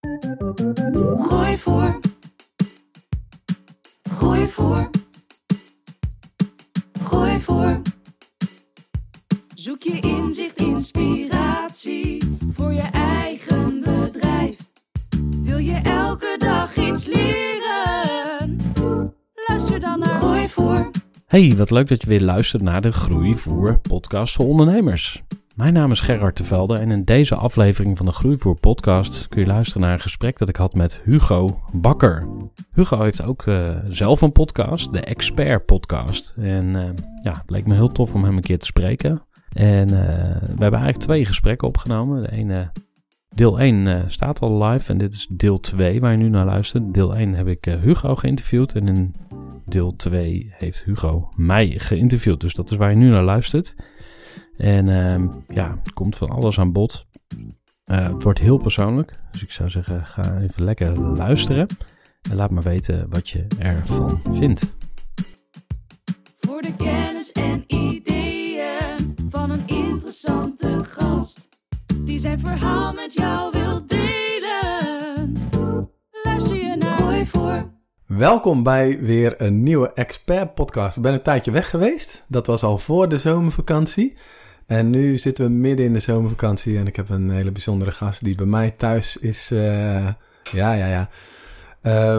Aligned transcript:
Gooi 0.00 1.56
voor. 1.56 1.98
Gooi 4.10 4.46
voor. 4.46 4.90
Gooi 7.02 7.40
voor. 7.40 7.80
Zoek 9.54 9.82
je 9.82 10.00
inzicht, 10.00 10.56
inspiratie 10.56 12.36
voor 12.54 12.72
je 12.72 12.88
eigen 12.92 13.80
bedrijf. 13.80 14.56
Wil 15.42 15.58
je 15.58 15.80
elke 15.82 16.34
dag 16.38 16.76
iets 16.76 17.06
leren? 17.06 18.56
Luister 19.48 19.80
dan 19.80 19.98
naar 19.98 20.20
Gooi 20.20 20.48
voor. 20.48 20.90
Hey, 21.26 21.54
wat 21.56 21.70
leuk 21.70 21.88
dat 21.88 22.02
je 22.02 22.08
weer 22.08 22.24
luistert 22.24 22.62
naar 22.62 22.82
de 22.82 22.92
Groeivoer 22.92 23.78
podcast 23.78 24.34
voor 24.34 24.46
ondernemers. 24.46 25.22
Mijn 25.60 25.72
naam 25.72 25.90
is 25.90 26.00
Gerard 26.00 26.36
de 26.36 26.44
Velde 26.44 26.78
en 26.78 26.90
in 26.90 27.04
deze 27.04 27.34
aflevering 27.34 27.96
van 27.96 28.06
de 28.06 28.12
Groeivoer 28.12 28.54
podcast 28.54 29.28
kun 29.28 29.40
je 29.40 29.46
luisteren 29.46 29.82
naar 29.82 29.92
een 29.92 30.00
gesprek 30.00 30.38
dat 30.38 30.48
ik 30.48 30.56
had 30.56 30.74
met 30.74 31.00
Hugo 31.04 31.60
Bakker. 31.72 32.28
Hugo 32.70 33.02
heeft 33.02 33.22
ook 33.22 33.46
uh, 33.46 33.68
zelf 33.84 34.20
een 34.20 34.32
podcast, 34.32 34.92
de 34.92 35.00
Expert 35.00 35.66
Podcast. 35.66 36.34
En 36.36 36.68
uh, 36.68 36.82
ja, 37.22 37.32
het 37.32 37.50
leek 37.50 37.66
me 37.66 37.74
heel 37.74 37.88
tof 37.88 38.14
om 38.14 38.24
hem 38.24 38.36
een 38.36 38.42
keer 38.42 38.58
te 38.58 38.66
spreken. 38.66 39.22
En 39.52 39.88
uh, 39.88 39.94
we 40.40 40.46
hebben 40.46 40.80
eigenlijk 40.80 40.98
twee 40.98 41.24
gesprekken 41.24 41.68
opgenomen. 41.68 42.22
De 42.22 42.32
ene, 42.32 42.72
deel 43.28 43.60
1 43.60 44.10
staat 44.10 44.40
al 44.40 44.64
live 44.64 44.92
en 44.92 44.98
dit 44.98 45.14
is 45.14 45.26
deel 45.30 45.60
2 45.60 46.00
waar 46.00 46.12
je 46.12 46.18
nu 46.18 46.28
naar 46.28 46.46
luistert. 46.46 46.94
Deel 46.94 47.16
1 47.16 47.34
heb 47.34 47.46
ik 47.46 47.64
Hugo 47.64 48.16
geïnterviewd 48.16 48.74
en 48.74 48.88
in 48.88 49.14
deel 49.64 49.96
2 49.96 50.54
heeft 50.58 50.84
Hugo 50.84 51.28
mij 51.36 51.74
geïnterviewd. 51.76 52.40
Dus 52.40 52.54
dat 52.54 52.70
is 52.70 52.76
waar 52.76 52.90
je 52.90 52.96
nu 52.96 53.08
naar 53.08 53.24
luistert. 53.24 53.74
En 54.60 54.86
uh, 54.86 55.56
ja, 55.56 55.78
het 55.82 55.92
komt 55.92 56.16
van 56.16 56.30
alles 56.30 56.58
aan 56.58 56.72
bod. 56.72 57.06
Uh, 57.90 58.08
het 58.08 58.22
wordt 58.22 58.38
heel 58.38 58.58
persoonlijk. 58.58 59.12
Dus 59.30 59.42
ik 59.42 59.50
zou 59.50 59.70
zeggen, 59.70 60.06
ga 60.06 60.38
even 60.38 60.64
lekker 60.64 61.00
luisteren. 61.00 61.66
En 62.30 62.36
laat 62.36 62.50
me 62.50 62.60
weten 62.60 63.06
wat 63.10 63.28
je 63.28 63.46
ervan 63.58 64.18
vindt. 64.32 64.72
Voor 66.40 66.62
de 66.62 66.76
kennis 66.76 67.32
en 67.32 67.64
ideeën 67.66 69.14
van 69.30 69.50
een 69.50 69.62
interessante 69.66 70.84
gast. 70.84 71.48
Die 71.96 72.18
zijn 72.18 72.40
verhaal 72.40 72.92
met 72.92 73.12
jou 73.12 73.50
wil 73.50 73.86
delen. 73.86 75.36
Luister 76.22 76.56
je 76.56 76.76
naar 76.76 76.98
Gooi 76.98 77.26
voor. 77.26 77.70
Welkom 78.06 78.62
bij 78.62 78.98
weer 79.00 79.42
een 79.42 79.62
nieuwe 79.62 79.92
Expert 79.92 80.54
Podcast. 80.54 80.96
Ik 80.96 81.02
ben 81.02 81.12
een 81.12 81.22
tijdje 81.22 81.50
weg 81.50 81.70
geweest. 81.70 82.24
Dat 82.28 82.46
was 82.46 82.62
al 82.62 82.78
voor 82.78 83.08
de 83.08 83.18
zomervakantie. 83.18 84.16
En 84.70 84.90
nu 84.90 85.18
zitten 85.18 85.44
we 85.44 85.50
midden 85.50 85.86
in 85.86 85.92
de 85.92 85.98
zomervakantie 85.98 86.78
en 86.78 86.86
ik 86.86 86.96
heb 86.96 87.08
een 87.08 87.30
hele 87.30 87.50
bijzondere 87.50 87.92
gast 87.92 88.24
die 88.24 88.34
bij 88.34 88.46
mij 88.46 88.70
thuis 88.70 89.16
is. 89.16 89.50
Uh, 89.52 89.60
ja, 90.52 90.72
ja, 90.72 90.86
ja. 90.86 91.08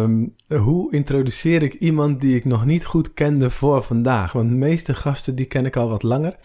Um, 0.01 0.35
hoe 0.47 0.93
introduceer 0.93 1.63
ik 1.63 1.73
iemand 1.73 2.21
die 2.21 2.35
ik 2.35 2.45
nog 2.45 2.65
niet 2.65 2.85
goed 2.85 3.13
kende 3.13 3.49
voor 3.49 3.83
vandaag? 3.83 4.31
Want 4.31 4.49
de 4.49 4.55
meeste 4.55 4.93
gasten 4.93 5.35
die 5.35 5.45
ken 5.45 5.65
ik 5.65 5.75
al 5.75 5.89
wat 5.89 6.03
langer. 6.03 6.35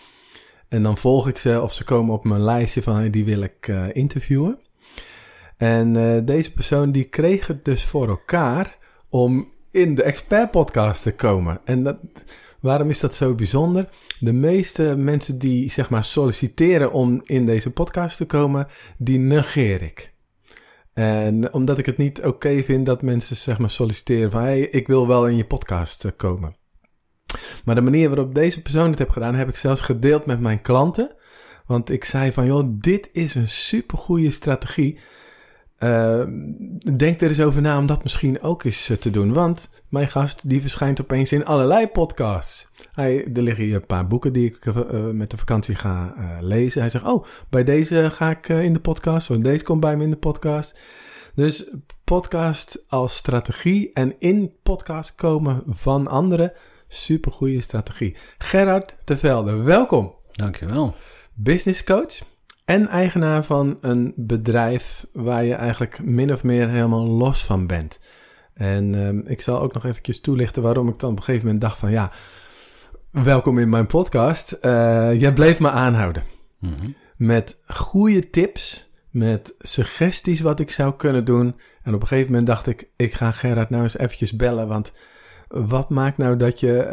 En 0.68 0.82
dan 0.82 0.98
volg 0.98 1.28
ik 1.28 1.38
ze 1.38 1.62
of 1.62 1.74
ze 1.74 1.84
komen 1.84 2.14
op 2.14 2.24
mijn 2.24 2.42
lijstje 2.42 2.82
van 2.82 3.10
die 3.10 3.24
wil 3.24 3.40
ik 3.40 3.68
uh, 3.68 3.84
interviewen. 3.92 4.58
En 5.56 5.96
uh, 5.96 6.18
deze 6.24 6.52
persoon 6.52 6.92
die 6.92 7.04
kreeg 7.04 7.46
het 7.46 7.64
dus 7.64 7.84
voor 7.84 8.08
elkaar 8.08 8.76
om 9.08 9.48
in 9.70 9.94
de 9.94 10.02
expert 10.02 10.50
podcast 10.50 11.02
te 11.02 11.14
komen. 11.14 11.60
En 11.64 11.82
dat, 11.82 11.96
waarom 12.60 12.90
is 12.90 13.00
dat 13.00 13.14
zo 13.14 13.34
bijzonder? 13.34 13.88
De 14.18 14.32
meeste 14.32 14.96
mensen 14.96 15.38
die 15.38 15.70
zeg 15.70 15.90
maar 15.90 16.04
solliciteren 16.04 16.92
om 16.92 17.20
in 17.24 17.46
deze 17.46 17.72
podcast 17.72 18.16
te 18.16 18.24
komen, 18.24 18.66
die 18.98 19.18
negeer 19.18 19.82
ik. 19.82 20.14
En 20.92 21.52
omdat 21.52 21.78
ik 21.78 21.86
het 21.86 21.96
niet 21.96 22.24
oké 22.24 22.62
vind 22.62 22.86
dat 22.86 23.02
mensen 23.02 23.36
zeg 23.36 23.58
maar 23.58 23.70
solliciteren 23.70 24.30
van 24.30 24.40
hey, 24.40 24.60
ik 24.60 24.86
wil 24.86 25.06
wel 25.06 25.28
in 25.28 25.36
je 25.36 25.46
podcast 25.46 26.04
eh, 26.04 26.10
komen. 26.16 26.56
Maar 27.64 27.74
de 27.74 27.80
manier 27.80 28.08
waarop 28.08 28.34
deze 28.34 28.62
persoon 28.62 28.90
het 28.90 28.98
heeft 28.98 29.12
gedaan, 29.12 29.34
heb 29.34 29.48
ik 29.48 29.56
zelfs 29.56 29.80
gedeeld 29.80 30.26
met 30.26 30.40
mijn 30.40 30.62
klanten. 30.62 31.14
Want 31.66 31.90
ik 31.90 32.04
zei 32.04 32.32
van 32.32 32.46
joh, 32.46 32.68
dit 32.70 33.08
is 33.12 33.34
een 33.34 33.48
supergoeie 33.48 34.30
strategie. 34.30 34.98
Uh, 35.78 36.22
denk 36.96 37.20
er 37.20 37.28
eens 37.28 37.40
over 37.40 37.62
na 37.62 37.78
om 37.78 37.86
dat 37.86 38.02
misschien 38.02 38.42
ook 38.42 38.64
eens 38.64 38.88
uh, 38.88 38.96
te 38.96 39.10
doen. 39.10 39.32
Want 39.32 39.68
mijn 39.88 40.08
gast 40.08 40.48
die 40.48 40.60
verschijnt 40.60 41.00
opeens 41.00 41.32
in 41.32 41.44
allerlei 41.44 41.88
podcasts. 41.88 42.70
Hij, 42.96 43.24
er 43.34 43.42
liggen 43.42 43.64
hier 43.64 43.74
een 43.74 43.86
paar 43.86 44.06
boeken 44.06 44.32
die 44.32 44.46
ik 44.46 44.64
uh, 44.64 44.74
met 45.10 45.30
de 45.30 45.36
vakantie 45.36 45.74
ga 45.74 46.14
lezen. 46.40 46.80
Hij 46.80 46.90
zegt, 46.90 47.04
oh, 47.04 47.26
bij 47.48 47.64
deze 47.64 48.10
ga 48.10 48.30
ik 48.30 48.48
in 48.48 48.72
de 48.72 48.80
podcast. 48.80 49.30
Of 49.30 49.36
deze 49.36 49.64
komt 49.64 49.80
bij 49.80 49.96
me 49.96 50.04
in 50.04 50.10
de 50.10 50.16
podcast. 50.16 50.78
Dus 51.34 51.70
podcast 52.04 52.82
als 52.88 53.16
strategie 53.16 53.90
en 53.92 54.14
in 54.18 54.52
podcast 54.62 55.14
komen 55.14 55.62
van 55.66 56.06
anderen. 56.06 56.52
Supergoeie 56.88 57.60
strategie. 57.60 58.16
Gerard 58.38 58.96
Tevelde, 59.04 59.56
welkom. 59.56 60.14
Dankjewel. 60.30 60.94
Business 61.34 61.84
coach 61.84 62.18
en 62.64 62.88
eigenaar 62.88 63.44
van 63.44 63.78
een 63.80 64.12
bedrijf 64.16 65.06
waar 65.12 65.44
je 65.44 65.54
eigenlijk 65.54 66.04
min 66.04 66.32
of 66.32 66.42
meer 66.42 66.68
helemaal 66.68 67.06
los 67.06 67.44
van 67.44 67.66
bent. 67.66 68.00
En 68.54 68.94
um, 68.94 69.22
ik 69.26 69.40
zal 69.40 69.60
ook 69.60 69.74
nog 69.74 69.84
eventjes 69.84 70.20
toelichten 70.20 70.62
waarom 70.62 70.88
ik 70.88 70.98
dan 70.98 71.10
op 71.10 71.16
een 71.16 71.22
gegeven 71.22 71.46
moment 71.46 71.64
dacht 71.64 71.78
van 71.78 71.90
ja, 71.90 72.12
welkom 73.24 73.58
in 73.58 73.68
mijn 73.68 73.86
podcast. 73.86 74.58
Uh, 74.62 75.20
jij 75.20 75.32
bleef 75.32 75.58
me 75.58 75.70
aanhouden. 75.70 76.22
Mm 76.58 76.74
-hmm. 76.80 76.94
Met 77.16 77.56
goede 77.66 78.30
tips, 78.30 78.90
met 79.10 79.54
suggesties 79.58 80.40
wat 80.40 80.60
ik 80.60 80.70
zou 80.70 80.94
kunnen 80.94 81.24
doen. 81.24 81.54
En 81.82 81.94
op 81.94 82.00
een 82.00 82.06
gegeven 82.06 82.30
moment 82.30 82.46
dacht 82.46 82.66
ik, 82.66 82.88
ik 82.96 83.12
ga 83.12 83.30
Gerard 83.30 83.70
nou 83.70 83.82
eens 83.82 83.98
eventjes 83.98 84.36
bellen, 84.36 84.68
want 84.68 84.92
wat 85.48 85.90
maakt 85.90 86.18
nou 86.18 86.36
dat 86.36 86.60
je 86.60 86.90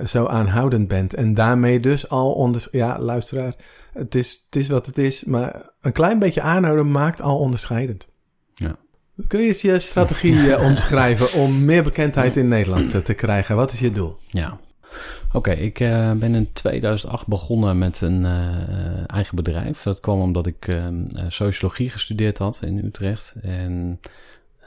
uh, 0.00 0.06
zo 0.06 0.26
aanhoudend 0.26 0.88
bent? 0.88 1.14
En 1.14 1.34
daarmee 1.34 1.80
dus 1.80 2.08
al 2.08 2.32
onder... 2.32 2.68
Ja, 2.70 2.98
luisteraar, 2.98 3.54
het 3.92 4.14
is, 4.14 4.42
het 4.44 4.56
is 4.56 4.68
wat 4.68 4.86
het 4.86 4.98
is. 4.98 5.24
Maar 5.24 5.70
een 5.80 5.92
klein 5.92 6.18
beetje 6.18 6.40
aanhouden 6.40 6.90
maakt 6.90 7.22
al 7.22 7.38
onderscheidend. 7.38 8.08
Ja. 8.54 8.76
Kun 9.26 9.40
je 9.40 9.46
eens 9.46 9.62
je 9.62 9.78
strategie 9.78 10.34
uh, 10.34 10.62
omschrijven 10.68 11.40
om 11.40 11.64
meer 11.64 11.82
bekendheid 11.82 12.36
in 12.36 12.48
Nederland 12.48 13.04
te 13.04 13.14
krijgen? 13.14 13.56
Wat 13.56 13.72
is 13.72 13.80
je 13.80 13.92
doel? 13.92 14.18
Ja. 14.28 14.58
Oké, 15.32 15.50
ik 15.50 15.80
uh, 15.80 16.12
ben 16.12 16.34
in 16.34 16.52
2008 16.52 17.26
begonnen 17.26 17.78
met 17.78 18.00
een 18.00 18.24
eigen 19.06 19.36
bedrijf. 19.36 19.82
Dat 19.82 20.00
kwam 20.00 20.20
omdat 20.20 20.46
ik 20.46 20.68
ehm, 20.68 21.04
sociologie 21.28 21.90
gestudeerd 21.90 22.38
had 22.38 22.62
in 22.64 22.84
Utrecht. 22.84 23.36
En 23.42 24.00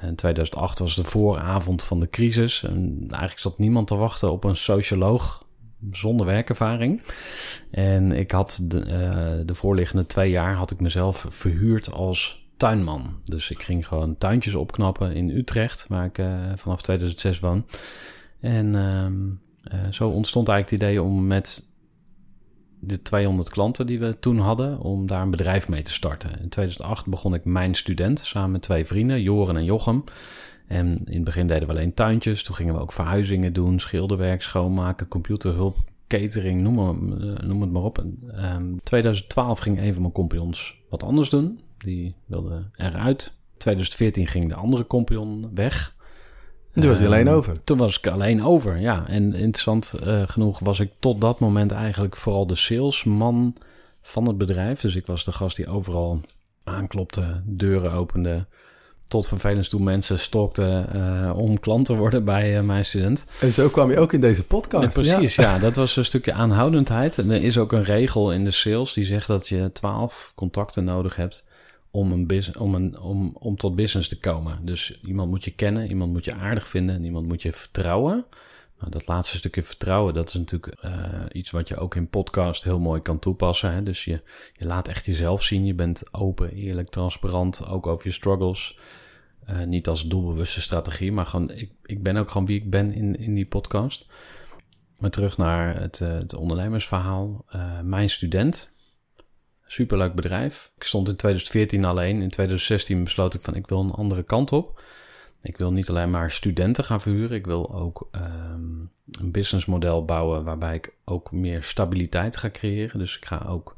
in 0.02 0.16
2008 0.16 0.80
was 0.80 0.96
de 0.96 1.04
vooravond 1.04 1.84
van 1.84 2.00
de 2.00 2.10
crisis. 2.10 2.64
En 2.64 2.98
eigenlijk 3.00 3.40
zat 3.40 3.58
niemand 3.60 3.88
te 3.88 3.96
wachten 3.96 4.32
op 4.32 4.44
een 4.44 4.56
socioloog 4.56 5.46
zonder 5.92 6.26
werkervaring. 6.26 7.02
En 7.72 8.12
ik 8.12 8.32
had 8.32 8.60
de, 8.64 9.44
de 9.46 9.56
voorliggende 9.56 10.06
twee 10.06 10.30
jaar 10.30 10.54
had 10.54 10.72
ik 10.72 10.80
mezelf 10.80 11.26
verhuurd 11.30 11.92
als 11.92 12.48
tuinman. 12.58 13.22
Dus 13.24 13.52
ik 13.52 13.64
ging 13.64 13.88
gewoon 13.88 14.18
tuintjes 14.18 14.56
opknappen 14.56 15.16
in 15.16 15.30
Utrecht, 15.30 15.86
waar 15.88 16.06
ik 16.06 16.20
vanaf 16.56 16.82
2006 16.82 17.40
woon. 17.40 17.66
En 18.40 18.76
uh, 19.64 19.92
zo 19.92 20.10
ontstond 20.10 20.48
eigenlijk 20.48 20.84
het 20.84 20.92
idee 20.92 21.04
om 21.04 21.28
met 21.28 21.72
de 22.80 23.02
200 23.02 23.50
klanten 23.50 23.88
die 23.88 24.00
we 24.00 24.20
toen 24.20 24.40
hadden 24.40 24.80
om 24.80 25.08
daar 25.08 25.22
een 25.22 25.30
bedrijf 25.30 25.70
mee 25.70 25.82
te 25.82 25.94
starten. 25.94 26.30
In 26.30 26.50
2008 26.50 27.08
begon 27.08 27.34
ik 27.34 27.46
mijn 27.46 27.74
student 27.74 28.20
samen 28.20 28.52
met 28.52 28.62
twee 28.62 28.86
vrienden, 28.86 29.22
Joren 29.22 29.58
en 29.58 29.64
Jochem. 29.64 30.04
En 30.68 30.88
in 31.06 31.14
het 31.14 31.24
begin 31.24 31.48
deden 31.48 31.68
we 31.68 31.74
alleen 31.74 31.94
tuintjes. 31.94 32.44
Toen 32.44 32.56
gingen 32.56 32.74
we 32.74 32.80
ook 32.80 32.92
verhuizingen 32.92 33.54
doen, 33.54 33.80
schilderwerk, 33.80 34.42
schoonmaken, 34.42 35.08
computerhulp, 35.08 35.78
catering, 36.08 36.62
noem, 36.62 37.14
eh, 37.22 37.60
het 37.60 37.72
maar 37.72 37.84
op. 37.84 38.00
In 38.00 38.80
2012 38.84 39.60
ging 39.60 39.80
een 39.80 39.94
van 39.94 40.02
mijn 40.02 40.14
compagnons 40.14 40.82
wat 40.90 41.04
anders 41.04 41.30
doen. 41.30 41.60
Die 41.78 42.16
wilde 42.26 42.64
eruit. 42.76 43.42
2014 43.58 44.28
ging 44.28 44.50
de 44.50 44.56
andere 44.56 44.88
compagnon 44.88 45.50
weg. 45.54 45.96
En 46.74 46.82
toen 46.82 46.90
was 46.90 47.00
je 47.00 47.06
alleen 47.06 47.28
Ehm, 47.28 47.36
over. 47.36 47.64
Toen 47.64 47.78
was 47.78 47.98
ik 47.98 48.08
alleen 48.08 48.44
over, 48.44 48.78
ja. 48.80 49.08
En 49.08 49.34
interessant 49.34 49.94
eh, 50.04 50.22
genoeg 50.26 50.60
was 50.60 50.80
ik 50.80 50.92
tot 51.00 51.22
dat 51.22 51.40
moment 51.40 51.72
eigenlijk 51.72 52.16
vooral 52.16 52.48
de 52.48 52.56
salesman 52.56 53.56
van 54.02 54.28
het 54.28 54.38
bedrijf. 54.38 54.82
Dus 54.82 54.96
ik 54.96 55.06
was 55.06 55.24
de 55.24 55.32
gast 55.32 55.56
die 55.56 55.68
overal 55.68 56.22
aanklopte, 56.64 57.42
deuren 57.46 57.92
opende. 57.92 58.46
Tot 59.08 59.28
vervelend 59.28 59.70
toe 59.70 59.82
mensen 59.82 60.20
stokte 60.20 60.86
eh, 60.94 61.32
om 61.36 61.60
klant 61.60 61.86
te 61.86 61.96
worden 61.96 62.26
bij 62.26 62.58
eh, 62.58 62.64
mijn 62.64 62.86
student. 62.86 63.26
En 63.40 63.52
zo 63.52 63.70
kwam 63.70 63.92
je 63.92 64.00
ook 64.00 64.14
in 64.14 64.22
deze 64.22 64.44
podcast. 64.44 64.96
Ja, 64.96 65.02
precies, 65.02 65.36
ja. 65.36 65.60
Dat 65.60 65.76
was 65.76 65.96
een 65.96 66.06
stukje 66.06 66.34
aanhoudendheid. 66.34 67.18
En 67.18 67.32
er 67.32 67.44
is 67.44 67.58
ook 67.58 67.72
een 67.72 67.84
regel 67.84 68.32
in 68.32 68.44
de 68.44 68.52
sales 68.52 68.94
die 68.94 69.04
zegt 69.04 69.28
dat 69.28 69.48
je 69.48 69.72
12 69.72 70.32
contacten 70.36 70.84
nodig 70.84 71.16
hebt 71.16 71.46
om, 71.94 72.12
een 72.12 72.44
om, 72.58 72.76
een, 72.76 73.00
om, 73.00 73.36
om 73.40 73.56
tot 73.56 73.76
business 73.76 74.10
te 74.10 74.20
komen. 74.20 74.66
Dus 74.66 75.00
iemand 75.02 75.30
moet 75.30 75.44
je 75.44 75.52
kennen, 75.52 75.88
iemand 75.88 76.12
moet 76.12 76.26
je 76.26 76.34
aardig 76.34 76.68
vinden 76.68 76.96
en 76.96 77.04
iemand 77.04 77.28
moet 77.28 77.42
je 77.42 77.54
vertrouwen. 77.54 78.26
Nou, 78.80 78.92
dat 78.92 79.08
laatste 79.08 79.38
stukje 79.38 79.64
vertrouwen, 79.64 80.14
dat 80.14 80.28
is 80.28 80.34
natuurlijk 80.34 80.68
eh, 80.82 80.94
iets 81.32 81.52
wat 81.52 81.68
je 81.68 81.78
ook 81.78 81.96
in 81.96 82.10
podcast 82.10 82.64
heel 82.64 82.80
mooi 82.80 83.02
kan 83.02 83.20
toepassen. 83.20 83.74
Hè? 83.74 83.84
Dus 83.84 84.04
je, 84.04 84.22
je 84.54 84.66
laat 84.66 84.88
echt 84.88 85.06
jezelf 85.06 85.44
zien. 85.44 85.66
Je 85.66 85.74
bent 85.74 86.14
open, 86.14 86.54
eerlijk, 86.54 86.90
transparant, 86.90 87.68
ook 87.68 87.88
over 87.88 88.08
je 88.08 88.14
struggles. 88.14 88.78
Eh, 89.46 89.64
niet 89.64 89.88
als 89.88 90.08
doelbewuste 90.08 90.62
strategie, 90.62 91.12
maar 91.12 91.26
gewoon, 91.26 91.52
ik, 91.52 91.72
ik 91.84 92.04
ben 92.04 92.18
ook 92.18 92.32
gewoon 92.32 92.48
wie 92.48 92.60
ik 92.60 92.70
ben 92.70 92.94
in, 92.94 93.20
in 93.20 93.34
die 93.34 93.46
podcast. 93.46 94.12
Maar 94.98 95.10
terug 95.10 95.38
naar 95.38 95.82
het, 95.82 96.02
eh, 96.02 96.14
het 96.14 96.34
ondernemersverhaal. 96.34 97.46
Mijn 97.84 98.10
student, 98.10 98.73
superleuk 99.66 100.14
bedrijf. 100.14 100.72
Ik 100.76 100.84
stond 100.84 101.10
in 101.10 101.16
2014 101.16 101.86
alleen. 101.86 102.22
In 102.22 102.30
2016 102.30 103.04
besloot 103.04 103.34
ik 103.34 103.42
van 103.42 103.56
ik 103.56 103.68
wil 103.68 103.80
een 103.80 103.92
andere 103.92 104.24
kant 104.24 104.52
op. 104.52 104.82
Ik 105.42 105.58
wil 105.58 105.72
niet 105.72 105.90
alleen 105.90 106.12
maar 106.12 106.32
studenten 106.32 106.84
gaan 106.84 107.02
verhuren. 107.02 107.38
Ik 107.38 107.46
wil 107.46 107.74
ook 107.74 108.08
ehm, 108.12 108.80
een 109.12 109.32
businessmodel 109.32 110.06
bouwen 110.06 110.44
waarbij 110.44 110.76
ik 110.76 110.94
ook 111.06 111.32
meer 111.32 111.64
stabiliteit 111.64 112.38
ga 112.38 112.50
creëren. 112.50 113.00
Dus 113.00 113.18
ik 113.18 113.26
ga 113.26 113.46
ook 113.48 113.76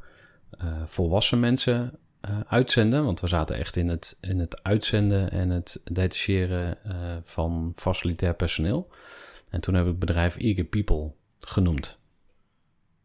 eh, 0.50 0.82
volwassen 0.84 1.40
mensen 1.40 1.98
eh, 2.20 2.40
uitzenden. 2.48 3.04
Want 3.04 3.20
we 3.20 3.26
zaten 3.26 3.56
echt 3.56 3.76
in 3.76 3.88
het, 3.88 4.18
in 4.20 4.38
het 4.38 4.62
uitzenden 4.62 5.30
en 5.30 5.50
het 5.50 5.80
detacheren 5.84 6.84
eh, 6.84 7.16
van 7.22 7.72
facilitair 7.76 8.34
personeel. 8.34 8.88
En 9.48 9.60
toen 9.60 9.74
heb 9.74 9.84
ik 9.84 9.90
het 9.90 9.98
bedrijf 9.98 10.36
Eager 10.36 10.64
People 10.64 11.12
genoemd. 11.38 12.00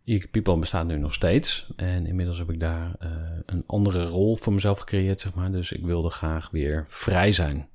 Eager 0.06 0.27
People 0.27 0.57
bestaat 0.57 0.86
nu 0.86 0.98
nog 0.98 1.13
steeds. 1.13 1.68
En 1.75 2.06
inmiddels 2.06 2.38
heb 2.38 2.50
ik 2.50 2.59
daar 2.59 2.95
eh, 3.00 3.09
een 3.45 3.63
andere 3.68 4.06
rol 4.06 4.36
voor 4.36 4.53
mezelf 4.53 4.80
gecreëerd, 4.80 5.19
zeg 5.19 5.33
maar. 5.33 5.51
Dus 5.51 5.71
ik 5.71 5.86
wilde 5.86 6.09
graag 6.09 6.50
weer 6.51 6.86
vrij 6.88 7.31
zijn. 7.31 7.68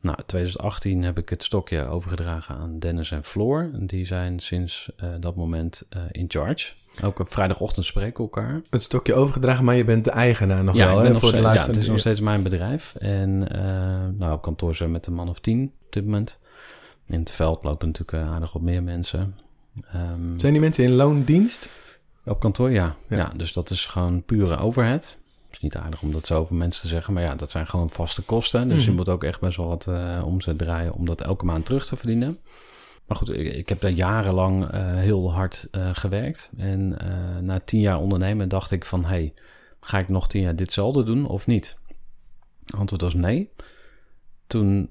Nou, 0.00 0.18
2018 0.26 1.02
heb 1.02 1.18
ik 1.18 1.28
het 1.28 1.42
stokje 1.42 1.84
overgedragen 1.84 2.56
aan 2.56 2.78
Dennis 2.78 3.10
en 3.10 3.24
Floor. 3.24 3.70
Die 3.72 4.06
zijn 4.06 4.40
sinds 4.40 4.90
eh, 4.96 5.08
dat 5.20 5.36
moment 5.36 5.86
eh, 5.88 6.02
in 6.10 6.24
charge. 6.28 6.72
Ook 7.02 7.18
op 7.18 7.28
vrijdagochtend 7.28 7.86
spreken 7.86 8.16
we 8.16 8.22
elkaar. 8.22 8.62
Het 8.70 8.82
stokje 8.82 9.14
overgedragen, 9.14 9.64
maar 9.64 9.74
je 9.74 9.84
bent 9.84 10.04
de 10.04 10.10
eigenaar 10.10 10.64
nog 10.64 10.74
Ja, 10.74 10.86
wel. 10.86 10.98
ik 10.98 11.06
hè, 11.06 11.12
nog 11.12 11.20
voor 11.20 11.30
de 11.30 11.40
ja, 11.40 11.66
het 11.66 11.76
is 11.76 11.88
nog 11.88 11.98
steeds 11.98 12.20
mijn 12.20 12.42
bedrijf. 12.42 12.94
En 12.94 13.38
nou, 14.18 14.32
op 14.32 14.42
kantoor 14.42 14.74
zijn 14.74 14.88
we 14.88 14.94
met 14.94 15.06
een 15.06 15.14
man 15.14 15.28
of 15.28 15.40
tien 15.40 15.72
op 15.86 15.92
dit 15.92 16.04
moment. 16.04 16.40
In 17.06 17.18
het 17.18 17.30
veld 17.30 17.64
lopen 17.64 17.86
natuurlijk 17.86 18.28
aardig 18.28 18.52
wat 18.52 18.62
meer 18.62 18.82
mensen. 18.82 19.34
Ehm, 19.92 20.38
Zijn 20.38 20.52
die 20.52 20.60
mensen 20.60 20.84
in 20.84 20.92
loondienst? 20.92 21.68
op 22.24 22.40
kantoor, 22.40 22.70
ja. 22.70 22.96
Ja. 23.08 23.16
ja. 23.16 23.32
Dus 23.36 23.52
dat 23.52 23.70
is 23.70 23.86
gewoon 23.86 24.22
pure 24.22 24.56
overhead. 24.58 25.18
Het 25.46 25.54
is 25.54 25.60
niet 25.60 25.76
aardig 25.76 26.02
om 26.02 26.12
dat 26.12 26.26
zo 26.26 26.38
over 26.38 26.54
mensen 26.54 26.82
te 26.82 26.88
zeggen, 26.88 27.14
maar 27.14 27.22
ja, 27.22 27.34
dat 27.34 27.50
zijn 27.50 27.66
gewoon 27.66 27.90
vaste 27.90 28.22
kosten. 28.22 28.68
Dus 28.68 28.80
je 28.80 28.86
Mhm. 28.88 28.96
moet 28.96 29.08
ook 29.08 29.24
echt 29.24 29.40
best 29.40 29.56
wel 29.56 29.66
wat 29.66 29.86
eh, 29.86 30.22
omzet 30.24 30.58
draaien 30.58 30.92
om 30.92 31.06
dat 31.06 31.20
elke 31.20 31.44
maand 31.44 31.66
terug 31.66 31.86
te 31.86 31.96
verdienen. 31.96 32.38
Maar 33.06 33.16
goed, 33.16 33.28
ik, 33.32 33.54
ik 33.54 33.68
heb 33.68 33.80
daar 33.80 33.90
jarenlang 33.90 34.70
eh, 34.70 34.94
heel 34.94 35.32
hard 35.32 35.68
eh, 35.70 35.90
gewerkt. 35.92 36.52
En 36.56 36.88
na 37.40 37.60
tien 37.60 37.80
jaar 37.80 37.98
ondernemen 37.98 38.48
dacht 38.48 38.70
ik 38.70 38.84
van, 38.84 39.04
hey, 39.04 39.34
ga 39.80 39.98
ik 39.98 40.08
nog 40.08 40.28
tien 40.28 40.42
jaar 40.42 40.56
ditzelfde 40.56 41.02
doen 41.02 41.26
of 41.26 41.46
niet? 41.46 41.80
Antwoord 42.76 43.02
was 43.02 43.14
nee. 43.14 43.50
Toen 44.46 44.90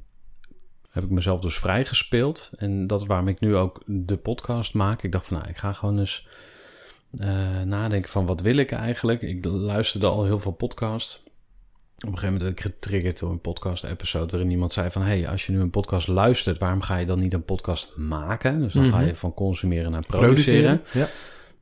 heb 0.95 1.03
ik 1.03 1.09
mezelf 1.09 1.39
dus 1.39 1.57
vrijgespeeld. 1.57 2.51
En 2.57 2.87
dat 2.87 3.01
is 3.01 3.07
waarom 3.07 3.27
ik 3.27 3.39
nu 3.39 3.55
ook 3.55 3.81
de 3.85 4.17
podcast 4.17 4.73
maak. 4.73 5.03
Ik 5.03 5.11
dacht 5.11 5.27
van, 5.27 5.37
nou, 5.37 5.49
ik 5.49 5.57
ga 5.57 5.73
gewoon 5.73 5.99
eens 5.99 6.27
eh, 7.19 7.61
nadenken 7.65 8.09
van 8.09 8.25
wat 8.25 8.41
wil 8.41 8.57
ik 8.57 8.71
eigenlijk. 8.71 9.21
Ik 9.21 9.45
luisterde 9.45 10.07
al 10.07 10.25
heel 10.25 10.39
veel 10.39 10.51
podcasts. 10.51 11.23
Op 11.95 12.11
een 12.11 12.17
gegeven 12.17 12.25
moment 12.33 12.41
werd 12.41 12.65
ik 12.65 12.71
getriggerd 12.73 13.19
door 13.19 13.31
een 13.31 13.39
podcast-episode... 13.41 14.31
waarin 14.31 14.51
iemand 14.51 14.73
zei 14.73 14.91
van... 14.91 15.01
hey, 15.01 15.29
als 15.29 15.45
je 15.45 15.51
nu 15.51 15.59
een 15.59 15.69
podcast 15.69 16.07
luistert... 16.07 16.57
waarom 16.57 16.81
ga 16.81 16.97
je 16.97 17.05
dan 17.05 17.19
niet 17.19 17.33
een 17.33 17.45
podcast 17.45 17.91
maken? 17.95 18.59
Dus 18.59 18.73
dan 18.73 18.85
ga 18.85 18.97
Mhm. 18.97 19.05
je 19.05 19.15
van 19.15 19.33
consumeren 19.33 19.91
naar 19.91 20.05
produceren. 20.05 20.81
Ja. 20.93 21.07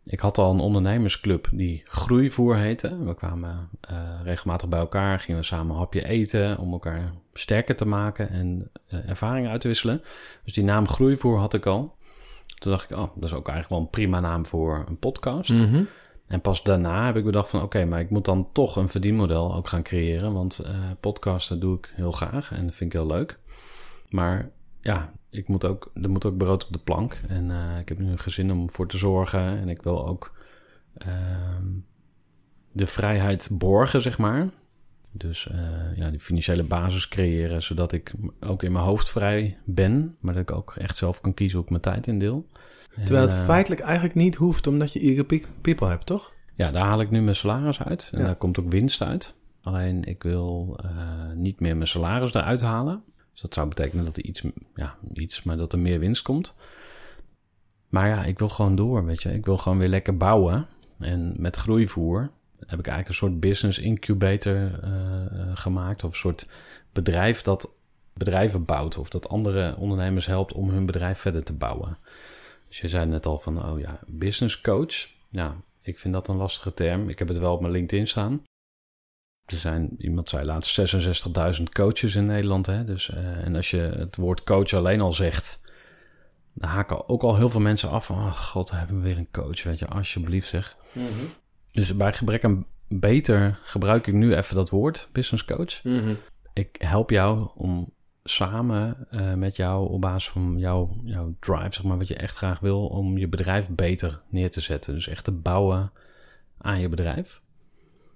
Ik 0.05 0.19
had 0.19 0.38
al 0.38 0.53
een 0.53 0.59
ondernemersclub 0.59 1.47
die 1.51 1.81
Groeivoer 1.85 2.57
heette. 2.57 3.03
We 3.03 3.15
kwamen 3.15 3.69
eh, 3.81 3.97
regelmatig 4.23 4.69
bij 4.69 4.79
elkaar, 4.79 5.19
gingen 5.19 5.39
we 5.39 5.45
samen 5.45 5.71
een 5.73 5.79
hapje 5.79 6.07
eten 6.07 6.57
om 6.57 6.71
elkaar 6.71 7.13
sterker 7.33 7.75
te 7.75 7.88
maken 7.88 8.29
en 8.29 8.69
eh, 8.88 9.09
ervaringen 9.09 9.51
uit 9.51 9.61
te 9.61 9.67
wisselen. 9.67 10.01
Dus 10.44 10.53
die 10.53 10.63
naam 10.63 10.88
Groeivoer 10.88 11.39
had 11.39 11.53
ik 11.53 11.65
al. 11.65 11.95
Toen 12.59 12.71
dacht 12.71 12.91
ik, 12.91 12.97
oh, 12.97 13.15
dat 13.15 13.23
is 13.23 13.33
ook 13.33 13.47
eigenlijk 13.47 13.69
wel 13.69 13.79
een 13.79 13.89
prima 13.89 14.19
naam 14.19 14.45
voor 14.45 14.83
een 14.88 14.97
podcast. 14.97 15.50
Mhm. 15.50 15.83
En 16.27 16.41
pas 16.41 16.63
daarna 16.63 17.05
heb 17.05 17.15
ik 17.15 17.23
bedacht 17.23 17.50
van, 17.50 17.61
oké, 17.61 17.85
maar 17.85 18.00
ik 18.00 18.09
moet 18.09 18.25
dan 18.25 18.50
toch 18.51 18.75
een 18.75 18.89
verdienmodel 18.89 19.55
ook 19.55 19.67
gaan 19.67 19.83
creëren. 19.83 20.33
Want 20.33 20.59
eh, 20.59 20.73
podcasten 21.00 21.59
doe 21.59 21.77
ik 21.77 21.91
heel 21.95 22.11
graag 22.11 22.51
en 22.51 22.65
dat 22.65 22.75
vind 22.75 22.94
ik 22.94 23.00
heel 23.00 23.07
leuk. 23.07 23.39
Maar 24.09 24.50
ja, 24.81 25.11
ik 25.33 25.47
moet 25.47 25.65
ook, 25.65 25.91
er 26.01 26.09
moet 26.09 26.25
ook 26.25 26.38
brood 26.38 26.65
op 26.65 26.74
de 26.74 26.80
plank. 26.80 27.19
En 27.27 27.51
eh, 27.51 27.80
ik 27.80 27.89
heb 27.89 28.00
nu 28.00 28.12
een 28.12 28.19
gezin 28.19 28.51
om 28.51 28.69
voor 28.69 28.88
te 28.88 28.97
zorgen. 28.97 29.39
En 29.41 29.69
ik 29.69 29.81
wil 29.81 30.07
ook 30.07 30.31
ehm, 30.97 31.68
de 32.71 32.88
vrijheid 32.88 33.50
borgen, 33.51 34.01
zeg 34.01 34.18
maar. 34.18 34.50
Dus 35.12 35.47
eh, 35.47 35.97
ja, 35.97 36.09
die 36.09 36.19
financiële 36.19 36.63
basis 36.63 37.07
creëren, 37.07 37.62
zodat 37.63 37.91
ik 37.91 38.12
ook 38.39 38.63
in 38.63 38.71
mijn 38.71 38.85
hoofd 38.85 39.09
vrij 39.09 39.57
ben. 39.65 40.15
Maar 40.19 40.34
dat 40.34 40.41
ik 40.41 40.51
ook 40.51 40.75
echt 40.77 40.96
zelf 40.98 41.22
kan 41.22 41.34
kiezen 41.34 41.55
hoe 41.55 41.63
ik 41.65 41.69
mijn 41.72 41.81
tijd 41.81 42.07
indeel. 42.07 42.48
Terwijl 43.03 43.22
het 43.25 43.34
eh, 43.34 43.43
feitelijk 43.46 43.81
eigenlijk 43.81 44.15
niet 44.15 44.36
hoeft, 44.36 44.67
omdat 44.67 44.93
je 44.93 45.24
pe- 45.24 45.43
people 45.62 45.88
hebt, 45.88 46.05
toch? 46.05 46.34
ja, 46.53 46.72
daar 46.72 46.86
haal 46.86 47.01
ik 47.01 47.10
nu 47.10 47.22
mijn 47.22 47.36
salaris 47.36 47.81
uit. 47.84 48.10
En 48.13 48.19
Ja. 48.19 48.25
daar 48.25 48.36
komt 48.36 48.60
ook 48.60 48.72
winst 48.72 49.01
uit. 49.01 49.41
Alleen 49.62 50.03
ik 50.03 50.24
wil 50.24 50.79
niet 51.36 51.60
meer 51.60 51.75
mijn 51.75 51.88
salaris 51.88 52.34
eruit 52.34 52.62
halen. 52.62 53.03
Dus 53.33 53.41
dat 53.41 53.53
zou 53.53 53.67
betekenen 53.67 54.05
dat 54.05 54.17
er 54.17 54.23
iets, 54.23 54.43
ja, 54.75 54.95
iets, 55.13 55.43
maar 55.43 55.57
dat 55.57 55.73
er 55.73 55.79
meer 55.79 55.99
winst 55.99 56.21
komt. 56.21 56.55
Maar 57.89 58.07
ja, 58.07 58.23
ik 58.23 58.39
wil 58.39 58.49
gewoon 58.49 58.75
door, 58.75 59.05
weet 59.05 59.21
je. 59.21 59.33
Ik 59.33 59.45
wil 59.45 59.57
gewoon 59.57 59.77
weer 59.77 59.87
lekker 59.87 60.17
bouwen. 60.17 60.67
En 60.99 61.33
met 61.37 61.55
groeivoer 61.55 62.31
heb 62.59 62.79
ik 62.79 62.87
eigenlijk 62.87 63.07
een 63.07 63.27
soort 63.27 63.39
business 63.39 63.79
incubator 63.79 64.79
eh, 64.83 65.25
eh, 65.25 65.49
gemaakt. 65.53 66.03
Of 66.03 66.11
een 66.11 66.17
soort 66.17 66.49
bedrijf 66.91 67.41
dat 67.41 67.77
bedrijven 68.13 68.65
bouwt. 68.65 68.97
Of 68.97 69.09
dat 69.09 69.29
andere 69.29 69.75
ondernemers 69.75 70.25
helpt 70.25 70.53
om 70.53 70.69
hun 70.69 70.85
bedrijf 70.85 71.19
verder 71.19 71.43
te 71.43 71.53
bouwen. 71.53 71.97
Dus 72.67 72.81
je 72.81 72.87
zei 72.87 73.05
net 73.05 73.25
al 73.25 73.39
van, 73.39 73.65
oh 73.65 73.79
ja, 73.79 73.99
business 74.07 74.61
coach. 74.61 75.09
Ja, 75.29 75.55
ik 75.81 75.97
vind 75.97 76.13
dat 76.13 76.27
een 76.27 76.35
lastige 76.35 76.73
term. 76.73 77.09
Ik 77.09 77.19
heb 77.19 77.27
het 77.27 77.37
wel 77.37 77.53
op 77.53 77.61
mijn 77.61 77.73
LinkedIn 77.73 78.07
staan. 78.07 78.41
Er 79.45 79.57
zijn, 79.57 79.95
iemand 79.97 80.29
zei 80.29 80.45
laatst, 80.45 80.95
66.000 81.57 81.63
coaches 81.71 82.15
in 82.15 82.25
Nederland. 82.25 82.65
Hè? 82.65 82.85
Dus, 82.85 83.09
eh, 83.09 83.45
en 83.45 83.55
als 83.55 83.71
je 83.71 83.77
het 83.77 84.15
woord 84.15 84.43
coach 84.43 84.73
alleen 84.73 85.01
al 85.01 85.13
zegt, 85.13 85.62
dan 86.53 86.69
haken 86.69 87.09
ook 87.09 87.23
al 87.23 87.38
heel 87.38 87.50
veel 87.50 87.62
mensen 87.62 87.89
af 87.89 88.05
van, 88.05 88.15
oh 88.15 88.38
god, 88.38 88.71
hebben 88.71 88.97
we 88.97 89.03
weer 89.03 89.17
een 89.17 89.31
coach, 89.31 89.63
weet 89.63 89.79
je, 89.79 89.88
alsjeblieft 89.88 90.47
zeg. 90.47 90.77
Dus 91.71 91.97
bij 91.97 92.13
gebrek 92.13 92.43
aan 92.43 92.65
beter 92.88 93.59
gebruik 93.63 94.07
ik 94.07 94.13
nu 94.13 94.35
even 94.35 94.55
dat 94.55 94.69
woord, 94.69 95.09
business 95.12 95.45
coach. 95.45 95.83
Ik 96.53 96.75
help 96.79 97.09
jou 97.09 97.50
om 97.55 97.91
samen 98.23 99.07
eh, 99.09 99.33
met 99.33 99.55
jou 99.55 99.89
op 99.89 100.01
basis 100.01 100.29
van 100.29 100.55
jouw, 100.57 100.95
jouw 101.03 101.35
drive, 101.39 101.73
zeg 101.73 101.83
maar, 101.83 101.97
wat 101.97 102.07
je 102.07 102.15
echt 102.15 102.35
graag 102.35 102.59
wil, 102.59 102.88
om 102.88 103.17
je 103.17 103.27
bedrijf 103.27 103.69
beter 103.69 104.21
neer 104.29 104.51
te 104.51 104.62
zetten. 104.62 104.93
Dus 104.93 105.07
echt 105.07 105.23
te 105.23 105.31
bouwen 105.31 105.91
aan 106.57 106.79
je 106.79 106.89
bedrijf. 106.89 107.41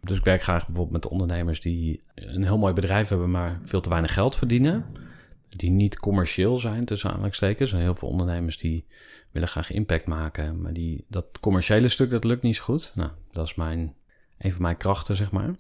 Dus 0.02 0.18
ik 0.18 0.24
werk 0.24 0.44
graag 0.44 0.66
bijvoorbeeld 0.66 1.04
met 1.04 1.12
ondernemers 1.12 1.60
die 1.60 2.04
een 2.16 2.44
heel 2.44 2.58
mooi 2.58 2.74
bedrijf 2.74 3.10
hebben, 3.10 3.32
maar 3.32 3.60
veel 3.64 3.82
te 3.82 3.90
weinig 3.90 4.14
geld 4.14 4.36
verdienen. 4.36 4.86
die 5.50 5.70
niet 5.70 6.00
commercieel 6.00 6.58
zijn, 6.58 6.86
tussen 6.86 7.10
aanhalingstekens. 7.10 7.72
Er 7.72 7.80
heel 7.80 7.96
veel 7.96 8.08
ondernemers 8.08 8.58
die 8.58 8.86
willen 9.32 9.48
graag 9.48 9.72
impact 9.72 10.06
maken, 10.06 10.62
maar 10.62 10.74
die, 10.74 11.06
dat 11.08 11.40
commerciële 11.40 11.88
stuk, 11.88 12.10
dat 12.10 12.24
lukt 12.24 12.42
niet 12.42 12.56
zo 12.56 12.64
goed. 12.64 12.92
Nou, 12.96 13.12
dat 13.32 13.46
is 13.46 13.56
mijn, 13.56 13.94
een 14.38 14.52
van 14.52 14.62
mijn 14.62 14.78
krachten, 14.78 15.16
zeg 15.16 15.32
maar. 15.32 15.56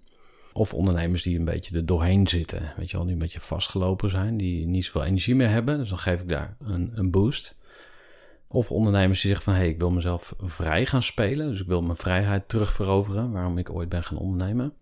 Of 0.53 0.73
ondernemers 0.73 1.23
die 1.23 1.39
een 1.39 1.45
beetje 1.45 1.75
er 1.75 1.85
doorheen 1.85 2.27
zitten, 2.27 2.73
weet 2.77 2.91
je 2.91 2.97
wel, 2.97 3.05
die 3.05 3.13
een 3.13 3.21
beetje 3.21 3.39
vastgelopen 3.39 4.09
zijn, 4.09 4.37
die 4.37 4.67
niet 4.67 4.85
zoveel 4.85 5.03
energie 5.03 5.35
meer 5.35 5.49
hebben. 5.49 5.77
Dus 5.77 5.89
dan 5.89 5.97
geef 5.97 6.21
ik 6.21 6.29
daar 6.29 6.57
een, 6.59 6.91
een 6.95 7.11
boost. 7.11 7.59
Of 8.49 8.71
ondernemers 8.71 9.21
die 9.21 9.31
zeggen 9.31 9.51
van, 9.51 9.53
hé, 9.53 9.65
hey, 9.65 9.69
ik 9.69 9.79
wil 9.79 9.91
mezelf 9.91 10.35
vrij 10.39 10.85
gaan 10.85 11.03
spelen. 11.03 11.49
Dus 11.49 11.61
ik 11.61 11.67
wil 11.67 11.81
mijn 11.81 11.97
vrijheid 11.97 12.49
terugveroveren, 12.49 13.31
waarom 13.31 13.57
ik 13.57 13.69
ooit 13.69 13.89
ben 13.89 14.03
gaan 14.03 14.17
ondernemen. 14.17 14.73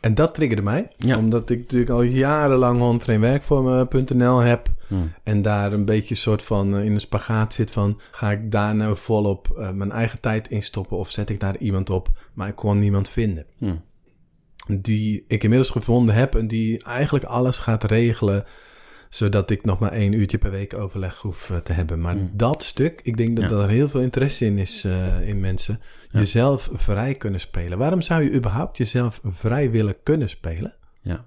En 0.00 0.14
dat 0.14 0.34
triggerde 0.34 0.62
mij, 0.62 0.88
Ja. 0.96 1.18
omdat 1.18 1.50
ik 1.50 1.58
natuurlijk 1.58 1.90
al 1.90 2.02
jarenlang 2.02 2.82
ontrainwerkvormen.nl 2.82 4.38
heb. 4.38 4.68
Hmm. 4.86 5.12
En 5.22 5.42
daar 5.42 5.72
een 5.72 5.84
beetje 5.84 6.14
soort 6.14 6.42
van 6.42 6.76
eh, 6.76 6.84
in 6.84 6.92
een 6.92 7.00
spagaat 7.00 7.54
zit 7.54 7.70
van... 7.70 8.00
ga 8.10 8.30
ik 8.30 8.50
daar 8.50 8.74
nou 8.74 8.96
volop 8.96 9.50
eh, 9.50 9.70
mijn 9.70 9.90
eigen 9.90 10.20
tijd 10.20 10.48
in 10.48 10.62
stoppen... 10.62 10.96
of 10.96 11.10
zet 11.10 11.30
ik 11.30 11.40
daar 11.40 11.56
iemand 11.56 11.90
op, 11.90 12.08
maar 12.34 12.48
ik 12.48 12.54
kon 12.56 12.78
niemand 12.78 13.08
vinden. 13.08 13.46
Hmm. 13.58 13.82
Die 14.80 15.24
ik 15.28 15.42
inmiddels 15.42 15.70
gevonden 15.70 16.14
heb 16.14 16.34
en 16.34 16.48
die 16.48 16.84
eigenlijk 16.84 17.24
alles 17.24 17.58
gaat 17.58 17.84
regelen... 17.84 18.44
zodat 19.16 19.50
ik 19.50 19.64
nog 19.64 19.78
maar 19.78 19.92
één 19.92 20.12
uurtje 20.12 20.38
per 20.38 20.50
week 20.50 20.74
overleg 20.74 21.18
hoef 21.20 21.50
eh, 21.50 21.56
te 21.56 21.72
hebben. 21.72 22.00
Maar 22.00 22.14
Hmm. 22.14 22.30
dat 22.32 22.62
stuk, 22.62 23.00
ik 23.02 23.16
denk 23.16 23.36
dat 23.40 23.50
Ja. 23.50 23.56
er 23.56 23.68
heel 23.68 23.88
veel 23.88 24.00
interesse 24.00 24.44
in 24.44 24.58
is 24.58 24.84
eh, 24.84 25.28
in 25.28 25.40
mensen... 25.40 25.80
Ja. 26.10 26.18
jezelf 26.18 26.70
vrij 26.72 27.14
kunnen 27.14 27.40
spelen. 27.40 27.78
Waarom 27.78 28.00
zou 28.00 28.22
je 28.22 28.32
überhaupt 28.32 28.76
jezelf 28.76 29.20
vrij 29.24 29.70
willen 29.70 29.94
kunnen 30.02 30.28
spelen? 30.28 30.74
Ja. 31.02 31.24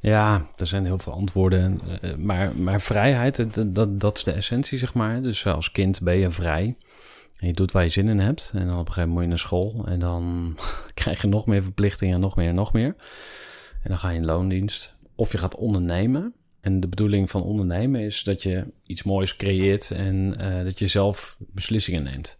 Ja, 0.00 0.46
er 0.56 0.66
zijn 0.66 0.84
heel 0.84 0.98
veel 0.98 1.12
antwoorden. 1.12 1.80
eh, 2.00 2.14
Maar, 2.16 2.56
maar 2.56 2.80
vrijheid, 2.80 3.64
dat, 3.74 4.00
dat 4.00 4.16
is 4.16 4.24
de 4.24 4.32
essentie, 4.32 4.78
zeg 4.78 4.94
maar. 4.94 5.22
Dus 5.22 5.46
als 5.46 5.70
kind 5.72 6.00
ben 6.02 6.16
je 6.16 6.30
vrij. 6.30 6.76
En 7.38 7.46
je 7.46 7.52
doet 7.52 7.72
waar 7.72 7.82
je 7.82 7.88
zin 7.88 8.08
in 8.08 8.18
hebt. 8.18 8.50
En 8.54 8.66
dan 8.66 8.78
op 8.78 8.86
een 8.86 8.92
gegeven 8.92 9.08
moment 9.08 9.12
moet 9.14 9.22
je 9.22 9.28
naar 9.28 9.38
school. 9.38 9.84
En 9.86 9.98
dan 10.00 10.56
krijg 10.94 11.22
je 11.22 11.28
nog 11.28 11.46
meer 11.46 11.62
verplichtingen, 11.62 12.20
nog 12.20 12.36
meer 12.36 12.48
en 12.48 12.54
nog 12.54 12.72
meer. 12.72 12.94
En 13.82 13.88
dan 13.90 13.98
ga 13.98 14.08
je 14.10 14.16
in 14.18 14.24
loondienst. 14.24 14.98
Of 15.14 15.32
je 15.32 15.38
gaat 15.38 15.56
ondernemen. 15.56 16.34
En 16.64 16.80
de 16.80 16.88
bedoeling 16.88 17.30
van 17.30 17.42
ondernemen 17.42 18.00
is 18.00 18.22
dat 18.22 18.42
je 18.42 18.64
iets 18.86 19.02
moois 19.02 19.36
creëert 19.36 19.90
en 19.90 20.34
eh, 20.38 20.64
dat 20.64 20.78
je 20.78 20.86
zelf 20.86 21.36
beslissingen 21.38 22.02
neemt. 22.02 22.38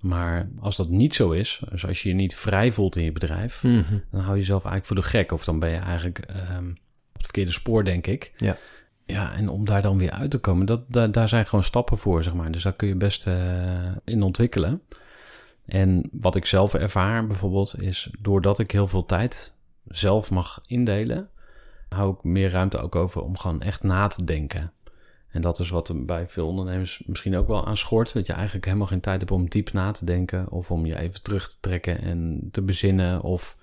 Maar 0.00 0.48
als 0.60 0.76
dat 0.76 0.88
niet 0.88 1.14
zo 1.14 1.30
is, 1.30 1.62
dus 1.70 1.86
als 1.86 2.02
je 2.02 2.08
je 2.08 2.14
niet 2.14 2.36
vrij 2.36 2.72
voelt 2.72 2.96
in 2.96 3.04
je 3.04 3.12
bedrijf, 3.12 3.60
dan 4.10 4.20
hou 4.20 4.32
je 4.32 4.40
jezelf 4.40 4.64
eigenlijk 4.64 4.86
voor 4.86 4.96
de 4.96 5.18
gek. 5.18 5.32
Of 5.32 5.44
dan 5.44 5.58
ben 5.58 5.70
je 5.70 5.76
eigenlijk 5.76 6.18
ehm, 6.18 6.68
op 6.68 7.12
het 7.12 7.22
verkeerde 7.22 7.50
spoor, 7.50 7.84
denk 7.84 8.06
ik. 8.06 8.32
Ja. 8.36 8.56
Ja, 9.06 9.34
en 9.34 9.48
om 9.48 9.64
daar 9.64 9.82
dan 9.82 9.98
weer 9.98 10.10
uit 10.10 10.30
te 10.30 10.38
komen, 10.38 10.66
dat, 10.66 10.82
daar, 10.88 11.12
daar 11.12 11.28
zijn 11.28 11.46
gewoon 11.46 11.64
stappen 11.64 11.98
voor, 11.98 12.22
zeg 12.22 12.34
maar. 12.34 12.50
Dus 12.50 12.62
daar 12.62 12.72
kun 12.72 12.88
je 12.88 12.94
best 12.94 13.26
eh, 13.26 13.90
in 14.04 14.22
ontwikkelen. 14.22 14.82
En 15.66 16.08
wat 16.12 16.36
ik 16.36 16.46
zelf 16.46 16.74
ervaar 16.74 17.26
bijvoorbeeld, 17.26 17.80
is 17.80 18.10
doordat 18.18 18.58
ik 18.58 18.70
heel 18.70 18.88
veel 18.88 19.04
tijd 19.06 19.54
zelf 19.86 20.30
mag 20.30 20.62
indelen, 20.66 21.30
hou 21.88 22.14
ik 22.14 22.22
meer 22.22 22.50
ruimte 22.50 22.78
ook 22.78 22.96
over 22.96 23.22
om 23.22 23.36
gewoon 23.36 23.60
echt 23.60 23.82
na 23.82 24.06
te 24.06 24.24
denken. 24.24 24.72
En 25.28 25.40
dat 25.40 25.58
is 25.58 25.70
wat 25.70 25.88
er 25.88 26.04
bij 26.04 26.28
veel 26.28 26.46
ondernemers 26.46 27.02
misschien 27.06 27.36
ook 27.36 27.48
wel 27.48 27.66
aan 27.66 27.76
schort. 27.76 28.12
Dat 28.12 28.26
je 28.26 28.32
eigenlijk 28.32 28.64
helemaal 28.64 28.86
geen 28.86 29.00
tijd 29.00 29.20
hebt 29.20 29.32
om 29.32 29.48
diep 29.48 29.72
na 29.72 29.90
te 29.90 30.04
denken. 30.04 30.50
Of 30.50 30.70
om 30.70 30.86
je 30.86 30.98
even 30.98 31.22
terug 31.22 31.48
te 31.48 31.56
trekken 31.60 32.02
en 32.02 32.48
te 32.50 32.62
bezinnen. 32.62 33.22
Of 33.22 33.56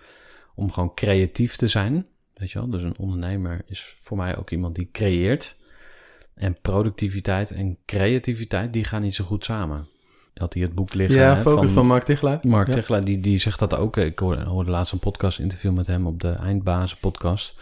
om 0.55 0.71
gewoon 0.71 0.93
creatief 0.93 1.55
te 1.55 1.67
zijn. 1.67 2.05
Weet 2.33 2.51
je 2.51 2.59
wel? 2.59 2.69
Dus 2.69 2.83
een 2.83 2.97
ondernemer 2.97 3.61
is 3.65 3.95
voor 4.01 4.17
mij 4.17 4.37
ook 4.37 4.51
iemand 4.51 4.75
die 4.75 4.89
creëert. 4.91 5.59
En 6.33 6.57
productiviteit 6.61 7.51
en 7.51 7.77
creativiteit, 7.85 8.73
die 8.73 8.83
gaan 8.83 9.01
niet 9.01 9.15
zo 9.15 9.23
goed 9.23 9.45
samen. 9.45 9.87
Had 10.33 10.53
hier 10.53 10.65
het 10.65 10.75
boek 10.75 10.93
liggen. 10.93 11.17
Ja, 11.17 11.35
hè, 11.35 11.41
focus 11.41 11.71
van, 11.71 11.85
Mark 11.85 12.03
Tichelaar. 12.03 12.39
Mark 12.41 12.67
ja. 12.67 12.73
Tichelaar, 12.73 13.03
die, 13.03 13.19
die 13.19 13.37
zegt 13.37 13.59
dat 13.59 13.75
ook. 13.75 13.97
Ik 13.97 14.19
hoorde, 14.19 14.43
hoorde 14.43 14.71
laatst 14.71 14.93
een 14.93 14.99
podcast 14.99 15.39
interview 15.39 15.75
met 15.75 15.87
hem 15.87 16.07
op 16.07 16.21
de 16.21 16.29
Eindbazen 16.29 16.97
podcast. 16.97 17.59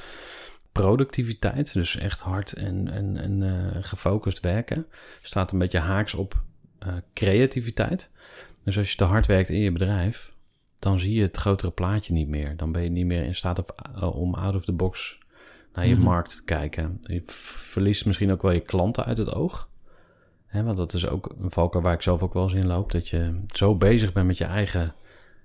Productiviteit, 0.73 1.73
dus 1.73 1.97
echt 1.97 2.19
hard 2.19 2.53
en, 2.53 2.87
en, 2.91 3.17
en 3.17 3.43
eh, 3.43 3.83
gefocust 3.83 4.39
werken, 4.39 4.85
staat 5.21 5.51
een 5.51 5.59
beetje 5.59 5.79
haaks 5.79 6.13
op 6.13 6.41
eh, 6.79 6.93
creativiteit. 7.13 8.11
Dus 8.63 8.77
als 8.77 8.91
je 8.91 8.97
te 8.97 9.03
hard 9.03 9.25
werkt 9.27 9.49
in 9.49 9.59
je 9.59 9.71
bedrijf, 9.71 10.33
dan 10.79 10.99
zie 10.99 11.13
je 11.13 11.21
het 11.21 11.37
grotere 11.37 11.71
plaatje 11.71 12.13
niet 12.13 12.27
meer. 12.27 12.57
Dan 12.57 12.71
ben 12.71 12.83
je 12.83 12.89
niet 12.89 13.05
meer 13.05 13.23
in 13.23 13.35
staat 13.35 13.59
of, 13.59 13.69
eh, 13.69 14.15
om 14.15 14.33
out 14.33 14.55
of 14.55 14.65
the 14.65 14.73
box 14.73 15.17
naar 15.73 15.87
je 15.87 15.95
Mhm. 15.95 16.03
markt 16.03 16.35
te 16.35 16.43
kijken. 16.43 16.99
Je 17.01 17.21
verliest 17.25 18.05
misschien 18.05 18.31
ook 18.31 18.41
wel 18.41 18.51
je 18.51 18.59
klanten 18.59 19.05
uit 19.05 19.17
het 19.17 19.33
oog. 19.33 19.69
Hè, 20.45 20.63
want 20.63 20.77
dat 20.77 20.93
is 20.93 21.07
ook 21.07 21.35
een 21.41 21.51
valkuil 21.51 21.83
waar 21.83 21.93
ik 21.93 22.01
zelf 22.01 22.21
ook 22.21 22.33
wel 22.33 22.43
eens 22.43 22.53
in 22.53 22.67
loop. 22.67 22.91
Dat 22.91 23.07
je 23.07 23.39
zo 23.53 23.75
bezig 23.75 24.13
bent 24.13 24.27
met 24.27 24.37
je 24.37 24.45
eigen 24.45 24.93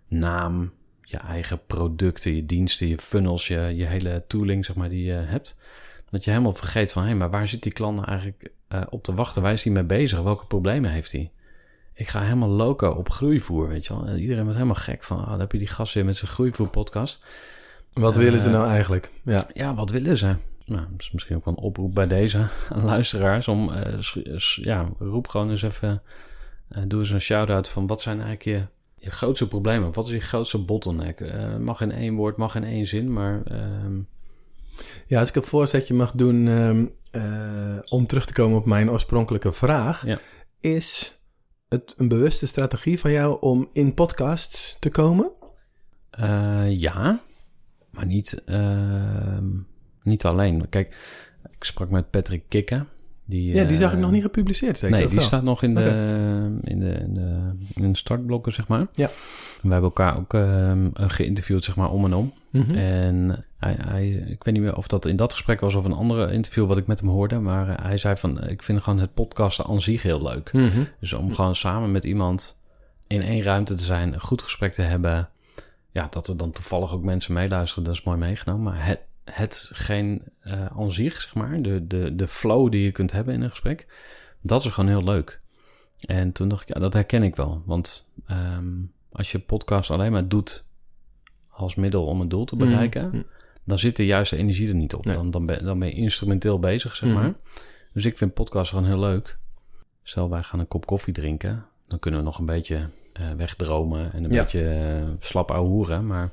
naam, 0.08 0.72
je 1.10 1.16
eigen 1.16 1.60
producten, 1.66 2.34
je 2.34 2.46
diensten, 2.46 2.88
je 2.88 2.98
funnels, 2.98 3.46
je, 3.46 3.60
je 3.76 3.84
hele 3.84 4.24
tooling 4.26 4.64
zeg 4.64 4.76
maar, 4.76 4.88
die 4.88 5.04
je 5.04 5.12
hebt. 5.12 5.58
Dat 6.10 6.24
je 6.24 6.30
helemaal 6.30 6.54
vergeet 6.54 6.92
van, 6.92 7.04
hé, 7.04 7.14
maar 7.14 7.30
waar 7.30 7.48
zit 7.48 7.62
die 7.62 7.72
klant 7.72 7.96
nou 7.96 8.08
eigenlijk 8.08 8.50
eh, 8.68 8.82
op 8.90 9.02
te 9.02 9.14
wachten? 9.14 9.42
Waar 9.42 9.52
is 9.52 9.64
hij 9.64 9.72
mee 9.72 9.84
bezig? 9.84 10.20
Welke 10.20 10.46
problemen 10.46 10.90
heeft 10.90 11.12
hij? 11.12 11.30
Ik 11.94 12.08
ga 12.08 12.22
helemaal 12.22 12.48
loco 12.48 12.90
op 12.90 13.10
groeivoer, 13.10 13.68
weet 13.68 13.86
je 13.86 13.94
wel. 13.94 14.06
En 14.06 14.18
iedereen 14.18 14.42
wordt 14.42 14.56
helemaal 14.56 14.82
gek 14.82 15.04
van, 15.04 15.20
ah, 15.20 15.30
dan 15.30 15.40
heb 15.40 15.52
je 15.52 15.58
die 15.58 15.66
gast 15.66 15.94
weer 15.94 16.04
met 16.04 16.16
zijn 16.16 16.30
groeivoer 16.30 16.68
podcast. 16.68 17.26
Wat 17.92 18.12
Eh, 18.12 18.18
willen 18.18 18.40
ze 18.40 18.50
nou 18.50 18.68
eigenlijk? 18.68 19.10
Ja. 19.22 19.46
Ja, 19.52 19.74
wat 19.74 19.90
willen 19.90 20.16
ze? 20.16 20.34
Nou, 20.64 20.86
dat 20.90 21.00
is 21.00 21.10
misschien 21.10 21.36
ook 21.36 21.44
wel 21.44 21.54
een 21.56 21.62
oproep 21.62 21.94
bij 21.94 22.06
deze 22.06 22.46
aan 22.68 22.84
luisteraars. 22.94 23.48
Om, 23.48 23.72
eh, 23.72 23.98
ja, 24.54 24.88
roep 24.98 25.28
gewoon 25.28 25.50
eens 25.50 25.62
even, 25.62 26.02
eh, 26.68 26.82
doe 26.86 27.00
eens 27.00 27.10
een 27.10 27.20
shout-out 27.20 27.68
van 27.68 27.86
wat 27.86 28.00
zijn 28.00 28.20
eigenlijk 28.20 28.44
je, 28.44 28.66
je 28.98 29.10
grootste 29.10 29.48
problemen? 29.48 29.92
Wat 29.92 30.04
is 30.06 30.10
je 30.12 30.20
grootste 30.20 30.58
bottleneck? 30.58 31.20
Eh, 31.20 31.56
mag 31.56 31.80
in 31.80 31.92
één 31.92 32.14
woord, 32.14 32.36
mag 32.36 32.54
in 32.54 32.64
één 32.64 32.86
zin, 32.86 33.12
maar 33.12 33.42
ehm, 33.44 33.98
ja, 35.06 35.20
als 35.20 35.28
ik 35.28 35.34
een 35.36 35.42
voorzetje 35.42 35.94
mag 35.94 36.12
doen 36.12 36.48
ehm, 36.48 36.86
eh, 37.10 37.78
om 37.88 38.06
terug 38.06 38.26
te 38.26 38.32
komen 38.32 38.58
op 38.58 38.66
mijn 38.66 38.90
oorspronkelijke 38.90 39.52
vraag, 39.52 40.06
Ja. 40.06 40.18
is 40.60 41.18
het 41.68 41.94
een 41.96 42.08
bewuste 42.08 42.46
strategie 42.46 42.98
van 43.00 43.10
jou 43.12 43.40
om 43.40 43.68
in 43.72 43.94
podcasts 43.94 44.76
te 44.80 44.90
komen? 44.90 45.30
eh, 46.10 46.70
ja, 46.80 47.20
maar 47.90 48.06
niet, 48.06 48.42
ehm, 48.46 49.46
niet 50.02 50.24
alleen. 50.24 50.68
Kijk, 50.68 50.88
ik 51.50 51.64
sprak 51.64 51.90
met 51.90 52.10
Patrick 52.10 52.44
Kikke. 52.48 52.84
Die, 53.28 53.54
ja, 53.54 53.64
die 53.64 53.76
zag 53.76 53.90
ik 53.90 53.96
eh, 53.96 54.02
nog 54.02 54.10
niet 54.10 54.22
gepubliceerd, 54.22 54.78
zeker? 54.78 54.96
nee, 54.96 55.06
die 55.06 55.16
wel? 55.16 55.26
staat 55.26 55.42
nog 55.42 55.62
in 55.62 55.74
de, 55.74 55.80
in, 56.62 56.80
de, 56.80 56.92
in, 56.92 57.14
de, 57.14 57.52
in 57.74 57.92
de 57.92 57.98
startblokken, 57.98 58.52
zeg 58.52 58.68
maar. 58.68 58.86
Ja. 58.92 59.10
We 59.60 59.68
hebben 59.68 59.82
elkaar 59.82 60.16
ook 60.16 60.34
ehm, 60.34 60.88
geïnterviewd, 60.92 61.64
zeg 61.64 61.76
maar, 61.76 61.90
om 61.90 62.04
en 62.04 62.14
om. 62.14 62.32
Mhm. 62.50 62.74
En 62.74 63.44
hij, 63.58 63.76
hij, 63.78 64.08
ik 64.08 64.44
weet 64.44 64.54
niet 64.54 64.62
meer 64.62 64.76
of 64.76 64.88
dat 64.88 65.06
in 65.06 65.16
dat 65.16 65.32
gesprek 65.32 65.60
was 65.60 65.74
of 65.74 65.84
een 65.84 65.92
andere 65.92 66.32
interview 66.32 66.66
wat 66.66 66.76
ik 66.76 66.86
met 66.86 67.00
hem 67.00 67.08
hoorde. 67.08 67.38
Maar 67.38 67.68
eh, 67.68 67.84
hij 67.84 67.96
zei 67.96 68.16
van, 68.16 68.48
ik 68.48 68.62
vind 68.62 68.82
gewoon 68.82 68.98
het 68.98 69.14
podcasten 69.14 69.64
aan 69.66 69.80
zich 69.80 70.02
heel 70.02 70.22
leuk. 70.22 70.52
Mhm. 70.52 70.82
Dus 71.00 71.12
om 71.12 71.34
gewoon 71.34 71.56
samen 71.56 71.92
met 71.92 72.04
iemand 72.04 72.62
in 73.06 73.22
één 73.22 73.42
ruimte 73.42 73.74
te 73.74 73.84
zijn, 73.84 74.12
een 74.12 74.20
goed 74.20 74.42
gesprek 74.42 74.72
te 74.72 74.82
hebben. 74.82 75.28
Ja, 75.90 76.06
dat 76.10 76.28
er 76.28 76.36
dan 76.36 76.52
toevallig 76.52 76.92
ook 76.92 77.02
mensen 77.02 77.32
meeluisteren, 77.32 77.84
dat 77.84 77.94
is 77.94 78.02
mooi 78.02 78.18
meegenomen. 78.18 78.62
Maar 78.62 78.86
het, 78.86 79.00
hetgeen 79.30 80.22
eh 80.40 80.66
aan 80.66 80.92
zich, 80.92 81.20
zeg 81.20 81.34
maar, 81.34 81.62
de, 81.62 81.86
de, 81.86 82.14
de 82.14 82.28
flow 82.28 82.70
die 82.70 82.82
je 82.82 82.92
kunt 82.92 83.12
hebben 83.12 83.34
in 83.34 83.42
een 83.42 83.50
gesprek, 83.50 83.86
dat 84.42 84.64
is 84.64 84.70
gewoon 84.70 84.90
heel 84.90 85.04
leuk. 85.04 85.40
En 86.06 86.32
toen 86.32 86.48
dacht 86.48 86.62
ik, 86.68 86.74
ja, 86.74 86.80
dat 86.80 86.92
herken 86.92 87.22
ik 87.22 87.36
wel. 87.36 87.62
Want 87.66 88.08
ehm, 88.26 88.66
als 89.12 89.32
je 89.32 89.38
podcast 89.38 89.90
alleen 89.90 90.12
maar 90.12 90.28
doet 90.28 90.66
als 91.48 91.74
middel 91.74 92.06
om 92.06 92.20
een 92.20 92.28
doel 92.28 92.44
te 92.44 92.56
bereiken, 92.56 93.06
Mhm. 93.08 93.22
dan 93.64 93.78
zit 93.78 93.96
de 93.96 94.06
juiste 94.06 94.36
energie 94.36 94.68
er 94.68 94.74
niet 94.74 94.94
op. 94.94 95.04
Nee. 95.04 95.14
Dan, 95.14 95.30
dan, 95.30 95.46
ben, 95.46 95.64
dan 95.64 95.78
ben 95.78 95.88
je 95.88 95.94
instrumenteel 95.94 96.58
bezig, 96.58 96.96
zeg 96.96 97.08
Mhm. 97.08 97.18
maar. 97.18 97.32
Dus 97.92 98.04
ik 98.04 98.18
vind 98.18 98.34
podcast 98.34 98.70
gewoon 98.70 98.84
heel 98.86 98.98
leuk. 98.98 99.38
Stel, 100.02 100.30
wij 100.30 100.42
gaan 100.42 100.60
een 100.60 100.68
kop 100.68 100.86
koffie 100.86 101.14
drinken. 101.14 101.64
Dan 101.88 101.98
kunnen 101.98 102.20
we 102.20 102.26
nog 102.26 102.38
een 102.38 102.46
beetje 102.46 102.88
eh, 103.12 103.30
wegdromen 103.32 104.12
en 104.12 104.24
een 104.24 104.30
Ja. 104.30 104.42
beetje 104.42 104.68
eh, 104.68 105.08
slap 105.18 105.50
ouwehoeren. 105.50 106.06
Maar 106.06 106.30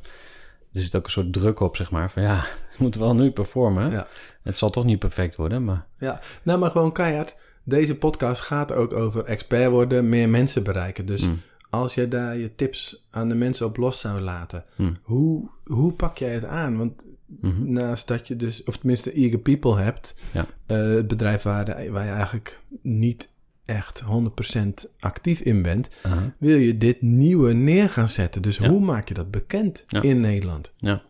er 0.75 0.81
zit 0.81 0.95
ook 0.95 1.05
een 1.05 1.11
soort 1.11 1.33
druk 1.33 1.59
op, 1.59 1.75
zeg 1.75 1.91
maar. 1.91 2.11
Van 2.11 2.21
ja, 2.23 2.39
we 2.71 2.77
moeten 2.83 3.01
wel 3.01 3.15
nu 3.15 3.31
performen. 3.31 3.91
Ja. 3.91 4.07
Het 4.41 4.57
zal 4.57 4.69
toch 4.69 4.85
niet 4.85 4.99
perfect 4.99 5.35
worden, 5.35 5.63
maar... 5.63 5.85
Ja, 5.97 6.19
nou 6.43 6.59
maar 6.59 6.71
gewoon 6.71 6.91
keihard. 6.91 7.35
Deze 7.63 7.95
podcast 7.95 8.41
gaat 8.41 8.71
ook 8.71 8.93
over 8.93 9.23
expert 9.25 9.69
worden, 9.71 10.09
meer 10.09 10.29
mensen 10.29 10.63
bereiken. 10.63 11.05
Dus 11.05 11.27
Mm. 11.27 11.41
als 11.69 11.93
je 11.95 12.07
daar 12.07 12.37
je 12.37 12.55
tips 12.55 13.07
aan 13.11 13.29
de 13.29 13.35
mensen 13.35 13.65
op 13.65 13.77
los 13.77 13.99
zou 13.99 14.19
laten, 14.21 14.65
Mm. 14.75 14.97
hoe, 15.01 15.49
hoe 15.65 15.93
pak 15.93 16.17
jij 16.17 16.33
het 16.33 16.45
aan? 16.45 16.77
Want 16.77 17.05
Mhm. 17.41 17.71
naast 17.71 18.07
dat 18.07 18.27
je 18.27 18.35
dus, 18.35 18.63
of 18.63 18.77
tenminste 18.77 19.11
Eager 19.13 19.39
People 19.39 19.75
hebt, 19.77 20.15
Ja. 20.33 20.45
eh, 20.65 20.77
het 20.77 21.07
bedrijf 21.07 21.41
waar, 21.43 21.65
waar 21.91 22.05
je 22.05 22.11
eigenlijk 22.11 22.59
niet 22.81 23.29
echt 23.65 24.03
100% 24.03 24.85
actief 24.99 25.39
in 25.39 25.61
bent, 25.61 25.89
wil 26.37 26.57
je 26.57 26.77
dit 26.77 27.01
nieuwe 27.01 27.53
neer 27.53 27.89
gaan 27.89 28.09
zetten. 28.09 28.41
Dus 28.41 28.57
Ja. 28.57 28.69
hoe 28.69 28.79
maak 28.79 29.07
je 29.07 29.13
dat 29.13 29.31
bekend 29.31 29.83
Ja. 29.87 30.01
in 30.01 30.21
Nederland? 30.21 30.73
Ja, 30.77 31.01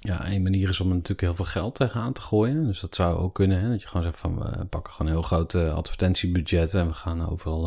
Ja, 0.00 0.24
één 0.24 0.42
manier 0.42 0.68
is 0.68 0.80
om 0.80 0.88
er 0.88 0.94
natuurlijk 0.94 1.20
heel 1.20 1.34
veel 1.34 1.44
geld 1.44 1.74
tegenaan 1.74 2.12
te 2.12 2.20
gooien. 2.20 2.64
Dus 2.66 2.80
dat 2.80 2.94
zou 2.94 3.18
ook 3.18 3.34
kunnen. 3.34 3.60
Hè? 3.60 3.68
Dat 3.68 3.82
je 3.82 3.88
gewoon 3.88 4.02
zegt 4.06 4.18
van 4.18 4.38
we 4.38 4.64
pakken 4.64 4.92
gewoon 4.92 5.06
een 5.12 5.18
heel 5.18 5.26
groot 5.26 5.54
eh, 5.54 5.74
advertentiebudget 5.74 6.74
en 6.74 6.86
we 6.86 6.92
gaan 6.92 7.28
overal 7.28 7.64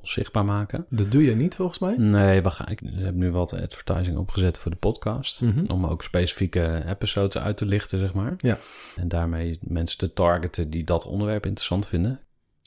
ons 0.00 0.12
zichtbaar 0.12 0.44
maken. 0.44 0.86
Dat 0.88 1.10
doe 1.12 1.24
je 1.24 1.36
niet 1.36 1.54
volgens 1.56 1.78
mij? 1.78 1.94
Nee, 1.98 2.42
we 2.42 2.50
gaan, 2.50 2.68
ik 2.68 2.80
heb 2.94 3.14
nu 3.14 3.30
wat 3.30 3.52
advertising 3.52 4.16
opgezet 4.16 4.58
voor 4.58 4.70
de 4.70 4.76
podcast. 4.76 5.40
Mhm. 5.40 5.70
Om 5.72 5.86
ook 5.86 6.02
specifieke 6.02 6.84
episodes 6.86 7.42
uit 7.42 7.56
te 7.56 7.66
lichten, 7.66 7.98
zeg 7.98 8.14
maar. 8.14 8.34
Ja. 8.38 8.58
En 8.96 9.08
daarmee 9.08 9.58
mensen 9.62 9.98
te 9.98 10.12
targeten 10.12 10.70
die 10.70 10.84
dat 10.84 11.06
onderwerp 11.06 11.46
interessant 11.46 11.86
vinden. 11.88 12.20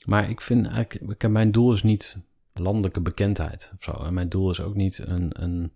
Maar 0.06 0.30
ik 0.30 0.40
vind 0.40 0.66
eigenlijk, 0.66 1.28
mijn 1.28 1.52
doel 1.52 1.72
is 1.72 1.82
niet 1.82 2.28
landelijke 2.54 3.00
bekendheid 3.00 3.72
of 3.76 3.82
zo. 3.82 3.92
En 3.92 4.14
mijn 4.14 4.28
doel 4.28 4.50
is 4.50 4.60
ook 4.60 4.74
niet 4.74 4.98
een, 5.06 5.30
een 5.42 5.72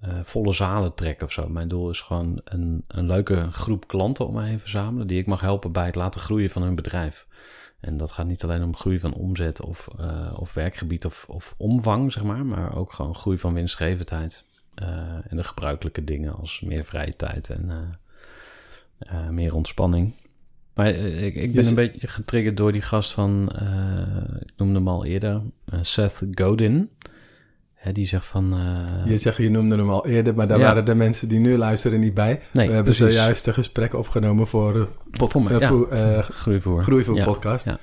eh, 0.00 0.20
volle 0.22 0.52
zalen 0.52 0.94
trekken 0.94 1.26
of 1.26 1.32
zo. 1.32 1.48
Mijn 1.48 1.68
doel 1.68 1.90
is 1.90 2.00
gewoon 2.00 2.40
een, 2.44 2.84
een 2.86 3.06
leuke 3.06 3.48
groep 3.52 3.88
klanten 3.88 4.26
om 4.26 4.34
me 4.34 4.42
heen 4.42 4.60
verzamelen... 4.60 5.06
die 5.06 5.18
ik 5.18 5.26
mag 5.26 5.40
helpen 5.40 5.72
bij 5.72 5.86
het 5.86 5.94
laten 5.94 6.20
groeien 6.20 6.50
van 6.50 6.62
hun 6.62 6.74
bedrijf. 6.74 7.26
En 7.80 7.96
dat 7.96 8.10
gaat 8.10 8.26
niet 8.26 8.44
alleen 8.44 8.62
om 8.62 8.76
groei 8.76 8.98
van 8.98 9.14
omzet 9.14 9.62
of, 9.62 9.88
eh, 9.98 10.36
of 10.36 10.54
werkgebied 10.54 11.04
of, 11.04 11.26
of 11.28 11.54
omvang, 11.58 12.12
zeg 12.12 12.22
maar... 12.22 12.46
maar 12.46 12.76
ook 12.76 12.92
gewoon 12.92 13.14
groei 13.14 13.38
van 13.38 13.54
winstgevendheid. 13.54 14.44
eh, 14.74 15.30
en 15.30 15.36
de 15.36 15.44
gebruikelijke 15.44 16.04
dingen 16.04 16.36
als 16.36 16.60
meer 16.60 16.84
vrije 16.84 17.16
tijd 17.16 17.50
en 17.50 17.98
meer 19.30 19.54
ontspanning. 19.54 20.12
Maar 20.74 20.86
eh, 20.86 21.24
ik, 21.24 21.34
ik 21.34 21.52
ben 21.52 21.66
een 21.66 21.74
beetje 21.74 22.06
getriggerd 22.08 22.56
door 22.56 22.72
die 22.72 22.82
gast 22.82 23.12
van, 23.12 23.48
eh, 23.54 24.40
ik 24.40 24.52
noemde 24.56 24.74
hem 24.74 24.88
al 24.88 25.04
eerder, 25.04 25.40
eh, 25.72 25.78
Seth 25.82 26.22
Godin. 26.30 26.90
Hè, 27.74 27.92
die 27.92 28.06
zegt 28.06 28.26
van... 28.26 28.56
Je 29.04 29.16
zegt, 29.18 29.36
je 29.36 29.50
noemde 29.50 29.76
hem 29.76 29.90
al 29.90 30.06
eerder, 30.06 30.34
maar 30.34 30.48
daar 30.48 30.58
Ja. 30.58 30.64
waren 30.64 30.84
de 30.84 30.94
mensen 30.94 31.28
die 31.28 31.38
nu 31.38 31.56
luisteren 31.56 32.00
niet 32.00 32.14
bij. 32.14 32.40
nee, 32.52 32.66
We 32.68 32.74
hebben 32.74 32.94
precies. 32.94 33.14
zojuist 33.16 33.46
een 33.46 33.54
gesprek 33.54 33.94
opgenomen 33.94 34.46
voor, 34.46 34.88
pod- 35.10 35.30
Voor 35.30 35.60
ja. 35.60 35.68
voor, 35.68 35.88
Groeivoer. 36.42 36.82
Groeivoer 36.82 37.16
Ja, 37.16 37.24
podcast. 37.24 37.64
ja. 37.64 37.78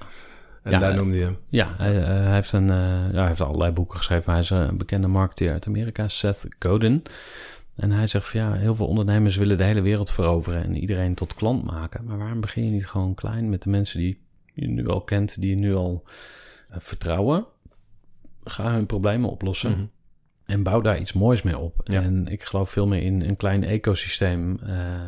En 0.63 0.71
Ja, 0.71 0.79
daar 0.79 0.95
noemde 0.95 1.17
je 1.17 1.23
hem. 1.23 1.37
Ja, 1.47 1.73
hij, 1.77 1.93
hij 1.93 2.33
heeft 2.33 2.51
een, 2.51 2.67
hij 2.69 3.27
heeft 3.27 3.41
allerlei 3.41 3.71
boeken 3.71 3.97
geschreven, 3.97 4.23
maar 4.25 4.35
hij 4.35 4.43
is 4.43 4.49
een 4.49 4.77
bekende 4.77 5.07
marketeer 5.07 5.51
uit 5.51 5.67
Amerika, 5.67 6.07
Seth 6.07 6.45
Godin. 6.59 7.03
En 7.77 7.91
hij 7.91 8.07
zegt 8.07 8.27
van 8.27 8.39
ja, 8.39 8.53
heel 8.53 8.75
veel 8.75 8.87
ondernemers 8.87 9.35
willen 9.35 9.57
de 9.57 9.63
hele 9.63 9.81
wereld 9.81 10.11
veroveren 10.11 10.63
en 10.63 10.75
iedereen 10.75 11.13
tot 11.13 11.33
klant 11.33 11.63
maken. 11.63 12.05
Maar 12.05 12.17
waarom 12.17 12.41
begin 12.41 12.65
je 12.65 12.71
niet 12.71 12.87
gewoon 12.87 13.15
klein 13.15 13.49
met 13.49 13.61
de 13.61 13.69
mensen 13.69 13.99
die 13.99 14.21
je 14.53 14.67
nu 14.67 14.87
al 14.87 15.01
kent, 15.01 15.41
die 15.41 15.49
je 15.49 15.55
nu 15.55 15.75
al 15.75 16.03
eh, 16.69 16.77
vertrouwen? 16.79 17.45
Ga 18.43 18.71
hun 18.71 18.85
problemen 18.85 19.29
oplossen. 19.29 19.71
Mhm. 19.71 19.85
En 20.45 20.63
bouw 20.63 20.81
daar 20.81 20.99
iets 20.99 21.13
moois 21.13 21.41
mee 21.41 21.57
op. 21.57 21.81
Ja. 21.83 22.01
En 22.01 22.27
ik 22.27 22.43
geloof 22.43 22.69
veel 22.69 22.87
meer 22.87 23.01
in 23.01 23.21
een 23.21 23.35
klein 23.35 23.63
ecosysteem 23.63 24.59
eh, 24.59 25.01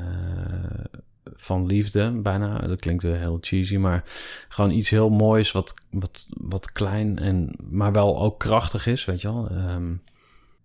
van 1.24 1.66
liefde, 1.66 2.12
bijna. 2.12 2.58
Dat 2.58 2.80
klinkt 2.80 3.04
weer 3.04 3.18
heel 3.18 3.38
cheesy, 3.42 3.78
maar 3.78 4.04
gewoon 4.50 4.72
iets 4.72 4.90
heel 4.90 5.10
moois, 5.10 5.52
wat, 5.52 5.74
wat, 5.92 6.28
wat 6.30 6.72
klein 6.72 7.20
en 7.20 7.56
maar 7.70 7.92
wel 7.92 8.22
ook 8.22 8.40
krachtig 8.40 8.88
is, 8.88 9.06
weet 9.06 9.22
je 9.22 9.28
wel. 9.28 9.50
Ehm, 9.50 9.94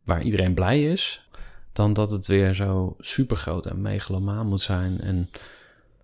waar 0.04 0.22
iedereen 0.22 0.54
blij 0.54 0.82
is, 0.82 1.28
dan 1.74 1.92
dat 1.92 2.10
het 2.10 2.26
weer 2.26 2.54
zo 2.54 2.96
super 2.98 3.36
groot 3.36 3.66
en 3.66 3.80
megalomaan 3.80 4.46
moet 4.46 4.60
zijn. 4.60 5.00
En 5.00 5.30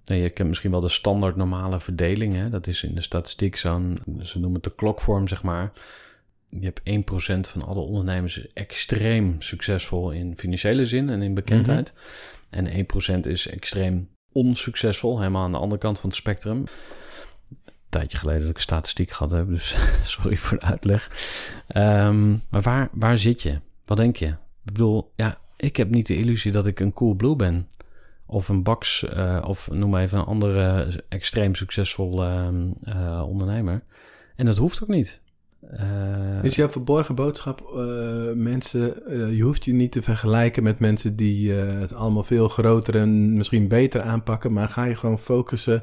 nee, 0.04 0.22
je 0.22 0.30
kent 0.30 0.48
misschien 0.48 0.70
wel 0.70 0.80
de 0.80 0.88
standaard 0.88 1.36
normale 1.36 1.80
verdeling. 1.80 2.34
Hè? 2.34 2.48
Dat 2.48 2.66
is 2.66 2.82
in 2.82 2.94
de 2.94 3.00
statistiek 3.00 3.56
zo'n, 3.56 3.98
ze 4.20 4.38
noemen 4.38 4.60
het 4.60 4.64
de 4.64 4.74
klokvorm, 4.74 5.28
zeg 5.28 5.42
maar. 5.42 5.72
Je 6.48 6.64
hebt 6.64 6.80
1% 6.80 7.50
van 7.50 7.62
alle 7.62 7.80
ondernemers 7.80 8.52
extreem 8.52 9.40
succesvol 9.40 10.10
in 10.10 10.36
financiële 10.36 10.86
zin 10.86 11.08
en 11.08 11.22
in 11.22 11.34
bekendheid. 11.34 11.94
En 12.50 12.86
1% 13.16 13.20
is 13.20 13.46
extreem 13.46 14.08
onsuccesvol, 14.32 15.18
helemaal 15.18 15.44
aan 15.44 15.52
de 15.52 15.58
andere 15.58 15.80
kant 15.80 16.00
van 16.00 16.08
het 16.08 16.18
spectrum. 16.18 16.64
Een 17.48 17.98
tijdje 17.98 18.18
geleden 18.18 18.42
dat 18.42 18.50
ik 18.50 18.58
statistiek 18.58 19.10
gehad 19.10 19.30
heb, 19.30 19.48
dus 19.48 19.76
sorry 20.04 20.36
voor 20.36 20.58
de 20.58 20.64
uitleg. 20.64 21.10
Ehm, 21.66 22.30
maar 22.30 22.62
waar, 22.62 22.88
waar 22.92 23.18
zit 23.18 23.42
je? 23.42 23.60
Wat 23.84 23.96
denk 23.96 24.16
je? 24.16 24.26
Ik 24.26 24.72
bedoel, 24.72 25.12
ja, 25.16 25.38
ik 25.60 25.76
heb 25.76 25.90
niet 25.90 26.06
de 26.06 26.16
illusie 26.16 26.52
dat 26.52 26.66
ik 26.66 26.80
een 26.80 26.92
cool 26.92 27.14
blue 27.14 27.36
ben. 27.36 27.68
Of 28.26 28.48
een 28.48 28.62
Bax, 28.62 29.04
eh, 29.04 29.44
of 29.46 29.70
noem 29.70 29.90
maar 29.90 30.02
even 30.02 30.18
een 30.18 30.24
andere 30.24 30.88
extreem 31.08 31.54
succesvol 31.54 32.22
ehm, 32.22 32.70
eh, 32.82 33.22
ondernemer. 33.26 33.82
En 34.36 34.46
dat 34.46 34.56
hoeft 34.56 34.82
ook 34.82 34.88
niet. 34.88 35.20
Eh, 35.70 36.42
Is 36.44 36.56
jouw 36.56 36.68
verborgen 36.68 37.14
boodschap, 37.14 37.72
mensen, 38.34 38.94
je 39.36 39.42
hoeft 39.42 39.64
je 39.64 39.72
niet 39.72 39.92
te 39.92 40.02
vergelijken 40.02 40.62
met 40.62 40.78
mensen 40.78 41.16
die 41.16 41.52
het 41.52 41.94
allemaal 41.94 42.24
veel 42.24 42.48
groter 42.48 42.96
en 42.96 43.36
misschien 43.36 43.68
beter 43.68 44.02
aanpakken, 44.02 44.52
maar 44.52 44.68
ga 44.68 44.84
je 44.84 44.96
gewoon 44.96 45.18
focussen 45.18 45.82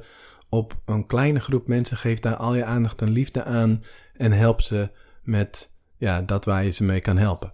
op 0.50 0.78
een 0.86 1.06
kleine 1.06 1.40
groep 1.40 1.68
mensen, 1.68 1.98
geef 1.98 2.20
daar 2.20 2.36
al 2.36 2.56
je 2.56 2.66
aandacht 2.66 3.02
en 3.02 3.10
liefde 3.10 3.44
aan 3.44 3.84
en 4.14 4.32
help 4.32 4.62
ze 4.62 4.90
met 5.24 5.76
ja, 5.98 6.22
dat 6.22 6.46
waar 6.46 6.64
je 6.64 6.72
ze 6.72 6.84
mee 6.84 7.02
kan 7.02 7.18
helpen. 7.18 7.54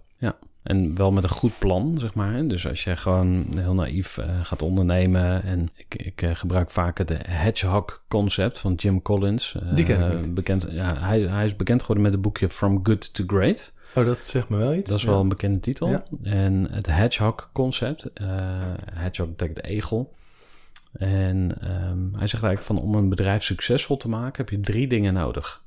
En 0.64 0.96
wel 0.96 1.12
met 1.12 1.24
een 1.24 1.30
goed 1.30 1.58
plan, 1.58 1.96
zeg 1.98 2.14
maar. 2.14 2.46
Dus 2.48 2.66
als 2.68 2.84
je 2.84 2.96
gewoon 2.96 3.46
heel 3.56 3.74
naïef 3.74 4.18
eh, 4.18 4.40
gaat 4.44 4.62
ondernemen. 4.62 5.42
En 5.42 5.70
ik, 5.76 5.94
ik 5.94 6.22
eh, 6.22 6.34
gebruik 6.34 6.70
vaak 6.70 6.98
het 6.98 7.12
hedgehog-concept 7.28 8.58
van 8.58 8.74
Jim 8.74 9.02
Collins. 9.02 9.54
Eh, 9.62 9.74
Die 9.74 9.84
ken 9.84 10.18
ik. 10.24 10.34
Bekend, 10.34 10.66
ja, 10.70 10.98
hij, 11.00 11.20
hij 11.20 11.44
is 11.44 11.56
bekend 11.56 11.80
geworden 11.80 12.02
met 12.04 12.12
het 12.12 12.22
boekje 12.22 12.48
From 12.50 12.80
Good 12.82 13.14
to 13.14 13.24
Great. 13.26 13.72
Oh, 13.94 14.04
dat 14.04 14.24
zegt 14.24 14.48
me 14.48 14.56
wel 14.56 14.74
iets. 14.74 14.88
Dat 14.88 14.98
is 14.98 15.04
Ja. 15.04 15.10
wel 15.10 15.20
een 15.20 15.28
bekende 15.28 15.60
titel. 15.60 15.88
Ja. 15.88 16.04
En 16.22 16.66
het 16.70 16.86
hedgehog-concept. 16.86 18.12
eh 18.12 18.26
hedgehog 18.92 19.30
betekent 19.30 19.62
egel. 19.64 20.14
En 20.92 21.56
ehm, 21.60 21.98
hij 22.18 22.26
zegt 22.26 22.42
eigenlijk 22.44 22.60
van 22.62 22.78
om 22.80 22.94
een 22.94 23.08
bedrijf 23.08 23.42
succesvol 23.42 23.96
te 23.96 24.08
maken... 24.08 24.36
heb 24.44 24.48
je 24.50 24.60
drie 24.60 24.86
dingen 24.86 25.14
nodig. 25.14 25.62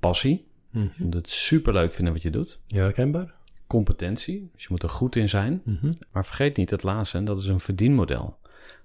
Passie. 0.00 0.48
Je 0.72 0.88
moet 0.98 1.14
het 1.14 1.30
superleuk 1.30 1.94
vinden 1.94 2.12
wat 2.12 2.22
je 2.22 2.30
doet. 2.30 2.60
Ja, 2.66 2.80
herkenbaar. 2.82 3.34
Competentie. 3.70 4.50
Dus 4.52 4.62
je 4.62 4.68
moet 4.70 4.82
er 4.82 4.88
goed 4.88 5.16
in 5.16 5.28
zijn. 5.28 5.62
Mhm. 5.64 5.92
Maar 6.12 6.24
vergeet 6.24 6.56
niet 6.56 6.70
het 6.70 6.82
laatste, 6.82 7.18
en 7.18 7.24
dat 7.24 7.38
is 7.38 7.48
een 7.48 7.60
verdienmodel. 7.60 8.38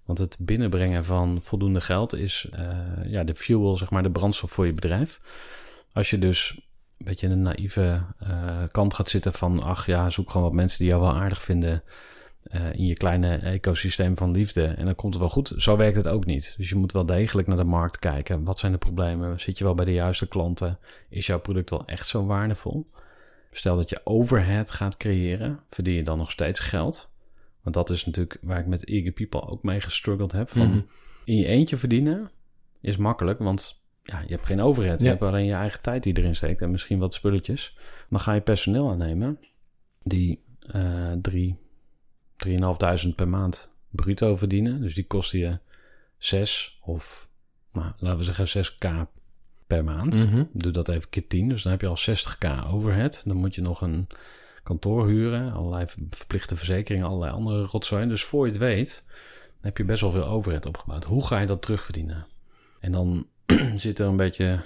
Want 0.03 0.19
het 0.19 0.37
binnenbrengen 0.39 1.05
van 1.05 1.39
voldoende 1.41 1.81
geld 1.81 2.15
is 2.15 2.47
eh, 2.51 2.69
ja, 3.05 3.23
de 3.23 3.35
fuel, 3.35 3.75
zeg 3.75 3.89
maar, 3.89 4.03
de 4.03 4.11
brandstof 4.11 4.51
voor 4.51 4.65
je 4.65 4.73
bedrijf. 4.73 5.21
Als 5.93 6.09
je 6.09 6.19
dus 6.19 6.61
een 6.97 7.05
beetje 7.05 7.25
in 7.25 7.31
een 7.31 7.41
naïeve 7.41 8.01
eh, 8.19 8.63
kant 8.71 8.93
gaat 8.93 9.09
zitten 9.09 9.33
van... 9.33 9.63
ach 9.63 9.85
ja, 9.85 10.09
zoek 10.09 10.31
gewoon 10.31 10.47
wat 10.47 10.55
mensen 10.55 10.77
die 10.77 10.87
jou 10.87 11.01
wel 11.01 11.15
aardig 11.15 11.41
vinden... 11.41 11.83
eh, 12.43 12.73
in 12.73 12.85
je 12.85 12.93
kleine 12.93 13.35
ecosysteem 13.37 14.17
van 14.17 14.31
liefde 14.31 14.65
en 14.65 14.85
dan 14.85 14.95
komt 14.95 15.13
het 15.13 15.21
wel 15.21 15.31
goed. 15.31 15.53
Zo 15.57 15.77
werkt 15.77 15.97
het 15.97 16.07
ook 16.07 16.25
niet. 16.25 16.53
Dus 16.57 16.69
je 16.69 16.75
moet 16.75 16.91
wel 16.91 17.05
degelijk 17.05 17.47
naar 17.47 17.57
de 17.57 17.63
markt 17.63 17.99
kijken. 17.99 18.43
Wat 18.43 18.59
zijn 18.59 18.71
de 18.71 18.77
problemen? 18.77 19.39
Zit 19.39 19.57
je 19.57 19.63
wel 19.63 19.75
bij 19.75 19.85
de 19.85 19.93
juiste 19.93 20.27
klanten? 20.27 20.79
Is 21.09 21.25
jouw 21.25 21.39
product 21.39 21.69
wel 21.69 21.85
echt 21.85 22.07
zo 22.07 22.25
waardevol? 22.25 22.87
Stel 23.55 23.75
dat 23.75 23.89
je 23.89 24.01
overhead 24.03 24.71
gaat 24.71 24.97
creëren, 24.97 25.59
verdien 25.69 25.93
je 25.95 26.03
dan 26.03 26.17
nog 26.17 26.31
steeds 26.31 26.59
geld? 26.59 27.09
Want 27.61 27.75
dat 27.75 27.89
is 27.89 28.05
natuurlijk 28.05 28.37
waar 28.41 28.59
ik 28.59 28.65
met 28.65 28.85
Eager 28.85 29.11
People 29.11 29.41
ook 29.47 29.63
mee 29.63 29.81
gestruggeld 29.81 30.31
heb. 30.31 30.49
Van 30.49 30.67
Mhm. 30.69 30.81
in 31.23 31.37
je 31.37 31.45
eentje 31.45 31.77
verdienen 31.77 32.31
is 32.81 32.97
makkelijk, 32.97 33.39
want 33.39 33.85
ja, 34.03 34.19
je 34.19 34.33
hebt 34.33 34.45
geen 34.45 34.61
overhead. 34.61 35.01
Je 35.01 35.07
hebt 35.07 35.21
alleen 35.21 35.45
je 35.45 35.53
eigen 35.53 35.81
tijd 35.81 36.03
die 36.03 36.17
erin 36.17 36.35
steekt 36.35 36.61
en 36.61 36.71
misschien 36.71 36.99
wat 36.99 37.13
spulletjes. 37.13 37.77
Maar 38.09 38.19
ga 38.19 38.33
je 38.33 38.41
personeel 38.41 38.89
aannemen 38.89 39.39
die 40.03 40.43
eh 40.71 41.11
drie, 41.21 41.57
3.500 42.37 43.15
per 43.15 43.27
maand 43.27 43.71
bruto 43.89 44.35
verdienen. 44.35 44.81
Dus 44.81 44.93
die 44.93 45.07
kosten 45.07 45.39
je 45.39 45.59
6 46.17 46.79
of 46.81 47.29
nou, 47.73 47.91
laten 47.97 48.17
we 48.17 48.23
zeggen 48.23 48.47
6k 48.47 49.07
per 49.67 49.83
maand. 49.83 50.27
Mhm. 50.29 50.43
Doe 50.51 50.71
dat 50.71 50.89
even 50.89 51.09
keer 51.09 51.27
10, 51.27 51.49
dus 51.49 51.61
dan 51.61 51.71
heb 51.71 51.81
je 51.81 51.87
al 51.87 51.97
60k 51.97 52.71
overhead. 52.71 53.21
Dan 53.25 53.37
moet 53.37 53.55
je 53.55 53.61
nog 53.61 53.81
een 53.81 54.07
kantoor 54.63 55.07
huren, 55.07 55.53
allerlei 55.53 55.85
verplichte 56.09 56.55
verzekeringen, 56.55 57.07
allerlei 57.07 57.31
andere 57.31 57.63
rotzooi. 57.63 58.07
Dus 58.07 58.23
voor 58.23 58.45
je 58.45 58.51
het 58.51 58.61
weet, 58.61 59.03
dan 59.07 59.61
heb 59.61 59.77
je 59.77 59.83
best 59.83 60.01
wel 60.01 60.11
veel 60.11 60.25
overhead 60.25 60.65
opgebouwd. 60.65 61.03
Hoe 61.03 61.25
ga 61.25 61.39
je 61.39 61.47
dat 61.47 61.61
terugverdienen? 61.61 62.25
En 62.79 62.91
dan 62.91 63.25
zit 63.75 63.99
er 63.99 64.07
een 64.07 64.17
beetje, 64.17 64.59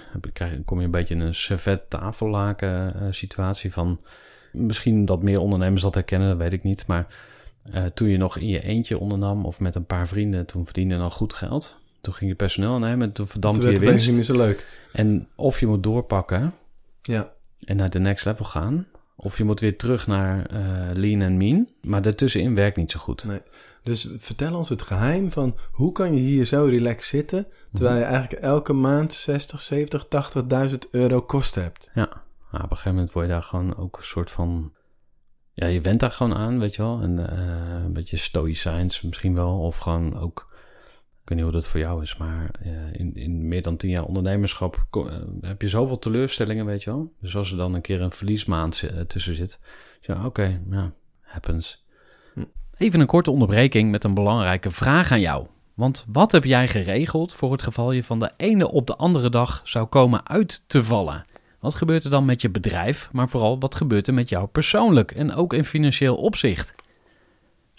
kom 0.64 0.78
je 0.78 0.84
een 0.84 0.90
beetje 0.90 1.14
in 1.14 1.20
een 1.20 1.34
servet 1.34 1.90
tafellaken 1.90 2.94
eh, 2.94 3.06
situatie 3.10 3.72
van... 3.72 4.00
Misschien 4.52 5.04
dat 5.04 5.22
meer 5.22 5.40
ondernemers 5.40 5.82
dat 5.82 5.94
herkennen, 5.94 6.28
dat 6.28 6.38
weet 6.38 6.52
ik 6.52 6.62
niet. 6.62 6.86
Maar 6.86 7.06
eh, 7.62 7.84
toen 7.84 8.08
je 8.08 8.16
nog 8.16 8.36
in 8.36 8.48
je 8.48 8.62
eentje 8.62 8.98
ondernam 8.98 9.44
of 9.44 9.60
met 9.60 9.74
een 9.74 9.86
paar 9.86 10.08
vrienden, 10.08 10.46
toen 10.46 10.64
verdiende 10.64 10.94
je 10.94 11.00
dan 11.00 11.10
goed 11.10 11.34
geld. 11.34 11.80
Toen 12.00 12.14
ging 12.14 12.30
je 12.30 12.36
personeel 12.36 12.72
aannemen 12.74 13.00
en 13.06 13.12
toen 13.12 13.14
Toen 13.14 13.26
verdampte 13.26 13.62
werd 13.66 13.78
je 13.78 13.84
winst. 13.84 14.06
niet 14.06 14.14
meer 14.14 14.24
zo 14.24 14.36
leuk. 14.36 14.66
En 14.92 15.28
of 15.34 15.60
je 15.60 15.66
moet 15.66 15.82
doorpakken 15.82 16.54
Ja. 17.02 17.32
en 17.64 17.76
naar 17.76 17.90
de 17.90 17.98
next 17.98 18.24
level 18.24 18.44
gaan. 18.44 18.86
Of 19.16 19.38
je 19.38 19.44
moet 19.44 19.60
weer 19.60 19.76
terug 19.76 20.06
naar 20.06 20.46
eh, 20.46 20.60
lean 20.94 21.20
en 21.20 21.36
mean. 21.36 21.68
Maar 21.82 22.02
daartussenin 22.02 22.54
werkt 22.54 22.76
niet 22.76 22.90
zo 22.90 22.98
goed. 23.00 23.24
Nee. 23.24 23.40
Dus 23.82 24.08
vertel 24.18 24.54
ons 24.56 24.68
het 24.68 24.82
geheim 24.82 25.30
van 25.32 25.56
hoe 25.72 25.92
kan 25.92 26.14
je 26.14 26.20
hier 26.20 26.44
zo 26.44 26.64
relaxed 26.64 27.08
zitten, 27.08 27.46
terwijl 27.72 27.96
je 27.96 28.02
eigenlijk 28.04 28.42
elke 28.42 28.72
maand 28.72 29.12
60, 29.12 29.60
70, 29.60 30.06
80.000 30.70 30.78
euro 30.90 31.20
kosten 31.22 31.62
hebt. 31.62 31.90
Ja, 31.94 32.08
maar 32.50 32.62
op 32.64 32.70
een 32.70 32.76
gegeven 32.76 32.92
moment 32.94 33.12
word 33.12 33.26
je 33.26 33.32
daar 33.32 33.42
gewoon 33.42 33.76
ook 33.76 33.96
een 33.96 34.04
soort 34.04 34.30
van... 34.30 34.72
ja, 35.52 35.66
je 35.66 35.80
went 35.80 36.00
daar 36.00 36.10
gewoon 36.10 36.34
aan, 36.36 36.58
weet 36.58 36.74
je 36.74 36.82
wel. 36.82 37.00
En 37.00 37.30
eh, 37.30 37.84
een 37.84 37.92
beetje 37.92 38.16
stoïcijns 38.16 39.02
misschien 39.02 39.34
wel. 39.34 39.58
Of 39.58 39.76
gewoon 39.78 40.18
ook, 40.18 40.48
ik 41.30 41.36
weet 41.36 41.44
niet 41.44 41.54
hoe 41.54 41.62
dat 41.62 41.70
voor 41.70 41.80
jou 41.80 42.02
is, 42.02 42.16
maar 42.16 42.50
eh, 42.62 43.00
in, 43.00 43.14
in 43.14 43.48
meer 43.48 43.62
dan 43.62 43.76
tien 43.76 43.90
jaar 43.90 44.04
ondernemerschap 44.04 44.86
eh, 44.90 45.04
heb 45.40 45.62
je 45.62 45.68
zoveel 45.68 45.98
teleurstellingen, 45.98 46.66
weet 46.66 46.82
je 46.82 46.90
wel. 46.90 47.12
Dus 47.20 47.36
als 47.36 47.50
er 47.50 47.56
dan 47.56 47.74
een 47.74 47.80
keer 47.80 48.00
een 48.00 48.12
verliesmaand 48.12 48.82
eh, 48.82 49.00
tussen 49.00 49.34
zit, 49.34 49.62
ja, 50.00 50.26
oké, 50.26 50.60
ja, 50.70 50.92
happens. 51.20 51.84
Hm. 52.34 52.44
Even 52.76 53.00
een 53.00 53.06
korte 53.06 53.30
onderbreking 53.30 53.90
met 53.90 54.04
een 54.04 54.14
belangrijke 54.14 54.70
vraag 54.70 55.12
aan 55.12 55.20
jou. 55.20 55.46
Want 55.74 56.04
wat 56.08 56.32
heb 56.32 56.44
jij 56.44 56.68
geregeld 56.68 57.34
voor 57.34 57.52
het 57.52 57.62
geval 57.62 57.92
je 57.92 58.04
van 58.04 58.18
de 58.18 58.30
ene 58.36 58.70
op 58.70 58.86
de 58.86 58.96
andere 58.96 59.30
dag 59.30 59.60
zou 59.64 59.86
komen 59.86 60.28
uit 60.28 60.64
te 60.66 60.84
vallen? 60.84 61.24
Wat 61.60 61.74
gebeurt 61.74 62.04
er 62.04 62.10
dan 62.10 62.24
met 62.24 62.40
je 62.42 62.50
bedrijf, 62.50 63.08
maar 63.12 63.28
vooral 63.28 63.58
wat 63.58 63.74
gebeurt 63.74 64.06
er 64.06 64.14
met 64.14 64.28
jou 64.28 64.46
persoonlijk 64.46 65.10
en 65.10 65.34
ook 65.34 65.52
in 65.52 65.64
financieel 65.64 66.16
opzicht? 66.16 66.74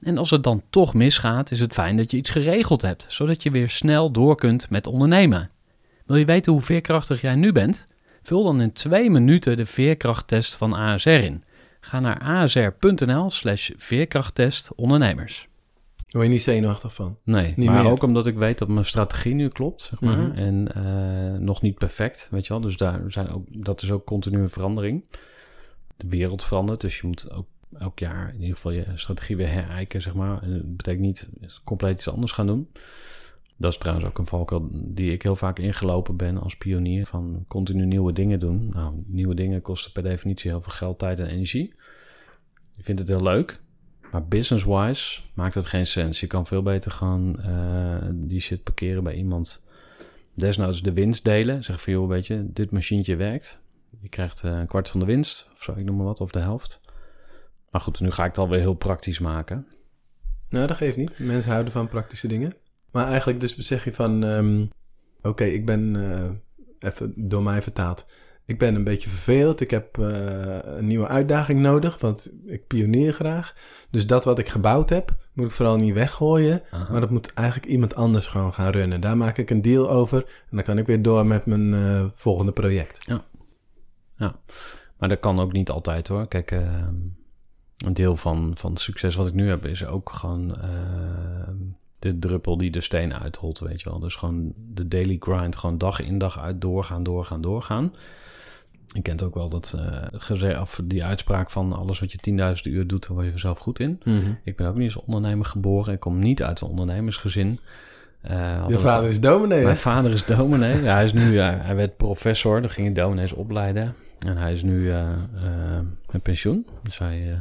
En 0.00 0.18
als 0.18 0.30
het 0.30 0.42
dan 0.42 0.62
toch 0.70 0.94
misgaat, 0.94 1.50
is 1.50 1.60
het 1.60 1.72
fijn 1.72 1.96
dat 1.96 2.10
je 2.10 2.16
iets 2.16 2.30
geregeld 2.30 2.82
hebt, 2.82 3.06
zodat 3.08 3.42
je 3.42 3.50
weer 3.50 3.68
snel 3.68 4.10
door 4.10 4.36
kunt 4.36 4.70
met 4.70 4.86
ondernemen. 4.86 5.50
Wil 6.06 6.16
je 6.16 6.24
weten 6.24 6.52
hoe 6.52 6.60
veerkrachtig 6.60 7.20
jij 7.20 7.34
nu 7.34 7.52
bent? 7.52 7.86
Vul 8.22 8.44
dan 8.44 8.60
in 8.60 8.72
twee 8.72 9.10
minuten 9.10 9.56
de 9.56 9.66
veerkrachttest 9.66 10.54
van 10.56 10.72
ASR 10.72 11.08
in. 11.08 11.44
Ga 11.80 12.00
naar 12.00 12.18
asr.nl 12.20 13.30
slash 13.30 13.70
veerkrachttest 13.76 14.74
ondernemers. 14.74 15.48
Word 16.10 16.24
je 16.26 16.30
niet 16.32 16.42
zenuwachtig 16.42 16.94
van? 16.94 17.16
Nee, 17.24 17.52
Niet 17.56 17.68
maar 17.68 17.82
meer. 17.82 17.92
ook 17.92 18.02
omdat 18.02 18.26
ik 18.26 18.36
weet 18.36 18.58
dat 18.58 18.68
mijn 18.68 18.84
strategie 18.84 19.34
nu 19.34 19.48
klopt, 19.48 19.82
zeg 19.82 20.00
maar. 20.00 20.18
Mhm. 20.18 20.36
En 20.36 20.74
eh, 20.74 21.40
nog 21.40 21.62
niet 21.62 21.78
perfect, 21.78 22.28
weet 22.30 22.46
je 22.46 22.52
wel. 22.52 22.62
Dus 22.62 22.76
daar 22.76 23.00
zijn 23.06 23.28
ook, 23.30 23.44
dat 23.64 23.82
is 23.82 23.90
ook 23.90 24.04
continu 24.04 24.38
een 24.40 24.48
verandering. 24.48 25.04
De 25.96 26.08
wereld 26.08 26.44
verandert, 26.44 26.80
dus 26.80 27.00
je 27.00 27.06
moet 27.06 27.32
ook 27.32 27.46
elk 27.78 27.98
jaar 27.98 28.28
in 28.28 28.40
ieder 28.40 28.54
geval 28.54 28.72
je 28.72 28.84
strategie 28.94 29.36
weer 29.36 29.50
herijken, 29.50 30.02
zeg 30.02 30.14
maar. 30.14 30.42
En 30.42 30.52
dat 30.52 30.76
betekent 30.76 31.04
niet 31.04 31.28
compleet 31.64 31.96
iets 31.96 32.08
anders 32.08 32.32
gaan 32.32 32.46
doen. 32.46 32.68
Dat 33.56 33.72
is 33.72 33.78
trouwens 33.78 34.06
ook 34.08 34.18
een 34.18 34.26
valkuil 34.26 34.68
die 34.72 35.12
ik 35.12 35.22
heel 35.22 35.36
vaak 35.36 35.58
ingelopen 35.58 36.16
ben 36.16 36.38
als 36.38 36.56
pionier. 36.56 37.06
Van 37.06 37.44
continu 37.48 37.86
nieuwe 37.86 38.12
dingen 38.12 38.38
doen. 38.38 38.68
Nou, 38.72 38.94
nieuwe 39.06 39.34
dingen 39.34 39.62
kosten 39.62 39.92
per 39.92 40.02
definitie 40.02 40.50
heel 40.50 40.60
veel 40.60 40.72
geld, 40.72 40.98
tijd 40.98 41.18
en 41.18 41.26
energie. 41.26 41.74
Je 42.72 42.82
vindt 42.82 43.00
het 43.00 43.08
heel 43.08 43.22
leuk. 43.22 43.60
Maar 44.12 44.26
business-wise 44.26 45.20
maakt 45.34 45.54
het 45.54 45.66
geen 45.66 45.86
sens. 45.86 46.20
Je 46.20 46.26
kan 46.26 46.46
veel 46.46 46.62
beter 46.62 46.90
gewoon 46.90 47.40
eh, 47.40 48.08
die 48.12 48.40
shit 48.40 48.62
parkeren 48.62 49.02
bij 49.04 49.14
iemand. 49.14 49.64
Desnoods 50.34 50.82
de 50.82 50.92
winst 50.92 51.24
delen. 51.24 51.64
Zeg 51.64 51.82
van, 51.82 51.92
joh, 51.92 52.08
weet 52.08 52.26
je, 52.26 52.46
dit 52.52 52.70
machientje 52.70 53.16
werkt. 53.16 53.62
Je 54.00 54.08
krijgt 54.08 54.44
eh, 54.44 54.58
een 54.58 54.66
kwart 54.66 54.88
van 54.88 55.00
de 55.00 55.06
winst, 55.06 55.50
of 55.52 55.62
zo, 55.62 55.72
ik 55.72 55.84
noem 55.84 55.96
maar 55.96 56.06
wat, 56.06 56.20
of 56.20 56.30
de 56.30 56.38
helft. 56.38 56.80
Maar 57.70 57.80
goed, 57.80 58.00
nu 58.00 58.10
ga 58.10 58.22
ik 58.22 58.28
het 58.30 58.38
alweer 58.38 58.60
heel 58.60 58.74
praktisch 58.74 59.18
maken. 59.18 59.66
Nou, 60.48 60.66
dat 60.66 60.76
geeft 60.76 60.96
niet. 60.96 61.18
Mensen 61.18 61.50
houden 61.50 61.72
van 61.72 61.88
praktische 61.88 62.28
dingen. 62.28 62.54
Maar 62.90 63.06
eigenlijk 63.06 63.40
dus 63.40 63.56
zeg 63.56 63.84
je 63.84 63.94
van... 63.94 64.24
ehm, 64.24 64.66
Oké, 65.22 65.44
ik 65.44 65.66
ben... 65.66 66.10
eh, 66.12 66.30
even 66.90 67.12
door 67.16 67.42
mij 67.42 67.62
vertaald. 67.62 68.06
Ik 68.46 68.58
ben 68.58 68.74
een 68.74 68.84
beetje 68.84 69.08
verveeld. 69.08 69.60
Ik 69.60 69.70
heb 69.70 69.98
eh, 69.98 70.58
een 70.62 70.86
nieuwe 70.86 71.06
uitdaging 71.08 71.60
nodig. 71.60 72.00
Want 72.00 72.30
ik 72.46 72.66
pionier 72.66 73.12
graag. 73.12 73.54
Dus 73.90 74.06
dat 74.06 74.24
wat 74.24 74.38
ik 74.38 74.48
gebouwd 74.48 74.90
heb... 74.90 75.16
moet 75.32 75.46
ik 75.46 75.52
vooral 75.52 75.76
niet 75.76 75.94
weggooien. 75.94 76.62
Aha. 76.70 76.90
Maar 76.90 77.00
dat 77.00 77.10
moet 77.10 77.34
eigenlijk 77.34 77.68
iemand 77.68 77.94
anders 77.94 78.26
gewoon 78.26 78.54
gaan 78.54 78.70
runnen. 78.72 79.00
Daar 79.00 79.16
maak 79.16 79.38
ik 79.38 79.50
een 79.50 79.62
deal 79.62 79.90
over. 79.90 80.24
En 80.24 80.56
dan 80.56 80.64
kan 80.64 80.78
ik 80.78 80.86
weer 80.86 81.02
door 81.02 81.26
met 81.26 81.46
mijn 81.46 81.74
eh, 81.74 82.04
volgende 82.14 82.52
project. 82.52 83.08
Maar 84.98 85.08
dat 85.08 85.20
kan 85.20 85.40
ook 85.40 85.52
niet 85.52 85.70
altijd 85.70 86.08
hoor. 86.08 86.28
Kijk, 86.28 86.50
eh, 86.50 86.86
een 87.86 87.94
deel 87.94 88.16
van, 88.16 88.52
van 88.54 88.70
het 88.70 88.80
succes 88.80 89.14
wat 89.14 89.26
ik 89.28 89.34
nu 89.34 89.48
heb 89.48 89.66
is 89.66 89.86
ook 89.86 90.10
gewoon 90.12 90.56
eh, 90.60 90.68
de 91.98 92.18
druppel 92.18 92.56
die 92.58 92.70
de 92.70 92.80
steen 92.80 93.14
uitholt, 93.14 93.58
weet 93.58 93.80
je 93.80 93.90
wel. 93.90 93.98
Dus 93.98 94.14
gewoon 94.14 94.52
de 94.74 94.88
daily 94.88 95.16
grind, 95.20 95.56
gewoon 95.56 95.78
dag 95.78 96.00
in 96.00 96.18
dag 96.18 96.38
uit 96.40 96.60
doorgaan, 96.60 97.02
doorgaan, 97.02 97.40
doorgaan. 97.40 97.92
Je 98.86 99.02
kent 99.02 99.22
ook 99.22 99.34
wel 99.34 99.48
dat 99.48 99.74
eh, 99.78 100.02
geze- 100.12 100.58
of 100.60 100.80
die 100.84 101.04
uitspraak 101.04 101.50
van 101.50 101.72
alles 101.72 102.00
wat 102.00 102.12
je 102.12 102.18
10.000 102.56 102.62
uur 102.72 102.86
doet, 102.86 103.02
daar 103.02 103.12
word 103.12 103.24
je 103.24 103.30
vanzelf 103.30 103.58
goed 103.58 103.80
in. 103.80 104.00
Ik 104.44 104.56
ben 104.56 104.66
ook 104.68 104.76
niet 104.76 104.94
als 104.94 105.04
ondernemer 105.04 105.46
geboren. 105.46 105.92
Ik 105.94 106.00
kom 106.00 106.18
niet 106.18 106.42
uit 106.42 106.60
een 106.60 106.68
ondernemersgezin. 106.68 107.58
Eh, 108.20 108.60
had 108.60 108.68
Je 108.68 108.78
vader 108.78 109.08
is 109.08 109.20
dominee, 109.20 109.58
hè? 109.58 109.64
mijn 109.64 109.76
vader 109.76 110.10
is 110.10 110.24
dominee. 110.26 110.82
Ja, 110.82 110.94
hij 110.94 111.04
is 111.04 111.12
nu, 111.12 111.38
eh, 111.38 111.48
hij 111.56 111.76
werd 111.76 111.96
professor. 111.96 112.60
Dan 112.60 112.70
ging 112.70 112.86
hij 112.86 113.04
dominees 113.04 113.32
opleiden. 113.32 113.94
En 114.18 114.36
hij 114.36 114.52
is 114.52 114.62
nu 114.62 114.90
eh, 114.90 115.10
eh, 115.12 115.80
met 116.10 116.22
pensioen. 116.22 116.66
Dus 116.82 116.98
hij 116.98 117.30
eh, 117.32 117.38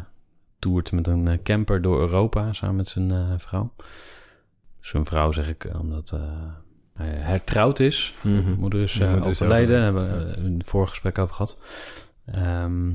toert 0.59 0.91
met 0.91 1.07
een 1.07 1.27
eh, 1.27 1.37
camper 1.43 1.81
door 1.81 1.99
Europa 1.99 2.53
samen 2.53 2.75
met 2.75 2.87
zijn 2.87 3.11
eh, 3.11 3.33
vrouw. 3.37 3.73
Zijn 4.79 5.05
vrouw 5.05 5.31
zeg 5.31 5.47
ik, 5.49 5.63
eh, 5.65 5.79
omdat 5.79 6.09
hij 6.93 7.07
hertrouwd 7.09 7.79
is. 7.79 8.13
Mhm. 8.21 8.53
Moeder 8.59 8.81
is 8.81 8.97
is 8.97 9.01
overleden. 9.25 9.75
Daar 9.75 9.83
hebben 9.83 10.27
we 10.27 10.33
eh, 10.35 10.43
een 10.43 10.61
vorige 10.65 10.89
gesprek 10.89 11.17
over 11.17 11.35
gehad. 11.35 11.59
Ehm, 12.25 12.93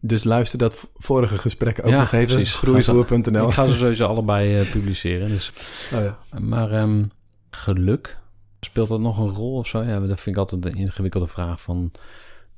Dus 0.00 0.24
luister 0.24 0.58
dat 0.58 0.88
vorige 0.94 1.38
gesprek 1.38 1.78
ook 1.78 1.90
Ja, 1.90 1.98
nog 2.00 2.12
even. 2.12 2.34
precies. 2.34 2.54
Groeivoer.nl. 2.54 3.46
ik 3.48 3.54
ga 3.54 3.66
ze 3.66 3.78
sowieso 3.84 4.06
allebei 4.06 4.70
publiceren. 4.70 5.28
Dus 5.28 5.52
Oh 5.94 6.00
ja. 6.00 6.18
Maar 6.40 6.70
ehm, 6.72 7.04
geluk, 7.50 8.18
speelt 8.60 8.88
dat 8.88 9.00
nog 9.00 9.18
een 9.18 9.28
rol 9.28 9.56
of 9.56 9.66
zo? 9.66 9.82
Ja, 9.82 10.00
dat 10.00 10.20
vind 10.20 10.36
ik 10.36 10.36
altijd 10.36 10.64
een 10.64 10.80
ingewikkelde 10.80 11.26
vraag 11.26 11.60
van... 11.60 11.90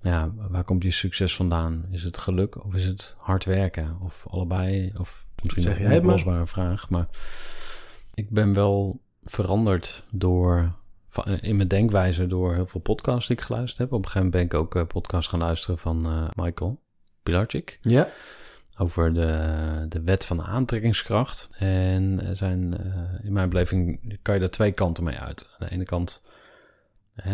Ja, 0.03 0.33
waar 0.35 0.65
komt 0.65 0.83
je 0.83 0.91
succes 0.91 1.37
vandaan? 1.37 1.87
Is 1.91 2.03
het 2.03 2.19
geluk 2.19 2.65
of 2.65 2.75
is 2.75 2.85
het 2.87 3.15
hard 3.19 3.45
werken? 3.45 3.97
Of 4.01 4.27
allebei? 4.31 4.93
Of 4.99 5.27
misschien 5.43 5.63
Zeg 5.63 5.79
een 5.81 5.85
oplosbare 5.99 6.47
vraag. 6.47 6.91
Maar 6.91 7.07
ik 8.15 8.31
ben 8.31 8.53
wel 8.53 9.01
veranderd 9.25 10.05
door... 10.11 10.73
va- 11.07 11.25
In 11.41 11.57
mijn 11.57 11.69
denkwijze 11.69 12.27
door 12.27 12.55
heel 12.55 12.67
veel 12.67 12.81
podcasts 12.81 13.27
die 13.29 13.37
ik 13.37 13.43
geluisterd 13.43 13.79
heb. 13.79 13.93
Op 13.93 14.05
een 14.05 14.11
gegeven 14.11 14.29
moment 14.31 14.51
ben 14.51 14.59
ik 14.61 14.65
ook 14.65 14.75
eh, 14.77 14.87
podcasts 14.87 15.31
gaan 15.31 15.39
luisteren 15.41 15.79
van 15.79 16.07
eh, 16.07 16.29
Michael 16.45 16.81
Pilarczyk 17.23 17.79
Ja? 17.81 18.09
over 18.79 19.13
de, 19.13 19.87
de 19.89 20.03
wet 20.03 20.25
van 20.25 20.37
de 20.37 20.43
aantrekkingskracht. 20.43 21.51
En 21.59 22.21
zijn, 22.37 22.79
eh, 22.79 23.25
in 23.25 23.33
mijn 23.33 23.49
beleving 23.49 24.01
kan 24.23 24.35
je 24.35 24.41
daar 24.41 24.51
twee 24.51 24.73
kanten 24.73 25.05
mee 25.05 25.19
uit. 25.19 25.51
Aan 25.59 25.67
de 25.69 25.73
ene 25.75 25.85
kant, 25.85 26.25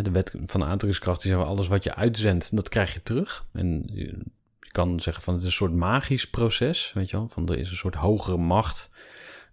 de 0.02 0.10
wet 0.10 0.34
van 0.46 0.62
aantrekkingskracht, 0.62 1.20
zeggen 1.20 1.46
alles 1.46 1.68
wat 1.68 1.84
je 1.84 1.94
uitzendt, 1.94 2.56
dat 2.56 2.68
krijg 2.68 2.94
je 2.94 3.02
terug. 3.02 3.46
En 3.52 3.82
je, 3.86 4.18
kan 4.72 5.00
zeggen 5.00 5.22
van 5.22 5.34
het 5.34 5.42
is 5.42 5.48
een 5.48 5.54
soort 5.54 5.72
magisch 5.72 6.30
proces, 6.30 6.92
weet 6.94 7.10
je 7.10 7.16
wel. 7.16 7.28
Van 7.28 7.48
er 7.48 7.58
is 7.58 7.70
een 7.70 7.76
soort 7.76 7.94
hogere 7.94 8.36
macht, 8.36 8.94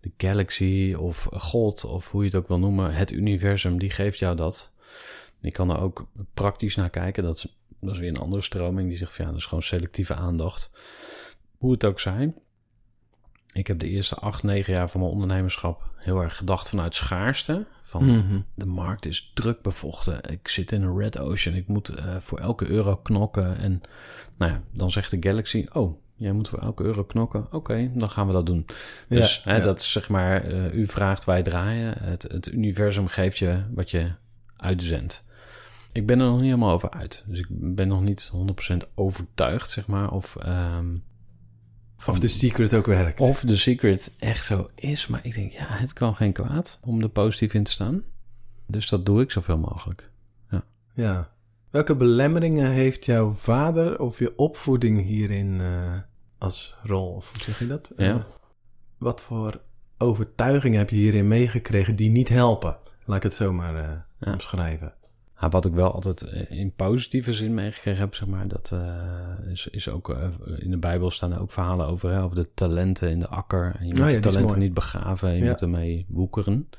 de 0.02 0.12
galaxy 0.18 0.96
of 0.98 1.28
God 1.32 1.84
of 1.84 2.12
hoe 2.12 2.22
je 2.22 2.28
het 2.28 2.38
ook 2.38 2.48
wil 2.48 2.60
noemen. 2.60 2.94
Het 2.94 3.12
universum, 3.12 3.80
die 3.80 3.90
geeft 3.90 4.20
jou 4.20 4.36
dat. 4.36 4.74
Je 5.40 5.52
kan 5.52 5.70
er 5.70 5.80
ook 5.80 6.08
praktisch 6.34 6.76
naar 6.76 6.90
kijken. 6.90 7.24
Dat 7.24 7.36
is, 7.36 7.58
dat 7.80 7.94
is 7.94 8.00
weer 8.00 8.10
een 8.10 8.18
andere 8.18 8.42
stroming 8.42 8.88
die 8.88 8.98
zegt 8.98 9.16
van 9.16 9.26
ja, 9.26 9.32
dat 9.32 9.40
is 9.40 9.46
gewoon 9.46 9.64
selectieve 9.64 10.14
aandacht. 10.14 10.72
Hoe 11.58 11.72
het 11.72 11.86
ook 11.86 12.00
zij. 12.00 12.34
Ik 13.54 13.68
heb 13.68 13.80
de 13.80 13.90
eerste 13.90 14.16
acht, 14.16 14.44
negen 14.44 14.74
jaar 14.74 14.90
van 14.90 15.00
mijn 15.00 15.12
ondernemerschap 15.12 15.90
heel 15.96 16.22
erg 16.22 16.38
gedacht 16.38 16.70
vanuit 16.70 16.96
schaarste. 16.96 17.66
Van 17.82 18.06
Mhm. 18.06 18.40
de 18.56 18.66
markt 18.66 19.06
is 19.06 19.32
druk 19.34 19.62
bevochten. 19.62 20.30
Ik 20.30 20.48
zit 20.48 20.72
in 20.72 20.82
een 20.82 20.98
red 20.98 21.20
ocean. 21.20 21.56
Ik 21.56 21.68
moet 21.68 21.90
eh, 21.90 22.16
voor 22.20 22.40
elke 22.40 22.68
euro 22.68 22.96
knokken. 22.98 23.58
En 23.58 23.82
nou 24.38 24.52
ja, 24.52 24.62
dan 24.74 24.92
zegt 24.92 25.12
de 25.12 25.18
Galaxy: 25.20 25.66
Oh, 25.74 26.00
jij 26.16 26.32
moet 26.32 26.50
voor 26.50 26.60
elke 26.60 26.84
euro 26.84 27.04
knokken. 27.04 27.48
Oké, 27.52 27.92
dan 27.94 28.10
gaan 28.10 28.28
we 28.28 28.34
dat 28.34 28.46
doen. 28.46 28.66
Dus 29.08 29.42
Ja, 29.44 29.52
hè, 29.52 29.58
ja. 29.58 29.64
dat 29.64 29.80
is 29.80 29.92
zeg 29.92 30.10
maar: 30.10 30.44
eh, 30.44 30.74
u 30.74 30.88
vraagt, 30.88 31.26
wij 31.26 31.44
draaien. 31.44 31.94
Het, 32.00 32.24
het 32.24 32.52
universum 32.52 33.08
geeft 33.08 33.38
je 33.38 33.64
wat 33.74 33.92
je 33.92 34.12
uitzendt. 34.58 35.28
Ik 35.92 36.06
ben 36.06 36.20
er 36.20 36.26
nog 36.26 36.36
niet 36.36 36.46
helemaal 36.46 36.72
over 36.74 36.90
uit. 36.90 37.26
Dus 37.28 37.40
ik 37.40 37.48
ben 37.50 37.88
nog 37.88 38.02
niet 38.02 38.32
100% 38.34 38.88
overtuigd, 38.96 39.70
zeg 39.70 39.88
maar. 39.88 40.12
Of. 40.12 40.36
ehm, 40.36 40.86
Of 42.10 42.20
de 42.20 42.28
secret 42.28 42.74
ook 42.74 42.86
werkt. 42.86 43.20
of 43.20 43.40
de 43.42 43.58
secret 43.58 44.16
echt 44.20 44.46
zo 44.46 44.70
is. 44.76 45.08
Maar 45.08 45.20
ik 45.24 45.34
denk, 45.34 45.52
ja, 45.52 45.66
het 45.68 45.94
kan 45.94 46.16
geen 46.16 46.34
kwaad 46.34 46.80
om 46.82 47.02
er 47.02 47.10
positief 47.10 47.54
in 47.54 47.64
te 47.64 47.72
staan. 47.72 48.04
Dus 48.68 48.90
dat 48.90 49.06
doe 49.06 49.22
ik 49.22 49.32
zoveel 49.32 49.58
mogelijk. 49.58 50.10
Ja. 50.94 51.30
Welke 51.70 51.96
belemmeringen 51.96 52.72
heeft 52.72 53.06
jouw 53.06 53.34
vader 53.34 54.00
of 54.00 54.20
je 54.20 54.38
opvoeding 54.38 55.02
hierin 55.06 55.62
eh, 55.62 55.94
als 56.38 56.78
rol? 56.84 57.14
Of 57.14 57.30
hoe 57.32 57.42
zeg 57.42 57.60
je 57.60 57.68
dat? 57.68 57.92
Ja. 57.98 58.26
wat 58.98 59.22
voor 59.22 59.62
overtuigingen 59.98 60.78
heb 60.80 60.90
je 60.90 60.96
hierin 60.96 61.28
meegekregen 61.28 61.96
die 61.96 62.10
niet 62.10 62.30
helpen? 62.30 62.78
Laat 63.06 63.18
ik 63.18 63.24
het 63.24 63.34
zo 63.34 63.54
maar 63.54 63.76
eh, 63.76 63.90
Ja. 64.20 64.32
omschrijven. 64.34 64.94
Ja, 65.42 65.50
wat 65.50 65.66
ik 65.66 65.74
wel 65.74 65.92
altijd 65.94 66.22
eh, 66.22 66.60
in 66.60 66.74
positieve 66.76 67.34
zin 67.34 67.54
meegekregen 67.54 68.00
heb, 68.02 68.16
zeg 68.16 68.28
maar, 68.28 68.48
dat 68.48 68.72
eh, 68.74 69.52
is, 69.52 69.68
is 69.68 69.90
ook 69.90 70.10
eh, 70.10 70.28
in 70.58 70.72
de 70.72 70.78
Bijbel 70.78 71.12
staan 71.12 71.32
er 71.34 71.40
ook 71.40 71.52
verhalen 71.52 71.88
over, 71.88 72.10
hè, 72.12 72.24
over 72.24 72.36
de 72.36 72.48
talenten 72.54 73.10
in 73.10 73.20
de 73.20 73.28
akker. 73.28 73.76
En 73.80 73.88
je 73.88 73.94
moet 73.94 74.04
Oh 74.04 74.10
ja, 74.10 74.16
is 74.16 74.22
talenten 74.22 74.60
niet 74.60 74.74
begraven, 74.74 75.36
je 75.36 75.44
Ja. 75.44 75.50
moet 75.50 75.62
ermee 75.62 76.06
woekeren. 76.08 76.70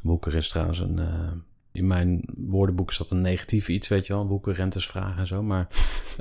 Woekeren 0.00 0.38
is 0.38 0.48
trouwens 0.48 0.78
een, 0.78 1.00
in 1.72 1.86
mijn 1.86 2.24
woordenboek 2.36 2.90
is 2.90 2.96
dat 2.98 3.10
een 3.10 3.20
negatief 3.20 3.68
iets, 3.68 3.88
weet 3.88 4.06
je 4.06 4.12
wel, 4.12 4.26
woeken, 4.26 4.52
rentes, 4.54 4.86
vragen 4.86 5.18
en 5.18 5.26
zo. 5.26 5.42
Maar 5.42 5.68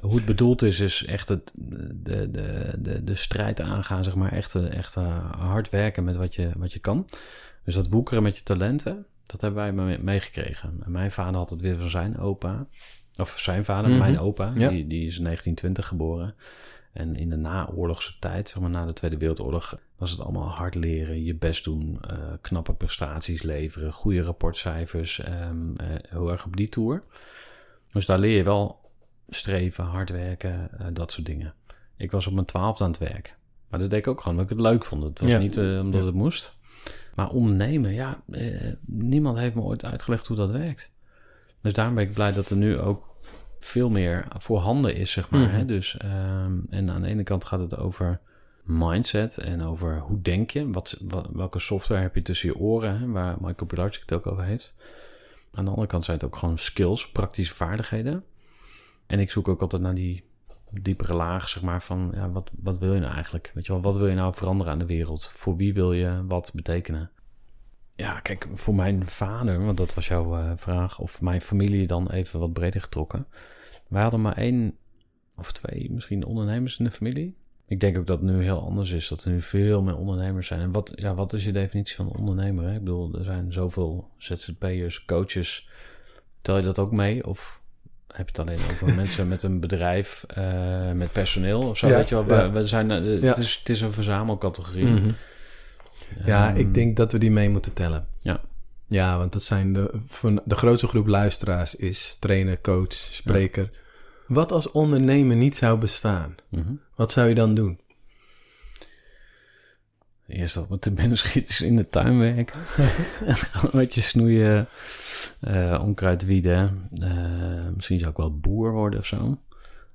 hoe 0.01 0.15
het 0.15 0.25
bedoeld 0.25 0.62
is, 0.62 0.80
is 0.80 1.06
echt 1.06 1.30
het, 1.30 1.54
de, 1.56 2.32
de, 2.32 2.73
de, 2.80 3.04
de 3.04 3.15
strijd 3.15 3.62
aangaan, 3.62 4.04
zeg 4.04 4.15
maar, 4.15 4.32
echt, 4.32 4.56
echt 4.56 4.95
hard 5.38 5.69
werken 5.69 6.04
met 6.04 6.15
wat 6.15 6.36
je, 6.36 6.49
wat 6.58 6.73
je 6.73 6.80
kan. 6.80 7.06
Dus 7.63 7.75
dat 7.75 7.88
woekeren 7.89 8.23
met 8.23 8.38
je 8.38 8.43
talenten, 8.43 9.06
dat 9.26 9.42
hebben 9.42 9.60
wij 9.64 9.74
mee- 9.86 10.00
meegekregen. 10.00 10.82
En 10.86 10.92
mijn 10.92 11.12
vader 11.12 11.36
had 11.36 11.50
het 11.50 11.62
weer 11.62 11.78
van 11.80 11.90
zijn 11.90 12.18
opa. 12.18 12.68
Of 13.18 13.40
zijn 13.40 13.66
vader, 13.66 13.90
Mhm. 13.90 14.00
mijn 14.00 14.20
opa. 14.20 14.54
Ja. 14.56 14.70
Die, 14.70 14.88
die 14.88 15.06
is 15.08 15.18
in 15.18 15.24
1920 15.24 15.88
geboren. 15.88 16.36
En 16.94 17.16
in 17.16 17.30
de 17.30 17.36
naoorlogse 17.36 18.14
tijd, 18.20 18.50
zeg 18.50 18.62
maar 18.62 18.70
na 18.70 18.82
de 18.82 18.94
Tweede 18.94 19.18
Wereldoorlog, 19.18 19.80
was 19.98 20.12
het 20.12 20.22
allemaal 20.22 20.50
hard 20.50 20.76
leren, 20.76 21.24
je 21.24 21.36
best 21.36 21.64
doen, 21.64 21.98
eh, 22.02 22.18
knappe 22.42 22.74
prestaties 22.74 23.42
leveren, 23.44 23.92
goede 23.94 24.22
rapportcijfers, 24.22 25.20
ehm, 25.20 25.76
eh, 25.76 25.88
heel 26.10 26.32
erg 26.32 26.46
op 26.46 26.56
die 26.58 26.70
tour. 26.70 27.04
Dus 27.92 28.06
daar 28.06 28.20
leer 28.20 28.38
je 28.38 28.44
wel 28.44 28.80
streven, 29.30 29.84
hard 29.84 30.10
werken, 30.10 30.80
eh, 30.80 30.86
dat 30.94 31.12
soort 31.12 31.26
dingen. 31.26 31.54
Ik 31.98 32.12
was 32.12 32.28
op 32.28 32.34
mijn 32.34 32.46
twaalfde 32.46 32.84
aan 32.84 32.90
het 32.90 33.00
werk. 33.00 33.38
Maar 33.70 33.80
dat 33.80 33.90
deed 33.90 34.00
ik 34.00 34.08
ook 34.08 34.22
gewoon 34.22 34.38
omdat 34.38 34.52
ik 34.52 34.58
het 34.58 34.68
leuk 34.68 34.86
vond. 34.86 35.04
Het 35.04 35.20
was 35.20 35.30
Ja. 35.30 35.38
niet 35.38 35.58
omdat 35.58 36.00
Ja. 36.02 36.06
het 36.06 36.16
moest. 36.16 36.60
Maar 37.15 37.30
ondernemen, 37.30 37.93
ja, 37.93 38.23
eh, 38.32 38.73
niemand 38.86 39.38
heeft 39.38 39.56
me 39.56 39.62
ooit 39.62 39.86
uitgelegd 39.86 40.28
hoe 40.28 40.38
dat 40.38 40.51
werkt. 40.51 40.93
Dus 41.62 41.73
daarom 41.73 41.95
ben 41.95 42.04
ik 42.04 42.13
blij 42.13 42.34
dat 42.34 42.49
er 42.49 42.58
nu 42.58 42.78
ook 42.80 43.15
veel 43.60 43.89
meer 43.89 44.28
voorhanden 44.38 44.95
is, 44.95 45.12
zeg 45.12 45.30
maar. 45.30 45.39
Mhm. 45.41 45.56
hè? 45.56 45.65
Dus, 45.65 45.97
ehm, 45.97 46.54
en 46.69 46.89
aan 46.89 47.01
de 47.01 47.08
ene 47.08 47.23
kant 47.23 47.45
gaat 47.45 47.60
het 47.60 47.78
over 47.78 48.19
mindset 48.63 49.38
en 49.38 49.63
over 49.63 49.99
hoe 49.99 50.21
denk 50.21 50.49
je. 50.49 50.71
Wat, 50.71 51.01
wat- 51.08 51.30
welke 51.34 51.60
software 51.60 52.01
heb 52.01 52.15
je 52.15 52.21
tussen 52.21 52.49
je 52.49 52.58
oren, 52.58 52.99
hè? 52.99 53.08
waar 53.08 53.36
Michael 53.39 53.67
Pilarczyk 53.67 54.01
het 54.01 54.13
ook 54.13 54.28
over 54.28 54.43
heeft. 54.43 54.78
Aan 55.54 55.63
de 55.63 55.69
andere 55.69 55.88
kant 55.88 56.06
zijn 56.06 56.17
het 56.17 56.25
ook 56.25 56.36
gewoon 56.36 56.58
skills, 56.58 57.12
praktische 57.12 57.54
vaardigheden. 57.56 58.23
En 59.08 59.19
ik 59.19 59.32
zoek 59.32 59.47
ook 59.47 59.62
altijd 59.62 59.82
naar 59.82 59.95
die 59.95 60.23
diepere 60.71 61.13
laag, 61.13 61.49
zeg 61.49 61.63
maar, 61.63 61.84
van 61.84 62.12
ja, 62.13 62.30
wat, 62.30 62.51
wat 62.62 62.78
wil 62.78 62.93
je 62.93 62.99
nou 62.99 63.13
eigenlijk? 63.13 63.51
Weet 63.54 63.65
je 63.65 63.71
wel, 63.71 63.82
wat 63.82 63.97
wil 63.97 64.08
je 64.08 64.15
nou 64.15 64.34
veranderen 64.34 64.73
aan 64.73 64.80
de 64.80 64.86
wereld? 64.86 65.28
Voor 65.28 65.56
wie 65.56 65.73
wil 65.73 65.93
je 65.93 66.23
wat 66.28 66.51
betekenen? 66.56 67.10
Ja, 67.95 68.19
kijk, 68.19 68.47
voor 68.54 68.75
mijn 68.75 69.06
vader, 69.06 69.65
want 69.65 69.78
dat 69.78 69.93
was 69.93 70.08
jouw 70.08 70.38
eh, 70.38 70.51
vraag, 70.56 70.99
of 70.99 71.21
mijn 71.21 71.41
familie 71.41 71.88
dan 71.88 72.10
even 72.10 72.39
wat 72.39 72.54
breder 72.54 72.82
getrokken. 72.82 73.28
Wij 73.88 74.01
hadden 74.01 74.21
maar 74.21 74.38
één 74.38 74.78
of 75.36 75.51
twee 75.51 75.91
misschien 75.91 76.25
ondernemers 76.25 76.78
in 76.78 76.86
de 76.86 76.91
familie. 76.91 77.36
Ik 77.67 77.80
denk 77.80 77.97
ook 77.97 78.08
dat 78.08 78.21
het 78.21 78.30
nu 78.30 78.43
heel 78.43 78.62
anders 78.62 78.91
is, 78.91 79.08
dat 79.08 79.23
er 79.23 79.32
nu 79.32 79.41
veel 79.41 79.82
meer 79.82 79.97
ondernemers 79.97 80.47
zijn. 80.47 80.60
En 80.60 80.71
wat, 80.71 80.91
ja, 80.95 81.15
wat 81.15 81.34
is 81.34 81.45
je 81.45 81.51
definitie 81.51 81.95
van 81.95 82.15
ondernemer? 82.15 82.63
Hè? 82.65 82.73
Ik 82.73 82.80
bedoel, 82.80 83.13
er 83.13 83.23
zijn 83.23 83.54
zoveel 83.54 84.10
ZZP'ers, 84.17 85.06
coaches. 85.06 85.69
Tel 86.41 86.58
je 86.58 86.63
dat 86.63 86.80
ook 86.80 86.91
mee? 86.91 87.28
Of 87.28 87.62
heb 88.15 88.30
je 88.30 88.41
het 88.41 88.49
alleen 88.49 88.60
over 88.71 88.95
mensen 89.01 89.28
met 89.28 89.43
een 89.43 89.60
bedrijf, 89.60 90.23
eh, 90.28 90.91
met 90.91 91.12
personeel 91.12 91.60
of 91.62 91.78
zo? 91.78 91.88
Ja, 91.88 91.95
weet 91.95 92.10
je 92.10 92.15
wel, 92.15 92.25
we, 92.25 92.34
ja. 92.34 92.51
we 92.51 92.67
zijn, 92.67 92.91
eh, 92.91 93.21
Ja. 93.21 93.28
het, 93.28 93.38
is, 93.38 93.56
het 93.60 93.69
is 93.69 93.82
een 93.82 93.93
verzamelcategorie. 93.93 94.86
Mhm. 94.86 95.10
Ja, 96.25 96.47
Ehm, 96.49 96.58
ik 96.58 96.73
denk 96.73 96.97
dat 96.97 97.12
we 97.12 97.17
die 97.17 97.32
mee 97.32 97.49
moeten 97.49 97.73
tellen. 97.73 98.08
Ja. 98.19 98.41
Ja, 98.88 99.17
want 99.17 99.32
dat 99.34 99.43
zijn 99.43 99.73
de, 99.73 99.91
van 100.08 100.41
de 100.45 100.56
grootste 100.56 100.88
groep 100.88 101.08
luisteraars 101.08 101.75
is 101.75 102.17
trainer, 102.19 102.62
coach, 102.62 102.93
spreker. 102.93 103.69
Wat 104.28 104.51
als 104.51 104.71
ondernemen 104.71 105.38
niet 105.38 105.56
zou 105.56 105.78
bestaan? 105.80 106.36
mhm. 106.49 106.73
Wat 106.95 107.12
zou 107.12 107.28
je 107.30 107.36
dan 107.36 107.56
doen? 107.56 107.80
Eerst 110.28 110.56
wat 110.56 110.70
me 110.70 110.80
te 110.80 110.94
binnen 110.94 111.18
schiet 111.18 111.50
is 111.50 111.62
in 111.62 111.76
de 111.76 111.90
tuin 111.90 112.20
werken. 112.20 112.60
Een 113.64 113.70
beetje 113.72 114.02
snoeien, 114.02 114.68
eh, 115.40 115.80
onkruid 115.82 116.26
wieden. 116.26 116.90
Eh, 117.02 117.68
misschien 117.74 118.00
zou 118.00 118.12
ik 118.12 118.18
wel 118.18 118.40
boer 118.40 118.72
worden 118.72 119.00
of 119.00 119.06
zo. 119.06 119.40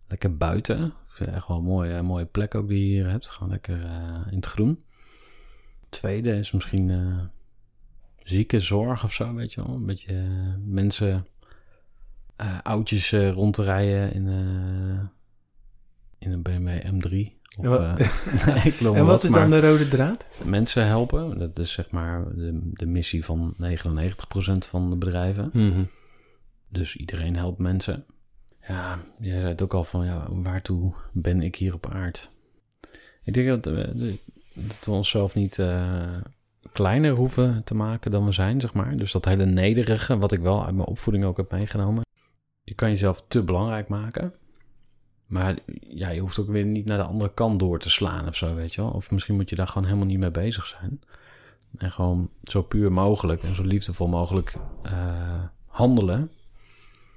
Lekker 0.08 0.36
buiten. 0.36 0.84
Ik 0.86 1.16
vind 1.16 1.28
het 1.28 1.38
echt 1.38 1.48
wel 1.48 1.56
een 1.56 1.62
mooie, 1.62 2.02
mooie 2.02 2.24
plek 2.24 2.54
ook 2.54 2.68
die 2.68 2.78
je 2.78 2.84
hier 2.84 3.10
hebt. 3.10 3.30
Gewoon 3.30 3.50
lekker 3.50 3.84
eh, 3.84 4.26
in 4.30 4.36
het 4.36 4.46
groen. 4.46 4.84
Tweede 5.88 6.36
is 6.36 6.50
misschien 6.50 6.90
eh 6.90 7.24
ziekenzorg 8.22 9.04
of 9.04 9.12
zo, 9.12 9.34
weet 9.34 9.52
je 9.52 9.64
wel. 9.64 9.74
Een 9.74 9.86
beetje 9.86 10.14
mensen, 10.64 11.26
oudjes 12.62 13.12
rond 13.12 13.54
te 13.54 13.62
rijden 13.62 14.12
in, 14.12 14.26
in 16.18 16.32
een 16.32 16.42
BMW 16.42 16.68
M3. 16.68 17.39
Of, 17.58 17.64
En 17.64 17.70
wat- 17.70 17.80
eh, 18.00 18.46
nee, 18.46 18.94
en 18.94 19.06
wat 19.06 19.24
is 19.24 19.30
dan 19.30 19.50
de 19.50 19.60
rode 19.60 19.88
draad? 19.88 20.26
mensen 20.44 20.86
helpen. 20.86 21.38
Dat 21.38 21.58
is 21.58 21.72
zeg 21.72 21.90
maar 21.90 22.24
de, 22.34 22.70
de 22.72 22.86
missie 22.86 23.24
van 23.24 23.54
99% 23.62 24.68
van 24.68 24.90
de 24.90 24.96
bedrijven. 24.96 25.50
Mhm. 25.52 25.84
Dus 26.68 26.96
iedereen 26.96 27.36
helpt 27.36 27.58
mensen. 27.58 28.04
Ja, 28.68 28.98
jij 29.18 29.34
zei 29.38 29.46
het 29.48 29.62
ook 29.62 29.74
al 29.74 29.84
van, 29.84 30.04
ja, 30.04 30.26
waartoe 30.30 30.94
ben 31.12 31.42
ik 31.42 31.56
hier 31.56 31.74
op 31.74 31.86
aard? 31.90 32.30
Ik 33.24 33.34
denk 33.34 33.48
dat, 33.48 33.64
we- 33.74 34.18
dat 34.54 34.84
we 34.84 34.90
onszelf 34.90 35.34
niet 35.34 35.58
eh, 35.58 36.16
kleiner 36.72 37.12
hoeven 37.14 37.64
te 37.64 37.74
maken 37.74 38.10
dan 38.10 38.24
we 38.24 38.32
zijn, 38.32 38.60
zeg 38.60 38.72
maar. 38.72 38.96
Dus 38.96 39.12
dat 39.12 39.24
hele 39.24 39.46
nederige, 39.46 40.18
wat 40.18 40.32
ik 40.32 40.40
wel 40.40 40.64
uit 40.66 40.74
mijn 40.74 40.88
opvoeding 40.88 41.24
ook 41.24 41.36
heb 41.36 41.50
meegenomen. 41.50 42.04
Je 42.62 42.74
kan 42.74 42.88
jezelf 42.88 43.24
te 43.28 43.42
belangrijk 43.42 43.88
maken. 43.88 44.32
Maar 45.30 45.54
ja, 45.80 46.08
je 46.10 46.20
hoeft 46.20 46.38
ook 46.38 46.48
weer 46.48 46.64
niet 46.64 46.86
naar 46.86 46.98
de 46.98 47.04
andere 47.04 47.34
kant 47.34 47.58
door 47.58 47.78
te 47.78 47.90
slaan 47.90 48.28
of 48.28 48.36
zo, 48.36 48.54
weet 48.54 48.74
je 48.74 48.80
wel. 48.80 48.90
Of 48.90 49.10
misschien 49.10 49.34
moet 49.34 49.50
je 49.50 49.56
daar 49.56 49.68
gewoon 49.68 49.84
helemaal 49.86 50.06
niet 50.06 50.18
mee 50.18 50.30
bezig 50.30 50.66
zijn. 50.66 51.00
En 51.76 51.92
gewoon 51.92 52.30
zo 52.42 52.62
puur 52.62 52.92
mogelijk 52.92 53.42
en 53.42 53.54
zo 53.54 53.62
liefdevol 53.62 54.08
mogelijk 54.08 54.54
eh, 54.82 55.42
handelen. 55.66 56.30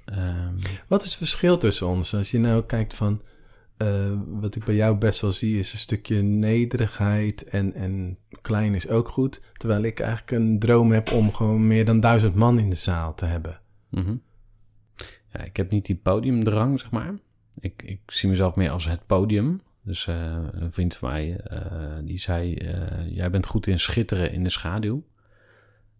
Ehm, 0.04 0.54
Wat 0.88 1.00
is 1.00 1.06
het 1.08 1.16
verschil 1.16 1.56
tussen 1.58 1.86
ons? 1.86 2.14
Als 2.14 2.30
je 2.30 2.38
nou 2.38 2.62
kijkt 2.64 2.94
van... 2.94 3.22
eh, 3.76 4.12
wat 4.26 4.54
ik 4.54 4.64
bij 4.64 4.74
jou 4.74 4.96
best 4.96 5.20
wel 5.20 5.32
zie 5.32 5.58
is 5.58 5.72
een 5.72 5.78
stukje 5.78 6.22
nederigheid 6.22 7.44
en, 7.44 7.72
en 7.74 8.18
klein 8.42 8.74
is 8.74 8.88
ook 8.88 9.08
goed. 9.08 9.40
Terwijl 9.52 9.82
ik 9.82 10.00
eigenlijk 10.00 10.30
een 10.30 10.58
droom 10.58 10.92
heb 10.92 11.12
om 11.12 11.32
gewoon 11.32 11.66
meer 11.66 11.84
dan 11.84 12.00
duizend 12.00 12.34
man 12.34 12.58
in 12.58 12.70
de 12.70 12.76
zaal 12.76 13.14
te 13.14 13.24
hebben. 13.24 13.60
mhm. 13.90 14.16
Ja, 15.32 15.40
ik 15.40 15.56
heb 15.56 15.70
niet 15.70 15.86
die 15.86 15.96
podiumdrang, 15.96 16.80
zeg 16.80 16.90
maar. 16.90 17.14
Ik, 17.60 17.82
ik 17.82 18.00
zie 18.06 18.28
mezelf 18.28 18.56
meer 18.56 18.70
als 18.70 18.84
het 18.84 19.06
podium. 19.06 19.60
Dus 19.84 20.06
eh, 20.06 20.36
een 20.52 20.72
vriend 20.72 20.96
van 20.96 21.08
mij, 21.08 21.36
eh, 21.40 21.98
die 22.02 22.18
zei... 22.18 22.54
eh, 22.54 23.10
jij 23.10 23.30
bent 23.30 23.46
goed 23.46 23.66
in 23.66 23.80
schitteren 23.80 24.32
in 24.32 24.42
de 24.44 24.50
schaduw. 24.50 25.04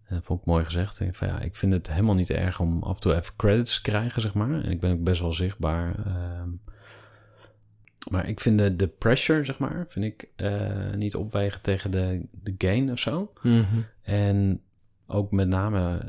En 0.04 0.14
dat 0.14 0.24
vond 0.24 0.40
ik 0.40 0.46
mooi 0.46 0.64
gezegd. 0.64 1.00
Ik, 1.00 1.14
van, 1.14 1.28
ja, 1.28 1.40
ik 1.40 1.54
vind 1.54 1.72
het 1.72 1.88
helemaal 1.90 2.14
niet 2.14 2.30
erg 2.30 2.60
om 2.60 2.82
af 2.82 2.94
en 2.94 3.00
toe 3.00 3.14
even 3.14 3.36
credits 3.36 3.74
te 3.74 3.82
krijgen, 3.82 4.20
zeg 4.22 4.34
maar. 4.34 4.62
En 4.64 4.70
ik 4.70 4.80
ben 4.80 4.92
ook 4.92 5.02
best 5.02 5.20
wel 5.20 5.32
zichtbaar. 5.32 6.06
ehm. 6.06 6.48
maar 8.10 8.28
ik 8.28 8.40
vind 8.40 8.58
de, 8.58 8.76
de 8.76 8.86
pressure, 8.86 9.44
zeg 9.44 9.58
maar... 9.58 9.84
vind 9.88 10.04
ik 10.04 10.28
niet 10.96 11.14
opwegen 11.14 11.62
tegen 11.62 11.90
de, 11.90 12.26
de 12.30 12.54
gain 12.58 12.90
of 12.90 12.98
zo. 12.98 13.32
En 14.02 14.60
ook 15.06 15.30
met 15.30 15.48
name 15.48 16.00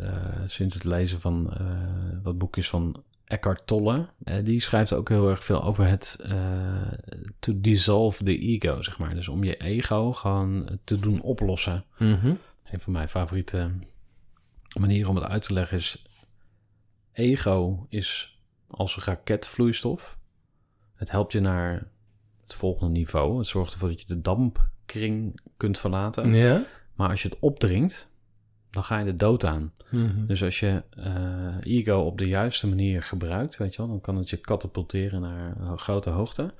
sinds 0.47 0.75
het 0.75 0.83
lezen 0.83 1.21
van 1.21 1.53
wat 2.23 2.37
boekjes 2.37 2.69
van 2.69 3.03
Eckhart 3.25 3.67
Tolle. 3.67 4.09
eh, 4.23 4.43
die 4.43 4.59
schrijft 4.59 4.93
ook 4.93 5.09
heel 5.09 5.29
erg 5.29 5.43
veel 5.43 5.63
over 5.63 5.87
het 5.87 6.19
eh, 6.23 6.91
to 7.39 7.53
dissolve 7.55 8.23
the 8.23 8.37
ego, 8.37 8.81
zeg 8.81 8.97
maar. 8.97 9.15
Dus 9.15 9.27
om 9.27 9.43
je 9.43 9.57
ego 9.57 10.13
gewoon 10.13 10.79
te 10.83 10.99
doen 10.99 11.21
oplossen. 11.21 11.85
Mhm. 11.97 12.33
Een 12.63 12.79
van 12.79 12.93
mijn 12.93 13.09
favoriete 13.09 13.71
manieren 14.79 15.09
om 15.09 15.15
het 15.15 15.25
uit 15.25 15.43
te 15.43 15.53
leggen 15.53 15.77
is... 15.77 16.05
Ego 17.11 17.85
is 17.89 18.39
als 18.67 18.95
een 18.95 19.03
raketvloeistof. 19.03 20.17
Het 20.95 21.11
helpt 21.11 21.31
je 21.31 21.39
naar 21.39 21.87
het 22.43 22.53
volgende 22.53 22.91
niveau. 22.91 23.37
Het 23.37 23.47
zorgt 23.47 23.73
ervoor 23.73 23.89
dat 23.89 24.01
je 24.01 24.07
de 24.07 24.21
dampkring 24.21 25.41
kunt 25.57 25.77
verlaten. 25.77 26.33
Ja? 26.33 26.63
Maar 26.93 27.09
als 27.09 27.21
je 27.21 27.29
het 27.29 27.39
opdringt, 27.39 28.14
dan 28.75 28.83
ga 28.83 28.99
je 28.99 29.05
de 29.05 29.15
dood 29.15 29.45
aan. 29.45 29.73
Mhm. 29.89 30.25
Dus 30.25 30.43
als 30.43 30.59
je 30.59 30.83
eh, 30.89 31.55
ego 31.61 31.97
op 31.97 32.17
de 32.17 32.27
juiste 32.27 32.67
manier 32.67 33.03
gebruikt, 33.03 33.57
weet 33.57 33.75
je 33.75 33.77
wel, 33.77 33.87
dan 33.87 34.01
kan 34.01 34.15
het 34.15 34.29
je 34.29 34.37
katapulteren 34.37 35.21
naar 35.21 35.61
een 35.61 35.79
grote 35.79 36.09
hoogte. 36.09 36.53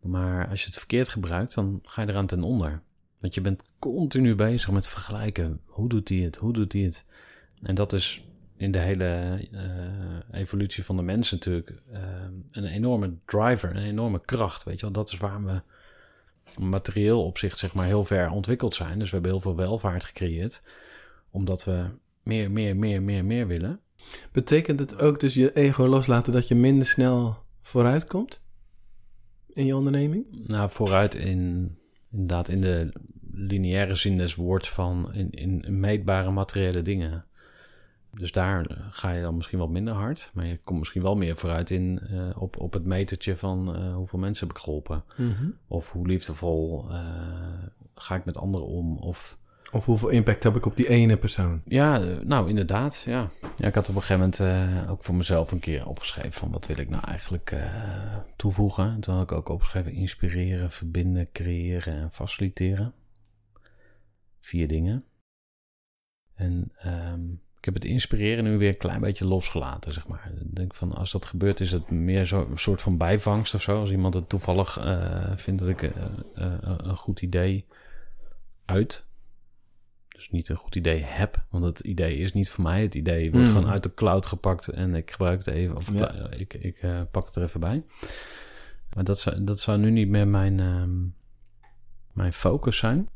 Maar 0.00 0.48
als 0.48 0.60
je 0.60 0.66
het 0.66 0.78
verkeerd 0.78 1.08
gebruikt, 1.08 1.54
dan 1.54 1.80
ga 1.82 2.02
je 2.02 2.08
eraan 2.08 2.26
ten 2.26 2.42
onder. 2.42 2.80
Want 3.18 3.34
je 3.34 3.40
bent 3.40 3.64
continu 3.78 4.34
bezig 4.34 4.70
met 4.70 4.88
vergelijken. 4.88 5.60
Hoe 5.66 5.88
doet 5.88 6.08
hij 6.08 6.18
het? 6.18 6.36
Hoe 6.36 6.52
doet 6.52 6.72
hij 6.72 6.82
het? 6.82 7.04
En 7.62 7.74
dat 7.74 7.92
is 7.92 8.24
in 8.56 8.72
de 8.72 8.78
hele 8.78 9.04
eh, 9.52 10.40
evolutie 10.40 10.84
van 10.84 10.96
de 10.96 11.02
mens 11.02 11.30
natuurlijk 11.30 11.74
eh, 11.92 12.00
een 12.50 12.64
enorme 12.64 13.14
driver, 13.24 13.70
een 13.70 13.84
enorme 13.84 14.20
kracht. 14.24 14.64
Weet 14.64 14.80
je 14.80 14.80
wel, 14.80 14.92
dat 14.92 15.12
is 15.12 15.18
waar 15.18 15.44
we 15.44 15.60
materieel 16.58 17.24
opzicht 17.24 17.58
zeg 17.58 17.74
maar 17.74 17.86
heel 17.86 18.04
ver 18.04 18.30
ontwikkeld 18.30 18.74
zijn. 18.74 18.98
Dus 18.98 19.08
we 19.08 19.14
hebben 19.14 19.32
heel 19.32 19.40
veel 19.40 19.56
welvaart 19.56 20.04
gecreëerd. 20.04 20.62
Omdat 21.32 21.64
we 21.64 21.84
meer, 22.22 22.50
meer, 22.50 22.76
meer, 22.76 23.02
meer, 23.02 23.24
meer 23.24 23.46
willen. 23.46 23.80
Betekent 24.32 24.80
het 24.80 25.02
ook 25.02 25.20
dus 25.20 25.34
je 25.34 25.52
ego 25.52 25.86
loslaten 25.86 26.32
dat 26.32 26.48
je 26.48 26.54
minder 26.54 26.86
snel 26.86 27.36
vooruit 27.62 28.06
komt 28.06 28.40
in 29.48 29.66
je 29.66 29.76
onderneming? 29.76 30.26
Nou, 30.46 30.70
vooruit 30.70 31.14
in 31.14 31.76
inderdaad 32.10 32.48
in 32.48 32.60
de 32.60 32.92
lineaire 33.32 33.94
zin 33.94 34.16
des 34.16 34.34
woords 34.34 34.70
van 34.70 35.14
in, 35.14 35.30
in 35.30 35.80
meetbare 35.80 36.30
materiële 36.30 36.82
dingen. 36.82 37.24
Dus 38.10 38.32
daar 38.32 38.86
ga 38.90 39.10
je 39.10 39.22
dan 39.22 39.36
misschien 39.36 39.58
wat 39.58 39.70
minder 39.70 39.94
hard. 39.94 40.30
Maar 40.34 40.46
je 40.46 40.58
komt 40.64 40.78
misschien 40.78 41.02
wel 41.02 41.16
meer 41.16 41.36
vooruit 41.36 41.70
in 41.70 41.98
eh, 41.98 42.42
op, 42.42 42.60
op 42.60 42.72
het 42.72 42.84
metertje 42.84 43.36
van 43.36 43.74
eh, 43.74 43.94
hoeveel 43.94 44.18
mensen 44.18 44.46
heb 44.46 44.56
ik 44.56 44.62
geholpen. 44.62 45.04
Of 45.66 45.92
hoe 45.92 46.06
liefdevol 46.06 46.90
eh, 46.90 46.98
ga 47.94 48.14
ik 48.14 48.24
met 48.24 48.36
anderen 48.36 48.66
om. 48.66 48.96
Of 48.96 49.38
Of 49.72 49.84
hoeveel 49.84 50.08
impact 50.08 50.42
heb 50.42 50.56
ik 50.56 50.66
op 50.66 50.76
die 50.76 50.88
ene 50.88 51.16
persoon? 51.16 51.62
ja, 51.64 51.98
nou 52.24 52.48
inderdaad. 52.48 53.02
Ja. 53.06 53.30
ja, 53.56 53.66
ik 53.66 53.74
had 53.74 53.88
op 53.88 53.94
een 53.94 54.02
gegeven 54.02 54.18
moment 54.18 54.40
eh, 54.40 54.90
ook 54.90 55.04
voor 55.04 55.14
mezelf 55.14 55.52
een 55.52 55.58
keer 55.58 55.86
opgeschreven 55.86 56.32
van 56.32 56.50
wat 56.50 56.66
wil 56.66 56.78
ik 56.78 56.88
nou 56.88 57.04
eigenlijk 57.04 57.50
eh, 57.50 58.16
toevoegen. 58.36 58.84
En 58.84 59.00
toen 59.00 59.14
had 59.14 59.22
ik 59.22 59.32
ook 59.32 59.48
opgeschreven 59.48 59.92
inspireren, 59.92 60.70
verbinden, 60.70 61.28
creëren 61.32 61.94
en 61.94 62.12
faciliteren. 62.12 62.92
Vier 64.40 64.68
dingen. 64.68 65.04
En 66.34 66.72
ehm, 66.76 67.30
ik 67.58 67.64
heb 67.64 67.74
het 67.74 67.84
inspireren 67.84 68.44
nu 68.44 68.56
weer 68.56 68.68
een 68.68 68.76
klein 68.76 69.00
beetje 69.00 69.26
losgelaten, 69.26 69.92
zeg 69.92 70.06
maar. 70.06 70.32
Ik 70.40 70.54
denk 70.56 70.74
van 70.74 70.92
als 70.92 71.10
dat 71.10 71.26
gebeurt 71.26 71.60
is 71.60 71.72
het 71.72 71.90
meer 71.90 72.24
zo, 72.24 72.46
een 72.50 72.58
soort 72.58 72.82
van 72.82 72.96
bijvangst 72.96 73.54
of 73.54 73.62
zo. 73.62 73.80
Als 73.80 73.90
iemand 73.90 74.14
het 74.14 74.28
toevallig 74.28 74.78
eh, 74.78 75.32
vindt 75.36 75.60
dat 75.60 75.68
ik 75.68 75.92
een 76.34 76.96
goed 76.96 77.22
idee 77.22 77.66
uit 78.64 79.10
dus 80.12 80.30
niet 80.30 80.48
een 80.48 80.56
goed 80.56 80.74
idee 80.76 81.02
heb. 81.02 81.44
Want 81.50 81.64
het 81.64 81.80
idee 81.80 82.16
is 82.16 82.32
niet 82.32 82.50
van 82.50 82.64
mij. 82.64 82.82
Het 82.82 82.94
idee 82.94 83.30
wordt 83.30 83.46
Mm. 83.46 83.52
gewoon 83.52 83.70
uit 83.70 83.82
de 83.82 83.94
cloud 83.94 84.26
gepakt 84.26 84.68
en 84.68 84.94
ik 84.94 85.10
gebruik 85.10 85.38
het 85.44 85.54
even. 85.54 85.76
Of 85.76 85.92
Ja. 85.94 86.14
eh, 86.14 86.40
ik, 86.40 86.54
ik 86.54 86.78
eh, 86.78 87.00
pak 87.10 87.26
het 87.26 87.36
er 87.36 87.42
even 87.42 87.60
bij. 87.60 87.84
Maar 88.94 89.04
dat 89.04 89.18
zou, 89.18 89.44
dat 89.44 89.60
zou 89.60 89.78
nu 89.78 89.90
niet 89.90 90.08
meer 90.08 90.28
mijn, 90.28 90.60
ehm, 90.60 90.98
mijn 92.12 92.32
focus 92.32 92.76
zijn. 92.76 93.08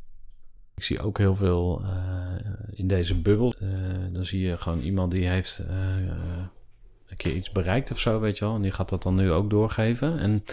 Ik 0.75 0.83
zie 0.83 1.01
ook 1.01 1.19
heel 1.19 1.35
veel 1.35 1.83
eh, 1.85 2.35
in 2.73 2.87
deze 2.87 3.21
bubbel. 3.21 3.55
dan 4.13 4.25
zie 4.25 4.41
je 4.41 4.59
gewoon 4.59 4.81
iemand 4.81 5.11
die 5.11 5.27
heeft 5.29 5.59
een 7.07 7.17
keer 7.17 7.35
iets 7.37 7.53
bereikt 7.53 7.91
of 7.91 7.99
zo, 8.01 8.21
weet 8.21 8.39
je 8.39 8.45
wel. 8.45 8.55
En 8.55 8.63
die 8.63 8.73
gaat 8.73 8.89
dat 8.89 9.03
dan 9.03 9.15
nu 9.15 9.33
ook 9.33 9.51
doorgeven. 9.51 10.19
En 10.19 10.45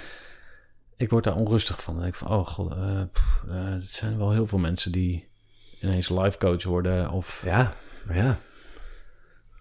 ik 0.98 1.10
word 1.10 1.24
daar 1.24 1.36
onrustig 1.36 1.82
van. 1.84 1.94
Dan 1.94 2.04
denk 2.04 2.14
ik 2.16 2.20
van, 2.20 2.32
oh 2.38 2.48
god, 2.48 2.76
pff, 3.12 3.44
er 3.50 3.82
zijn 3.82 4.18
wel 4.18 4.32
heel 4.32 4.48
veel 4.48 4.58
mensen 4.60 4.92
die 4.92 5.28
ineens 5.84 6.10
life 6.10 6.38
coach 6.38 6.63
worden. 6.63 7.10
Of 7.12 7.41
Ja, 7.46 7.74
ja. 8.13 8.38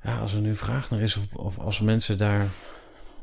ja, 0.02 0.18
als 0.18 0.34
er 0.34 0.40
nu 0.40 0.54
vraag 0.54 0.90
naar 0.90 1.00
is 1.00 1.16
of, 1.16 1.34
of 1.34 1.58
als 1.58 1.80
mensen 1.80 2.18
daar 2.18 2.46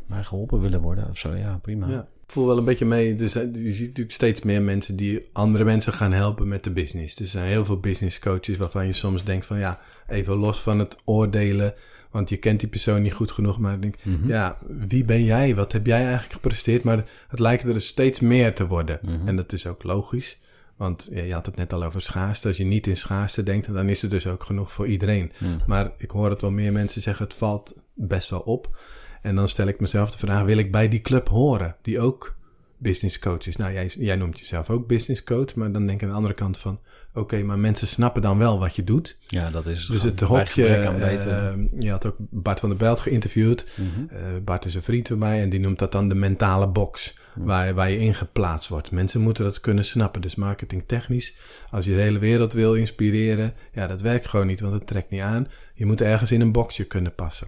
bij 0.07 0.23
geholpen 0.23 0.61
willen 0.61 0.81
worden 0.81 1.09
of 1.09 1.17
zo, 1.17 1.35
ja, 1.35 1.59
prima. 1.61 1.87
ja. 1.87 2.07
Ik 2.25 2.35
voel 2.35 2.45
wel 2.47 2.57
een 2.57 2.65
beetje 2.65 2.85
mee. 2.85 3.15
Dus, 3.15 3.33
je 3.33 3.49
ziet 3.73 3.87
natuurlijk 3.87 4.11
steeds 4.15 4.41
meer 4.41 4.61
mensen 4.61 4.95
die 4.95 5.29
andere 5.33 5.63
mensen 5.63 5.93
gaan 5.93 6.11
helpen 6.11 6.47
met 6.47 6.63
de 6.63 6.71
business. 6.71 7.15
Dus 7.15 7.25
er 7.25 7.31
zijn 7.39 7.49
heel 7.49 7.65
veel 7.65 7.79
business 7.79 8.19
coaches 8.19 8.57
waarvan 8.57 8.85
je 8.85 8.93
soms 8.93 9.23
denkt 9.23 9.45
van 9.45 9.59
ja, 9.59 9.79
even 10.07 10.35
los 10.35 10.61
van 10.61 10.79
het 10.79 10.97
oordelen. 11.05 11.73
Want 12.11 12.29
je 12.29 12.37
kent 12.37 12.59
die 12.59 12.69
persoon 12.69 13.01
niet 13.01 13.13
goed 13.13 13.31
genoeg. 13.31 13.59
Maar 13.59 13.73
ik 13.73 13.81
denk, 13.81 13.95
Mhm. 14.03 14.27
ja, 14.27 14.57
wie 14.67 15.05
ben 15.05 15.23
jij? 15.23 15.55
Wat 15.55 15.71
heb 15.71 15.85
jij 15.85 16.01
eigenlijk 16.01 16.33
gepresteerd? 16.33 16.83
Maar 16.83 17.03
het 17.27 17.39
lijkt 17.39 17.63
er 17.63 17.73
dus 17.73 17.87
steeds 17.87 18.19
meer 18.19 18.55
te 18.55 18.67
worden. 18.67 18.99
Mhm. 19.01 19.27
En 19.27 19.35
dat 19.35 19.53
is 19.53 19.67
ook 19.67 19.83
logisch. 19.83 20.37
Want 20.79 21.09
ja, 21.11 21.23
je 21.23 21.33
had 21.33 21.45
het 21.45 21.55
net 21.55 21.73
al 21.73 21.83
over 21.83 22.01
schaarste. 22.01 22.47
Als 22.47 22.57
je 22.57 22.63
niet 22.63 22.87
in 22.87 22.97
schaarste 22.97 23.43
denkt, 23.43 23.73
dan 23.73 23.89
is 23.89 24.03
er 24.03 24.09
dus 24.09 24.27
ook 24.27 24.43
genoeg 24.43 24.71
voor 24.71 24.87
iedereen. 24.87 25.31
Ja. 25.37 25.55
Maar 25.65 25.91
ik 25.97 26.11
hoor 26.11 26.29
het 26.29 26.41
wel 26.41 26.51
meer 26.51 26.71
mensen 26.71 27.01
zeggen, 27.01 27.25
het 27.25 27.33
valt 27.33 27.75
best 27.93 28.29
wel 28.29 28.39
op. 28.39 28.79
En 29.21 29.35
dan 29.35 29.47
stel 29.47 29.67
ik 29.67 29.79
mezelf 29.79 30.11
de 30.11 30.17
vraag, 30.17 30.43
wil 30.43 30.57
ik 30.57 30.71
bij 30.71 30.89
die 30.89 31.01
club 31.01 31.29
horen? 31.29 31.75
Die 31.81 31.99
ook 31.99 32.35
business 32.77 33.19
coach 33.19 33.47
is. 33.47 33.55
Nou, 33.55 33.73
jij, 33.73 33.91
jij 33.97 34.15
noemt 34.15 34.39
jezelf 34.39 34.69
ook 34.69 34.87
business 34.87 35.23
coach. 35.23 35.55
Maar 35.55 35.71
dan 35.71 35.85
denk 35.85 35.97
ik 35.97 36.03
aan 36.03 36.09
de 36.09 36.15
andere 36.15 36.33
kant 36.33 36.57
van... 36.57 36.79
Oké, 37.13 37.43
maar 37.43 37.59
mensen 37.59 37.87
snappen 37.87 38.21
dan 38.21 38.37
wel 38.37 38.59
wat 38.59 38.75
je 38.75 38.83
doet. 38.83 39.19
Ja, 39.27 39.51
dat 39.51 39.65
is 39.67 39.79
het. 39.79 39.87
Dus 39.87 40.03
het 40.03 40.19
hokje... 40.19 40.67
eh, 40.67 41.53
je 41.79 41.89
had 41.89 42.05
ook 42.05 42.15
Bart 42.17 42.59
van 42.59 42.69
der 42.69 42.77
Belt 42.77 42.99
geïnterviewd. 42.99 43.65
Mhm. 43.75 44.15
Eh, 44.15 44.21
Bart 44.43 44.65
is 44.65 44.75
een 44.75 44.83
vriend 44.83 45.07
van 45.07 45.17
mij 45.17 45.41
en 45.41 45.49
die 45.49 45.59
noemt 45.59 45.79
dat 45.79 45.91
dan 45.91 46.09
de 46.09 46.15
mentale 46.15 46.67
box. 46.67 47.17
Waar, 47.45 47.73
waar 47.73 47.89
je 47.89 47.99
in 47.99 48.13
geplaatst 48.13 48.69
wordt. 48.69 48.91
Mensen 48.91 49.21
moeten 49.21 49.43
dat 49.43 49.59
kunnen 49.59 49.85
snappen. 49.85 50.21
Dus 50.21 50.35
marketingtechnisch, 50.35 51.37
als 51.69 51.85
je 51.85 51.91
de 51.91 52.01
hele 52.01 52.19
wereld 52.19 52.53
wil 52.53 52.75
inspireren, 52.75 53.53
ja, 53.73 53.87
dat 53.87 54.01
werkt 54.01 54.27
gewoon 54.27 54.47
niet, 54.47 54.59
want 54.59 54.73
het 54.73 54.87
trekt 54.87 55.09
niet 55.09 55.21
aan. 55.21 55.47
Je 55.73 55.85
moet 55.85 56.01
ergens 56.01 56.31
in 56.31 56.41
een 56.41 56.51
boxje 56.51 56.85
kunnen 56.85 57.15
passen. 57.15 57.47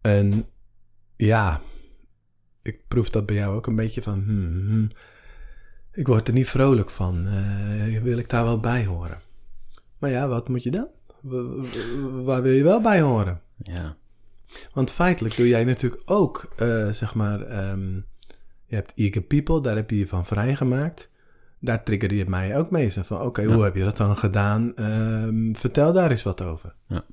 En 0.00 0.46
ja, 1.16 1.60
ik 2.62 2.80
proef 2.88 3.10
dat 3.10 3.26
bij 3.26 3.36
jou 3.36 3.56
ook 3.56 3.66
een 3.66 3.76
beetje 3.76 4.02
van, 4.02 4.22
hmm, 4.26 4.68
hmm, 4.68 4.88
ik 5.92 6.06
word 6.06 6.28
er 6.28 6.34
niet 6.34 6.48
vrolijk 6.48 6.90
van. 6.90 7.26
Eh, 7.26 8.02
wil 8.02 8.18
ik 8.18 8.28
daar 8.28 8.44
wel 8.44 8.60
bij 8.60 8.84
horen? 8.84 9.20
Maar 9.98 10.10
ja, 10.10 10.28
wat 10.28 10.48
moet 10.48 10.62
je 10.62 10.70
dan? 10.70 10.88
Waar 12.24 12.42
wil 12.42 12.52
je 12.52 12.62
wel 12.62 12.80
bij 12.80 13.00
horen? 13.00 13.40
Ja. 13.62 13.96
Want 14.72 14.92
feitelijk 14.92 15.36
doe 15.36 15.48
jij 15.48 15.64
natuurlijk 15.64 16.02
ook, 16.04 16.52
eh, 16.56 16.88
zeg 16.90 17.14
maar, 17.14 17.40
ehm, 17.40 18.00
je 18.66 18.74
hebt 18.74 18.92
Eager 18.94 19.22
People, 19.22 19.60
daar 19.60 19.76
heb 19.76 19.90
je 19.90 19.98
je 19.98 20.06
van 20.08 20.26
vrijgemaakt. 20.26 21.10
Daar 21.60 21.84
triggerde 21.84 22.16
je 22.16 22.26
mij 22.28 22.56
ook 22.56 22.70
mee. 22.70 22.88
Zo 22.88 23.02
van, 23.02 23.20
oké, 23.20 23.42
Ja. 23.42 23.48
hoe 23.54 23.64
heb 23.64 23.74
je 23.74 23.82
dat 23.84 23.96
dan 23.96 24.16
gedaan? 24.16 24.76
Ehm, 24.76 25.54
vertel 25.54 25.92
daar 25.92 26.10
eens 26.10 26.22
wat 26.22 26.42
over. 26.42 26.74
Ja. 26.88 27.04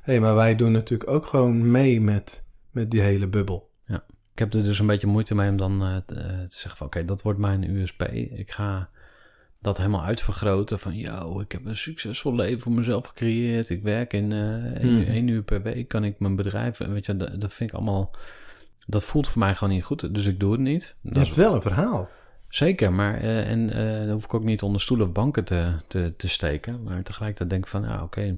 hey, 0.00 0.20
maar 0.20 0.34
wij 0.34 0.56
doen 0.56 0.72
natuurlijk 0.72 1.10
ook 1.10 1.26
gewoon 1.26 1.70
mee 1.70 2.00
met, 2.00 2.44
met 2.70 2.90
die 2.90 3.00
hele 3.00 3.28
bubbel. 3.28 3.66
Ik 4.32 4.44
heb 4.44 4.54
er 4.54 4.64
dus 4.64 4.78
een 4.78 4.86
beetje 4.86 5.06
moeite 5.06 5.34
mee 5.34 5.50
om 5.50 5.56
dan 5.56 5.82
eh, 5.82 5.96
te, 6.06 6.14
eh, 6.14 6.28
te 6.28 6.58
zeggen 6.58 6.76
van... 6.76 6.86
oké, 6.86 7.04
dat 7.04 7.22
wordt 7.22 7.38
mijn 7.38 7.70
USP. 7.70 8.02
Ik 8.12 8.50
ga 8.50 8.90
dat 9.60 9.76
helemaal 9.76 10.04
uitvergroten 10.04 10.78
van... 10.78 10.96
yo, 10.96 11.40
ik 11.40 11.52
heb 11.52 11.64
een 11.64 11.76
succesvol 11.76 12.34
leven 12.34 12.60
voor 12.60 12.72
mezelf 12.72 13.06
gecreëerd. 13.06 13.70
Ik 13.70 13.82
werk 13.82 14.12
in 14.12 14.32
eh 14.32 14.64
één, 14.64 14.80
Hmm. 14.80 14.98
uur, 14.98 15.08
één 15.08 15.28
uur 15.28 15.42
per 15.42 15.62
week, 15.62 15.88
kan 15.88 16.04
ik 16.04 16.18
mijn 16.20 16.36
bedrijf... 16.36 16.78
Weet 16.78 17.06
je, 17.06 17.16
dat, 17.16 17.40
dat 17.40 17.54
vind 17.54 17.70
ik 17.70 17.76
allemaal... 17.76 18.14
Dat 18.90 19.04
voelt 19.04 19.28
voor 19.28 19.38
mij 19.38 19.54
gewoon 19.54 19.74
niet 19.74 19.84
goed, 19.84 20.14
dus 20.14 20.26
ik 20.26 20.40
doe 20.40 20.52
het 20.52 20.60
niet. 20.60 20.96
Je 21.02 21.08
Dat 21.10 21.18
is- 21.18 21.22
hebt 21.28 21.34
wel 21.40 21.54
een 21.54 21.62
verhaal. 21.62 22.08
Zeker, 22.48 22.92
maar 22.92 23.20
eh, 23.20 23.50
en 23.50 23.66
dan 24.06 24.10
hoef 24.10 24.24
ik 24.24 24.34
ook 24.34 24.44
niet 24.44 24.62
onder 24.62 24.80
stoelen 24.80 25.06
of 25.06 25.12
banken 25.12 25.44
te, 25.44 25.72
te, 25.86 26.14
te 26.16 26.28
steken. 26.28 26.82
Maar 26.82 27.02
tegelijkertijd 27.02 27.50
denk 27.50 27.64
ik 27.64 27.70
van, 27.70 27.82
ja, 27.82 28.02
oké. 28.02 28.36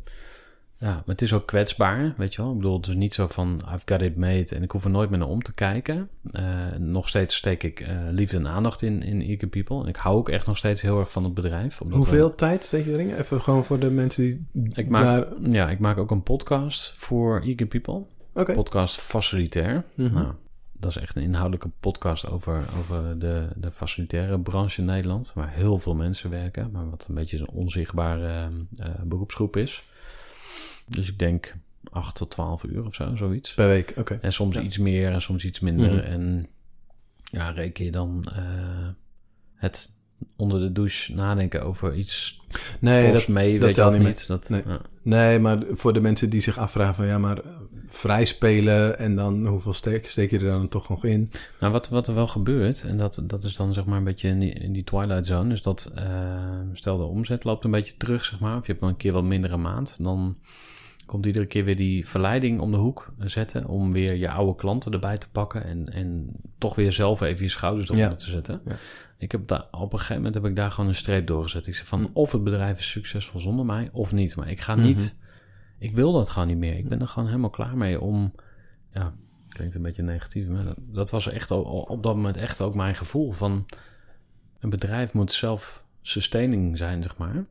Ja, 0.78 0.92
maar 0.92 1.02
het 1.06 1.22
is 1.22 1.32
ook 1.32 1.46
kwetsbaar, 1.46 2.14
weet 2.16 2.34
je 2.34 2.42
wel. 2.42 2.50
Ik 2.50 2.56
bedoel, 2.56 2.76
het 2.76 2.86
is 2.86 2.94
niet 2.94 3.14
zo 3.14 3.26
van, 3.26 3.62
I've 3.74 3.82
got 3.84 4.02
it 4.02 4.16
made 4.16 4.54
en 4.54 4.62
ik 4.62 4.70
hoef 4.70 4.84
er 4.84 4.90
nooit 4.90 5.10
meer 5.10 5.18
naar 5.18 5.28
om 5.28 5.42
te 5.42 5.54
kijken. 5.54 6.08
Eh, 6.32 6.44
nog 6.78 7.08
steeds 7.08 7.34
steek 7.36 7.62
ik 7.62 7.86
liefde 8.10 8.36
en 8.36 8.48
aandacht 8.48 8.82
in, 8.82 9.02
in 9.02 9.20
Eager 9.22 9.48
People. 9.48 9.82
En 9.82 9.88
ik 9.88 9.96
hou 9.96 10.16
ook 10.16 10.28
echt 10.28 10.46
nog 10.46 10.56
steeds 10.56 10.80
heel 10.80 10.98
erg 10.98 11.12
van 11.12 11.24
het 11.24 11.34
bedrijf. 11.34 11.78
we- 11.78 11.94
Hoeveel 11.94 12.34
tijd 12.34 12.64
steek 12.64 12.84
je 12.84 12.92
erin? 12.92 13.14
Even 13.14 13.40
gewoon 13.40 13.64
voor 13.64 13.78
de 13.78 13.90
mensen 13.90 14.46
die 14.52 14.70
ik 14.74 14.88
maak, 14.88 15.04
daar... 15.04 15.26
Ja, 15.50 15.70
ik 15.70 15.78
maak 15.78 15.98
ook 15.98 16.10
een 16.10 16.22
podcast 16.22 16.94
voor 16.96 17.40
Eager 17.40 17.66
People. 17.66 18.02
Podcast 18.32 19.00
Facilitair. 19.00 19.84
Mhm. 19.94 20.12
Nou, 20.14 20.32
dat 20.72 20.90
is 20.90 20.96
echt 20.96 21.16
een 21.16 21.22
inhoudelijke 21.22 21.70
podcast 21.80 22.28
over, 22.28 22.64
over 22.78 23.18
de, 23.18 23.48
de 23.56 23.70
facilitaire 23.70 24.40
branche 24.40 24.80
in 24.80 24.86
Nederland. 24.86 25.32
Waar 25.34 25.50
heel 25.52 25.78
veel 25.78 25.94
mensen 25.94 26.30
werken, 26.30 26.70
maar 26.70 26.90
wat 26.90 27.06
een 27.08 27.14
beetje 27.14 27.38
een 27.38 27.48
onzichtbare 27.48 28.26
eh, 28.28 28.86
eh, 28.86 28.94
beroepsgroep 29.02 29.56
is. 29.56 29.82
Dus 30.86 31.08
ik 31.10 31.18
denk 31.18 31.54
8 31.90 32.14
tot 32.14 32.30
12 32.30 32.64
uur 32.64 32.84
of 32.86 32.94
zo, 32.94 33.16
zoiets. 33.16 33.54
Per 33.54 33.66
week, 33.68 33.92
oké. 33.96 34.18
En 34.22 34.32
soms 34.32 34.54
Ja. 34.54 34.60
iets 34.60 34.78
meer 34.78 35.12
en 35.12 35.22
soms 35.22 35.44
iets 35.44 35.60
minder. 35.60 35.90
Mhm. 35.92 35.98
En 35.98 36.48
ja, 37.22 37.50
reken 37.50 37.84
je 37.84 37.90
dan 37.90 38.24
eh, 38.34 38.88
het 39.54 39.90
onder 40.36 40.60
de 40.60 40.72
douche 40.72 41.14
nadenken 41.14 41.62
over 41.62 41.94
iets 41.94 42.40
Nee, 42.80 43.12
dat, 43.12 43.28
mee, 43.28 43.52
dat 43.52 43.60
weet 43.66 43.76
je 43.76 43.82
telt 43.82 43.98
niet. 43.98 44.26
Dat, 44.26 44.48
Nee. 44.48 44.62
ja. 44.66 44.80
Nee, 45.02 45.38
maar 45.38 45.58
voor 45.72 45.92
de 45.92 46.00
mensen 46.00 46.30
die 46.30 46.40
zich 46.40 46.58
afvragen 46.58 46.94
van 46.94 47.06
ja, 47.06 47.18
maar 47.18 47.38
eh, 47.38 47.50
vrij 47.88 48.24
spelen 48.24 48.98
en 48.98 49.16
dan 49.16 49.46
hoeveel 49.46 49.72
steek, 49.72 50.06
steek 50.06 50.30
je 50.30 50.38
er 50.38 50.44
dan 50.44 50.68
toch 50.68 50.88
nog 50.88 51.04
in? 51.04 51.30
Nou, 51.60 51.72
wat, 51.72 51.88
wat 51.88 52.06
er 52.06 52.14
wel 52.14 52.26
gebeurt, 52.26 52.82
en 52.82 52.96
dat, 52.96 53.22
dat 53.24 53.44
is 53.44 53.56
dan 53.56 53.72
zeg 53.72 53.84
maar 53.84 53.98
een 53.98 54.04
beetje 54.04 54.28
in 54.28 54.38
die, 54.38 54.52
in 54.52 54.72
die 54.72 54.84
twilight 54.84 55.26
zone, 55.26 55.52
is 55.52 55.62
dat 55.62 55.92
eh, 55.94 56.04
stel 56.72 56.96
de 56.96 57.04
omzet 57.04 57.44
loopt 57.44 57.64
een 57.64 57.70
beetje 57.70 57.96
terug, 57.96 58.24
zeg 58.24 58.40
maar, 58.40 58.56
of 58.56 58.66
je 58.66 58.72
hebt 58.72 58.84
een 58.84 58.96
keer 58.96 59.12
wat 59.12 59.24
mindere 59.24 59.56
maand, 59.56 59.96
dan 60.00 60.36
komt 61.06 61.26
iedere 61.26 61.46
keer 61.46 61.64
weer 61.64 61.76
die 61.76 62.08
verleiding 62.08 62.60
om 62.60 62.70
de 62.70 62.76
hoek 62.76 63.12
zetten 63.18 63.66
om 63.66 63.92
weer 63.92 64.14
je 64.14 64.30
oude 64.30 64.54
klanten 64.56 64.92
erbij 64.92 65.16
te 65.18 65.30
pakken 65.30 65.64
en, 65.64 65.92
en 65.92 66.26
toch 66.58 66.74
weer 66.74 66.92
zelf 66.92 67.20
even 67.20 67.44
je 67.44 67.50
schouders 67.50 67.88
eronder 67.88 68.10
Ja. 68.10 68.16
te 68.16 68.30
zetten. 68.30 68.60
Ja. 68.64 68.76
Ik 69.20 69.32
heb 69.32 69.46
daar, 69.46 69.66
op 69.70 69.92
een 69.92 69.98
gegeven 69.98 70.16
moment 70.16 70.34
heb 70.34 70.44
ik 70.44 70.56
daar 70.56 70.70
gewoon 70.70 70.88
een 70.88 70.94
streep 70.96 71.26
doorgezet. 71.26 71.66
Ik 71.66 71.74
zeg 71.74 71.86
van, 71.86 72.00
Hm. 72.00 72.06
of 72.12 72.32
het 72.32 72.44
bedrijf 72.44 72.78
is 72.78 72.90
succesvol 72.90 73.40
zonder 73.40 73.64
mij, 73.64 73.88
of 73.92 74.12
niet. 74.12 74.36
Maar 74.36 74.50
ik 74.50 74.60
ga 74.60 74.74
Mhm. 74.74 74.84
niet, 74.86 75.18
ik 75.78 75.94
wil 75.94 76.12
dat 76.12 76.28
gewoon 76.28 76.48
niet 76.48 76.56
meer. 76.56 76.76
Ik 76.76 76.88
ben 76.88 77.00
er 77.00 77.08
gewoon 77.08 77.28
helemaal 77.28 77.50
klaar 77.50 77.76
mee 77.76 78.00
om, 78.00 78.34
ja, 78.92 79.14
klinkt 79.48 79.74
een 79.74 79.82
beetje 79.82 80.02
negatief, 80.02 80.48
maar 80.48 80.64
dat, 80.64 80.76
dat 80.78 81.10
was 81.10 81.28
echt 81.28 81.50
op 81.50 82.02
dat 82.02 82.14
moment 82.16 82.36
echt 82.36 82.60
ook 82.60 82.74
mijn 82.74 82.94
gevoel 82.94 83.32
van, 83.32 83.66
een 84.58 84.70
bedrijf 84.70 85.14
moet 85.14 85.32
self-sustaining 85.32 86.78
zijn, 86.78 87.02
zeg 87.02 87.16
maar. 87.16 87.44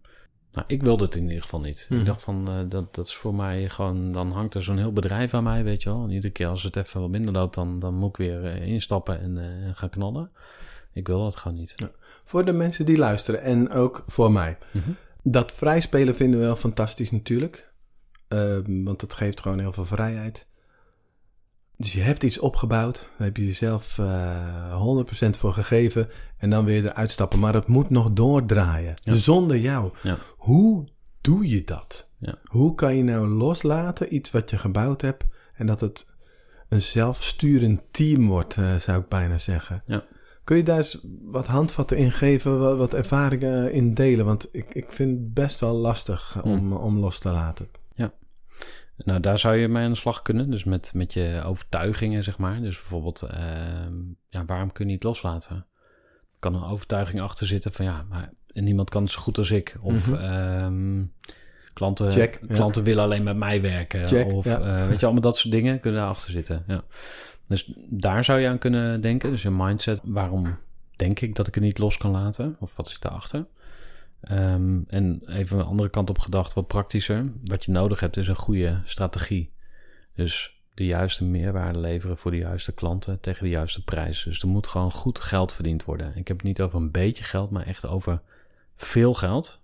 Nou, 0.52 0.66
ik 0.68 0.84
wilde 0.84 1.04
het 1.04 1.16
in 1.16 1.28
ieder 1.28 1.42
geval 1.42 1.60
niet. 1.60 1.86
Mhm. 1.90 2.00
Ik 2.00 2.06
dacht 2.06 2.22
van, 2.22 2.48
eh, 2.48 2.56
dat, 2.70 2.96
dat 2.96 3.06
is 3.06 3.16
voor 3.16 3.36
mij 3.36 3.70
gewoon... 3.70 4.12
Dan 4.12 4.32
hangt 4.32 4.54
er 4.56 4.64
zo'n 4.64 4.78
heel 4.78 4.94
bedrijf 4.94 5.34
aan 5.34 5.44
mij, 5.44 5.64
weet 5.64 5.84
je 5.84 5.90
wel. 5.90 6.04
En 6.04 6.10
iedere 6.12 6.34
keer 6.34 6.48
als 6.48 6.64
het 6.64 6.76
even 6.76 7.02
wat 7.02 7.10
minder 7.10 7.34
loopt... 7.34 7.56
dan, 7.56 7.80
dan 7.80 7.94
moet 7.96 8.10
ik 8.10 8.18
weer 8.18 8.46
eh, 8.46 8.68
instappen 8.68 9.20
en, 9.22 9.38
en 9.38 9.76
gaan 9.76 9.90
knallen. 9.90 10.32
Ik 10.94 11.08
wil 11.08 11.24
dat 11.24 11.36
gewoon 11.36 11.58
niet. 11.58 11.76
Voor 12.24 12.46
de 12.46 12.54
mensen 12.54 12.86
die 12.86 12.98
luisteren 12.98 13.42
en 13.42 13.72
ook 13.72 14.04
voor 14.08 14.32
mij. 14.32 14.58
Mhm. 14.72 14.90
Dat 15.24 15.52
vrij 15.52 15.82
spelen 15.82 16.16
vinden 16.16 16.40
we 16.40 16.46
wel 16.46 16.56
fantastisch 16.56 17.12
natuurlijk. 17.12 17.72
Ehm, 18.28 18.84
want 18.84 19.02
het 19.02 19.14
geeft 19.14 19.42
gewoon 19.42 19.60
heel 19.60 19.74
veel 19.74 19.86
vrijheid. 19.86 20.48
Dus 21.78 21.94
je 21.94 22.02
hebt 22.02 22.24
iets 22.24 22.40
opgebouwd. 22.40 22.96
Daar 22.96 23.28
heb 23.28 23.38
je 23.38 23.46
jezelf 23.46 23.98
eh 23.98 24.76
100% 24.76 25.38
voor 25.38 25.54
gegeven. 25.54 26.10
En 26.38 26.50
dan 26.50 26.66
weer 26.66 26.86
eruit 26.86 27.12
stappen. 27.12 27.40
Maar 27.40 27.54
het 27.54 27.68
moet 27.68 27.90
nog 27.90 28.12
doordraaien. 28.12 28.94
Ja. 29.04 29.14
Zonder 29.14 29.58
jou. 29.58 29.92
Ja. 30.04 30.18
Hoe 30.38 30.88
doe 31.22 31.50
je 31.50 31.64
dat? 31.64 32.14
Ja. 32.18 32.38
Hoe 32.44 32.76
kan 32.76 32.96
je 32.96 33.04
nou 33.04 33.28
loslaten 33.28 34.16
iets 34.16 34.32
wat 34.32 34.50
je 34.50 34.58
gebouwd 34.58 35.02
hebt. 35.02 35.24
En 35.54 35.66
dat 35.66 35.80
het 35.80 36.06
een 36.70 36.82
zelfsturend 36.82 37.82
team 37.92 38.28
wordt, 38.28 38.58
eh, 38.58 38.76
zou 38.76 39.02
ik 39.02 39.08
bijna 39.08 39.38
zeggen. 39.38 39.84
Ja. 39.86 40.04
Kun 40.50 40.58
je 40.58 40.64
daar 40.64 40.78
eens 40.78 41.00
wat 41.22 41.48
handvatten 41.48 41.98
in 41.98 42.12
geven, 42.12 42.60
wat, 42.60 42.78
wat 42.78 42.94
ervaringen 42.94 43.72
in 43.74 43.94
delen? 43.94 44.26
Want 44.26 44.48
ik, 44.52 44.74
ik 44.74 44.92
vind 44.92 45.20
het 45.20 45.34
best 45.34 45.60
wel 45.60 45.76
lastig 45.76 46.38
Hmm. 46.42 46.52
om, 46.52 46.74
om 46.74 46.98
los 46.98 47.20
te 47.20 47.30
laten. 47.32 47.70
Nou, 49.06 49.20
daar 49.20 49.40
zou 49.40 49.56
je 49.56 49.68
mee 49.68 49.84
aan 49.84 49.90
de 49.90 49.96
slag 49.96 50.22
kunnen. 50.22 50.50
Dus 50.52 50.64
met, 50.64 50.92
met 50.96 51.14
je 51.14 51.42
overtuigingen, 51.46 52.24
zeg 52.24 52.38
maar. 52.38 52.62
Dus 52.62 52.76
bijvoorbeeld, 52.76 53.22
ehm, 53.22 53.94
ja, 54.30 54.46
waarom 54.46 54.72
kun 54.72 54.86
je 54.88 54.92
niet 54.92 55.04
loslaten? 55.04 55.56
Er 56.34 56.40
kan 56.40 56.56
een 56.56 56.64
overtuiging 56.70 57.22
achter 57.22 57.48
zitten 57.48 57.74
van 57.74 57.86
ja, 57.86 58.06
maar 58.10 58.34
niemand 58.48 58.90
kan 58.90 59.04
het 59.04 59.12
zo 59.12 59.22
goed 59.22 59.38
als 59.38 59.52
ik. 59.52 59.78
Of 59.82 60.08
Mhm. 60.10 60.16
ehm, 60.20 61.04
klanten, 61.74 62.12
Check, 62.12 62.40
ja. 62.48 62.56
klanten 62.56 62.84
willen 62.84 63.04
alleen 63.04 63.24
met 63.24 63.38
mij 63.38 63.62
werken. 63.62 64.08
Check, 64.08 64.32
of 64.32 64.46
ja. 64.46 64.60
eh, 64.60 64.88
weet 64.88 65.00
je, 65.00 65.06
allemaal 65.06 65.24
dat 65.24 65.38
soort 65.38 65.54
dingen 65.54 65.80
kunnen 65.80 66.00
daarachter 66.00 66.32
zitten. 66.32 66.64
Ja. 66.68 66.84
Dus 67.50 67.74
daar 67.90 68.24
zou 68.24 68.40
je 68.40 68.48
aan 68.48 68.58
kunnen 68.58 69.02
denken. 69.02 69.30
Dus 69.32 69.42
je 69.42 69.50
mindset, 69.50 70.02
waarom 70.04 70.58
denk 70.96 71.20
ik 71.20 71.36
dat 71.36 71.48
ik 71.48 71.56
het 71.56 71.64
niet 71.64 71.78
los 71.78 71.98
kan 71.98 72.12
laten? 72.12 72.56
Of 72.60 72.76
wat 72.76 72.88
zit 72.90 73.02
daarachter? 73.02 73.46
Ehm, 74.22 74.80
en 74.88 75.22
even 75.26 75.60
een 75.60 75.66
andere 75.66 75.90
kant 75.90 76.10
op 76.10 76.20
gedacht, 76.20 76.54
wat 76.54 76.68
praktischer. 76.68 77.26
Wat 77.44 77.66
je 77.66 77.72
nodig 77.72 78.00
hebt 78.00 78.18
is 78.18 78.28
een 78.28 78.36
goede 78.36 78.82
strategie. 78.86 79.52
Dus 80.16 80.58
de 80.74 80.86
juiste 80.86 81.24
meerwaarde 81.26 81.80
leveren 81.80 82.18
voor 82.18 82.32
de 82.32 82.38
juiste 82.38 82.72
klanten 82.72 83.20
tegen 83.20 83.44
de 83.44 83.50
juiste 83.50 83.84
prijs. 83.84 84.24
Dus 84.24 84.42
er 84.42 84.48
moet 84.48 84.68
gewoon 84.68 84.92
goed 84.92 85.20
geld 85.20 85.54
verdiend 85.54 85.84
worden. 85.86 86.12
Ik 86.16 86.28
heb 86.28 86.38
het 86.38 86.46
niet 86.46 86.62
over 86.62 86.80
een 86.80 86.92
beetje 86.92 87.24
geld, 87.24 87.50
maar 87.52 87.66
echt 87.66 87.86
over 87.88 88.22
veel 88.76 89.14
geld. 89.14 89.60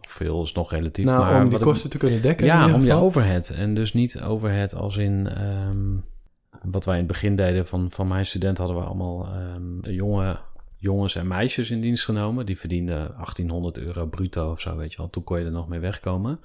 Veel 0.00 0.42
is 0.42 0.52
nog 0.52 0.70
relatief. 0.70 1.04
nou, 1.04 1.18
maar 1.24 1.42
om 1.42 1.48
die 1.48 1.58
ik- 1.58 1.64
kosten 1.64 1.90
te 1.90 1.98
kunnen 1.98 2.22
dekken. 2.22 2.46
ja, 2.46 2.74
om 2.74 2.82
je 2.82 2.92
overhead. 2.94 3.48
En 3.50 3.74
dus 3.74 3.92
niet 3.92 4.20
overhead 4.20 4.74
als 4.74 4.96
in... 4.96 5.26
ehm, 5.28 5.96
wat 6.62 6.84
wij 6.84 6.94
in 6.94 7.02
het 7.02 7.12
begin 7.12 7.36
deden 7.36 7.66
van, 7.66 7.90
van 7.90 8.08
mijn 8.08 8.26
student... 8.26 8.58
hadden 8.58 8.76
we 8.76 8.82
allemaal 8.82 9.26
ehm, 9.26 9.90
jonge 9.90 10.38
jongens 10.78 11.14
en 11.14 11.26
meisjes 11.26 11.70
in 11.70 11.80
dienst 11.80 12.04
genomen. 12.04 12.46
Die 12.46 12.58
verdienden 12.58 12.96
1800 12.96 13.78
euro 13.78 14.06
bruto 14.06 14.50
of 14.50 14.60
zo, 14.60 14.76
weet 14.76 14.92
je 14.92 14.98
wel. 14.98 15.10
Toen 15.10 15.24
kon 15.24 15.38
je 15.38 15.44
er 15.44 15.50
nog 15.50 15.68
mee 15.68 15.80
wegkomen. 15.80 16.40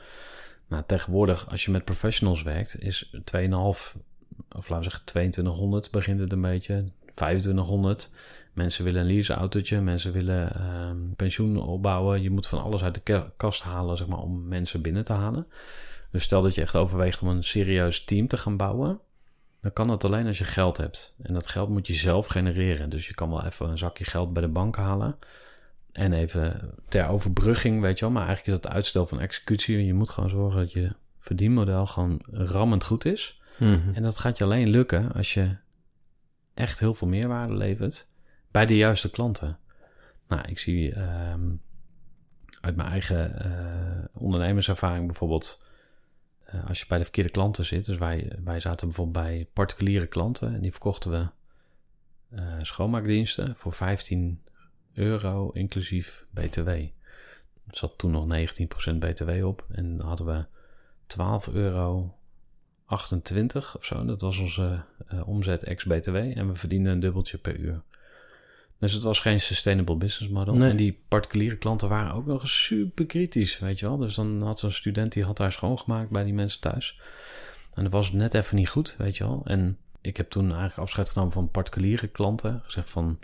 Nou, 0.67 0.83
tegenwoordig, 0.87 1.49
als 1.49 1.65
je 1.65 1.71
met 1.71 1.85
professionals 1.85 2.43
werkt... 2.43 2.81
is 2.81 3.15
2,5, 3.15 3.21
of 3.51 3.95
laten 4.49 4.77
we 4.77 4.83
zeggen 4.83 5.05
2200 5.05 5.91
begint 5.91 6.19
het 6.19 6.31
een 6.31 6.41
beetje. 6.41 6.85
2500. 7.05 8.11
Mensen 8.53 8.83
willen 8.83 9.01
een 9.01 9.07
leaseautootje. 9.07 9.81
Mensen 9.81 10.11
willen 10.11 10.55
ehm, 10.55 10.97
pensioen 11.15 11.57
opbouwen. 11.57 12.21
Je 12.21 12.29
moet 12.29 12.47
van 12.47 12.63
alles 12.63 12.83
uit 12.83 12.93
de 12.93 13.01
ka- 13.01 13.31
kast 13.37 13.61
halen, 13.61 13.97
zeg 13.97 14.07
maar, 14.07 14.19
om 14.19 14.47
mensen 14.47 14.81
binnen 14.81 15.03
te 15.03 15.13
halen. 15.13 15.47
Dus 16.11 16.23
stel 16.23 16.41
dat 16.41 16.55
je 16.55 16.61
echt 16.61 16.75
overweegt 16.75 17.21
om 17.21 17.27
een 17.27 17.43
serieus 17.43 18.03
team 18.03 18.27
te 18.27 18.37
gaan 18.37 18.57
bouwen. 18.57 18.99
Dan 19.63 19.73
kan 19.73 19.87
dat 19.87 20.03
alleen 20.03 20.27
als 20.27 20.37
je 20.37 20.43
geld 20.43 20.77
hebt. 20.77 21.15
En 21.21 21.33
dat 21.33 21.47
geld 21.47 21.69
moet 21.69 21.87
je 21.87 21.93
zelf 21.93 22.27
genereren. 22.27 22.89
Dus 22.89 23.07
je 23.07 23.13
kan 23.13 23.29
wel 23.29 23.45
even 23.45 23.69
een 23.69 23.77
zakje 23.77 24.03
geld 24.03 24.33
bij 24.33 24.41
de 24.41 24.47
bank 24.47 24.75
halen. 24.75 25.15
En 25.91 26.13
even 26.13 26.73
ter 26.87 27.07
overbrugging, 27.07 27.81
weet 27.81 27.99
je 27.99 28.05
wel. 28.05 28.13
Maar 28.13 28.27
eigenlijk 28.27 28.57
is 28.57 28.63
het 28.63 28.73
uitstel 28.73 29.05
van 29.05 29.19
executie. 29.19 29.85
Je 29.85 29.93
moet 29.93 30.09
gewoon 30.09 30.29
zorgen 30.29 30.59
dat 30.59 30.71
je 30.71 30.91
verdienmodel 31.19 31.85
gewoon 31.85 32.21
rammend 32.31 32.83
goed 32.83 33.05
is. 33.05 33.41
Mhm. 33.59 33.93
En 33.93 34.03
dat 34.03 34.17
gaat 34.17 34.37
je 34.37 34.43
alleen 34.43 34.69
lukken 34.69 35.11
als 35.11 35.33
je 35.33 35.55
echt 36.53 36.79
heel 36.79 36.93
veel 36.93 37.07
meerwaarde 37.07 37.53
levert 37.53 38.07
bij 38.51 38.65
de 38.65 38.75
juiste 38.75 39.09
klanten. 39.09 39.57
Nou, 40.27 40.41
ik 40.47 40.59
zie 40.59 40.93
ehm, 40.93 41.49
uit 42.61 42.75
mijn 42.75 42.89
eigen 42.89 43.39
eh, 43.39 44.05
ondernemerservaring 44.13 45.07
bijvoorbeeld, 45.07 45.65
als 46.67 46.79
je 46.79 46.85
bij 46.87 46.97
de 46.97 47.03
verkeerde 47.03 47.29
klanten 47.29 47.65
zit. 47.65 47.85
Dus 47.85 47.97
wij, 47.97 48.31
wij 48.43 48.59
zaten 48.59 48.87
bijvoorbeeld 48.87 49.25
bij 49.25 49.47
particuliere 49.53 50.07
klanten 50.07 50.53
en 50.53 50.61
die 50.61 50.71
verkochten 50.71 51.11
we 51.11 51.27
eh, 52.29 52.57
schoonmaakdiensten 52.61 53.55
voor 53.55 53.73
15 53.73 54.41
euro 54.93 55.49
inclusief 55.49 56.25
BTW. 56.29 56.67
Er 56.67 57.77
zat 57.77 57.97
toen 57.97 58.11
nog 58.11 58.25
19% 58.93 58.97
BTW 58.99 59.45
op 59.45 59.65
en 59.71 59.97
dan 59.97 60.07
hadden 60.07 60.25
we 60.25 60.45
12 61.05 61.47
euro 61.47 62.17
28 62.85 63.77
of 63.77 63.85
zo. 63.85 64.05
Dat 64.05 64.21
was 64.21 64.37
onze 64.37 64.83
eh, 65.07 65.27
omzet 65.27 65.63
ex-BTW. 65.63 66.15
En 66.15 66.47
we 66.47 66.55
verdienden 66.55 66.91
een 66.91 66.99
dubbeltje 66.99 67.37
per 67.37 67.57
uur. 67.57 67.81
Dus 68.79 68.93
het 68.93 69.03
was 69.03 69.19
geen 69.19 69.41
sustainable 69.41 69.95
business 69.95 70.33
model. 70.33 70.53
Nee. 70.53 70.69
En 70.69 70.75
die 70.75 70.99
particuliere 71.07 71.57
klanten 71.57 71.89
waren 71.89 72.13
ook 72.13 72.25
nog 72.25 72.41
eens 72.41 72.63
super 72.63 73.05
kritisch, 73.05 73.59
weet 73.59 73.79
je 73.79 73.87
wel. 73.87 73.97
Dus 73.97 74.15
dan 74.15 74.41
had 74.41 74.59
zo'n 74.59 74.71
student, 74.71 75.11
die 75.11 75.23
had 75.23 75.37
daar 75.37 75.51
schoongemaakt 75.51 76.09
bij 76.09 76.23
die 76.23 76.33
mensen 76.33 76.59
thuis. 76.59 76.99
En 77.73 77.83
dat 77.83 77.91
was 77.91 78.11
net 78.11 78.33
even 78.33 78.55
niet 78.55 78.69
goed, 78.69 78.95
weet 78.97 79.17
je 79.17 79.23
wel. 79.23 79.41
En 79.45 79.77
ik 80.01 80.17
heb 80.17 80.29
toen 80.29 80.43
eigenlijk 80.43 80.77
afscheid 80.77 81.09
genomen 81.09 81.33
van 81.33 81.49
particuliere 81.49 82.07
klanten. 82.07 82.61
Gezegd 82.63 82.89
van, 82.89 83.19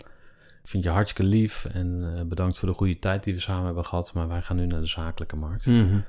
vind 0.62 0.82
je 0.82 0.88
hartstikke 0.88 1.30
lief 1.30 1.64
en 1.64 2.14
eh, 2.16 2.22
bedankt 2.24 2.58
voor 2.58 2.68
de 2.68 2.74
goede 2.74 2.98
tijd 2.98 3.24
die 3.24 3.34
we 3.34 3.40
samen 3.40 3.64
hebben 3.64 3.84
gehad. 3.84 4.12
Maar 4.14 4.28
wij 4.28 4.42
gaan 4.42 4.56
nu 4.56 4.66
naar 4.66 4.80
de 4.80 4.86
zakelijke 4.86 5.36
markt. 5.36 5.66
Mhm. 5.66 6.00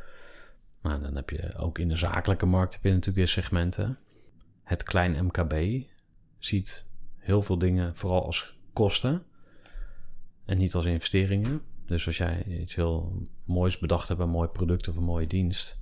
Nou, 0.82 1.02
dan 1.02 1.16
heb 1.16 1.30
je 1.30 1.56
ook 1.58 1.80
in 1.80 1.88
de 1.88 1.96
zakelijke 1.96 2.46
markt 2.46 2.74
heb 2.74 2.84
je 2.84 2.90
natuurlijk 2.90 3.18
weer 3.18 3.28
segmenten. 3.28 3.98
Het 4.64 4.84
klein 4.84 5.26
MKB 5.26 5.84
ziet 6.38 6.86
heel 7.18 7.42
veel 7.42 7.58
dingen 7.58 7.96
vooral 7.96 8.26
als 8.26 8.56
kosten 8.74 9.24
en 10.52 10.58
niet 10.58 10.76
als 10.76 10.86
investeringen. 10.86 11.62
Dus 11.86 12.06
als 12.08 12.18
jij 12.18 12.44
iets 12.46 12.76
heel 12.76 13.28
moois 13.44 13.80
bedacht 13.80 14.08
hebt, 14.08 14.20
een 14.20 14.30
mooi 14.30 14.48
product 14.48 14.88
of 14.88 14.96
een 14.96 15.04
mooie 15.04 15.28
dienst, 15.28 15.80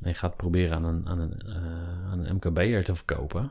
en 0.00 0.08
je 0.08 0.14
gaat 0.14 0.36
proberen 0.36 0.76
aan 0.76 0.84
een, 0.84 1.08
aan 1.08 1.18
een, 1.18 1.40
eh, 1.46 2.10
aan 2.10 2.24
een 2.24 2.34
MKB'er 2.34 2.84
te 2.84 2.94
verkopen, 2.94 3.50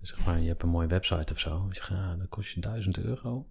zeg 0.00 0.24
maar, 0.24 0.40
je 0.40 0.48
hebt 0.48 0.62
een 0.62 0.68
mooie 0.68 0.86
website 0.86 1.32
of 1.32 1.38
zo, 1.38 1.66
je 1.72 1.82
gaat, 1.82 1.96
ja, 1.96 2.14
dat 2.16 2.28
kost 2.28 2.50
je 2.50 2.60
1000 2.60 2.98
euro. 3.04 3.46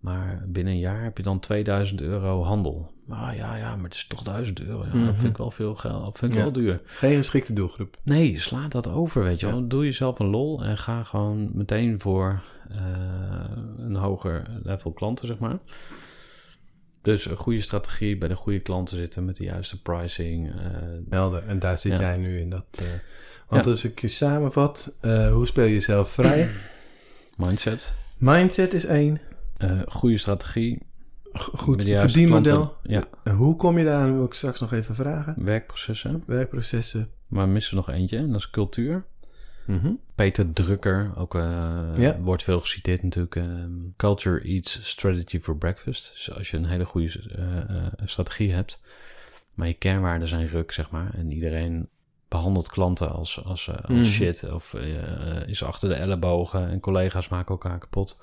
Maar 0.00 0.42
binnen 0.46 0.72
een 0.72 0.78
jaar 0.78 1.02
heb 1.02 1.16
je 1.16 1.22
dan 1.22 1.40
2000 1.40 2.00
euro 2.00 2.42
handel. 2.42 2.92
Ah 3.08 3.34
ja, 3.36 3.56
ja, 3.56 3.74
maar 3.76 3.84
het 3.84 3.94
is 3.94 4.06
toch 4.06 4.22
1000 4.22 4.60
euro. 4.60 4.84
Ja, 4.84 4.94
Mhm. 4.94 5.04
Dat 5.06 5.16
vind 5.16 5.30
ik 5.30 5.36
wel 5.36 5.50
veel 5.50 5.74
geld. 5.74 6.04
Dat 6.04 6.18
vind 6.18 6.30
ik 6.30 6.36
Ja. 6.36 6.42
wel 6.42 6.52
duur. 6.52 6.80
Geen 6.84 7.16
geschikte 7.16 7.52
doelgroep. 7.52 7.96
Nee, 8.02 8.38
sla 8.38 8.68
dat 8.68 8.88
over, 8.88 9.22
weet 9.22 9.40
je 9.40 9.46
wel. 9.46 9.68
Doe 9.68 9.84
jezelf 9.84 10.18
een 10.18 10.26
lol 10.26 10.64
en 10.64 10.78
ga 10.78 11.02
gewoon 11.02 11.50
meteen 11.52 12.00
voor 12.00 12.42
een 13.76 13.94
hoger 13.96 14.46
level 14.62 14.92
klanten, 14.92 15.26
zeg 15.26 15.38
maar. 15.38 15.58
Dus 17.02 17.24
een 17.26 17.36
goede 17.36 17.60
strategie, 17.60 18.18
bij 18.18 18.28
de 18.28 18.34
goede 18.36 18.60
klanten 18.60 18.96
zitten 18.96 19.24
met 19.24 19.36
de 19.36 19.44
juiste 19.44 19.82
pricing. 19.82 20.48
eh, 20.50 20.56
Helder. 21.10 21.46
En 21.46 21.58
daar 21.58 21.78
zit 21.78 21.92
Ja. 21.92 22.00
jij 22.00 22.16
nu 22.16 22.38
in 22.40 22.50
dat. 22.50 22.64
eh, 22.72 22.86
want 23.48 23.64
Ja. 23.64 23.70
als 23.70 23.84
ik 23.84 24.00
je 24.00 24.08
samenvat, 24.08 24.96
eh, 25.00 25.32
hoe 25.32 25.46
speel 25.46 25.64
je 25.64 25.72
jezelf 25.72 26.10
vrij? 26.10 26.50
mindset, 27.36 27.94
Mindset 28.18 28.72
is 28.74 28.84
één. 28.84 29.20
eh, 29.56 29.80
goede 29.86 30.18
strategie, 30.18 30.82
G- 31.32 31.50
Goed 31.54 31.82
verdienmodel. 31.82 32.76
Ja, 32.82 33.04
En 33.24 33.34
hoe 33.34 33.56
kom 33.56 33.78
je 33.78 33.84
daar 33.84 34.00
aan? 34.00 34.14
Wil 34.16 34.24
ik 34.24 34.32
straks 34.32 34.60
nog 34.60 34.72
even 34.72 34.94
vragen. 34.94 35.34
werkprocessen. 35.44 36.22
Werkprocessen. 36.26 37.08
Maar 37.26 37.46
we 37.46 37.52
missen 37.52 37.76
nog 37.76 37.90
eentje, 37.90 38.16
en 38.18 38.30
dat 38.30 38.40
is 38.40 38.50
cultuur. 38.50 39.04
Mhm. 39.66 39.92
Peter 40.14 40.52
Drucker, 40.52 41.12
ook 41.16 41.34
eh, 41.34 41.88
Ja. 41.96 42.18
wordt 42.18 42.42
veel 42.42 42.60
geciteerd 42.60 43.02
natuurlijk. 43.02 43.36
ehm, 43.36 43.70
Culture 43.96 44.40
eats 44.40 44.88
strategy 44.88 45.40
for 45.40 45.56
breakfast. 45.56 46.12
Dus 46.14 46.32
als 46.32 46.50
je 46.50 46.56
een 46.56 46.64
hele 46.64 46.84
goede 46.84 47.30
eh, 47.36 47.58
eh, 47.58 47.86
strategie 48.04 48.52
hebt, 48.52 48.84
maar 49.54 49.66
je 49.66 49.74
kernwaarden 49.74 50.28
zijn 50.28 50.46
ruk, 50.46 50.72
zeg 50.72 50.90
maar. 50.90 51.14
En 51.14 51.30
iedereen 51.32 51.88
behandelt 52.28 52.68
klanten 52.68 53.12
als, 53.12 53.44
als, 53.44 53.70
als 53.70 53.88
Mhm. 53.88 54.02
shit 54.04 54.52
of 54.52 54.74
is 55.46 55.62
achter 55.62 55.88
de 55.88 55.94
ellebogen 55.94 56.68
en 56.68 56.80
collega's 56.80 57.28
maken 57.28 57.48
elkaar 57.50 57.78
kapot. 57.78 58.20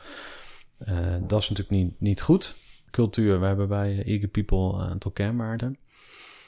Dat 1.27 1.41
is 1.41 1.49
natuurlijk 1.49 1.69
niet, 1.69 1.99
niet 1.99 2.21
goed. 2.21 2.55
Cultuur, 2.91 3.39
we 3.39 3.45
hebben 3.45 3.67
bij 3.67 4.03
Eager 4.03 4.27
People 4.27 4.57
een 4.83 4.89
aantal 4.89 5.11
kernwaarden. 5.11 5.77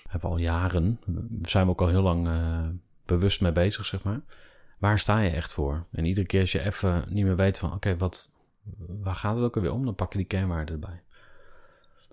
Hebben 0.09 0.29
al 0.29 0.37
jaren, 0.37 0.99
zijn 1.41 1.65
we 1.65 1.71
ook 1.71 1.81
al 1.81 1.87
heel 1.87 2.01
lang 2.01 2.29
bewust 3.05 3.41
mee 3.41 3.51
bezig, 3.51 3.85
zeg 3.85 4.03
maar 4.03 4.21
waar 4.85 4.99
sta 4.99 5.19
je 5.19 5.29
echt 5.29 5.53
voor? 5.53 5.85
En 5.91 6.05
iedere 6.05 6.27
keer 6.27 6.41
als 6.41 6.51
je 6.51 6.65
even 6.65 7.03
niet 7.09 7.25
meer 7.25 7.35
weet 7.35 7.57
van, 7.59 7.73
oké, 7.73 7.97
wat, 7.97 8.31
waar 8.87 9.15
gaat 9.15 9.35
het 9.35 9.45
ook 9.45 9.55
alweer 9.55 9.71
om? 9.73 9.85
Dan 9.85 9.95
pak 9.95 10.11
je 10.11 10.17
die 10.17 10.27
kernwaarden 10.27 10.73
erbij. 10.73 11.01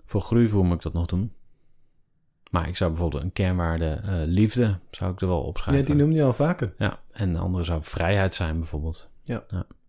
Voor 0.05 0.21
groeivoer 0.21 0.65
moet 0.65 0.75
ik 0.75 0.81
dat 0.81 0.93
nog 0.93 1.05
doen. 1.05 1.33
Maar 2.49 2.67
ik 2.67 2.77
zou 2.77 2.91
bijvoorbeeld 2.91 3.23
een 3.23 3.31
kernwaarde 3.31 3.89
eh, 4.03 4.13
liefde, 4.25 4.79
zou 4.91 5.11
ik 5.11 5.21
er 5.21 5.27
wel 5.27 5.39
Ja, 5.41 5.43
opschrijven. 5.43 5.85
die 5.85 5.95
noemde 5.95 6.15
je 6.15 6.23
al 6.23 6.33
vaker. 6.33 6.73
Ja, 6.77 6.99
en 7.11 7.33
de 7.33 7.39
andere 7.39 7.63
zou 7.63 7.83
vrijheid 7.83 8.33
zijn 8.33 8.57
bijvoorbeeld. 8.57 9.09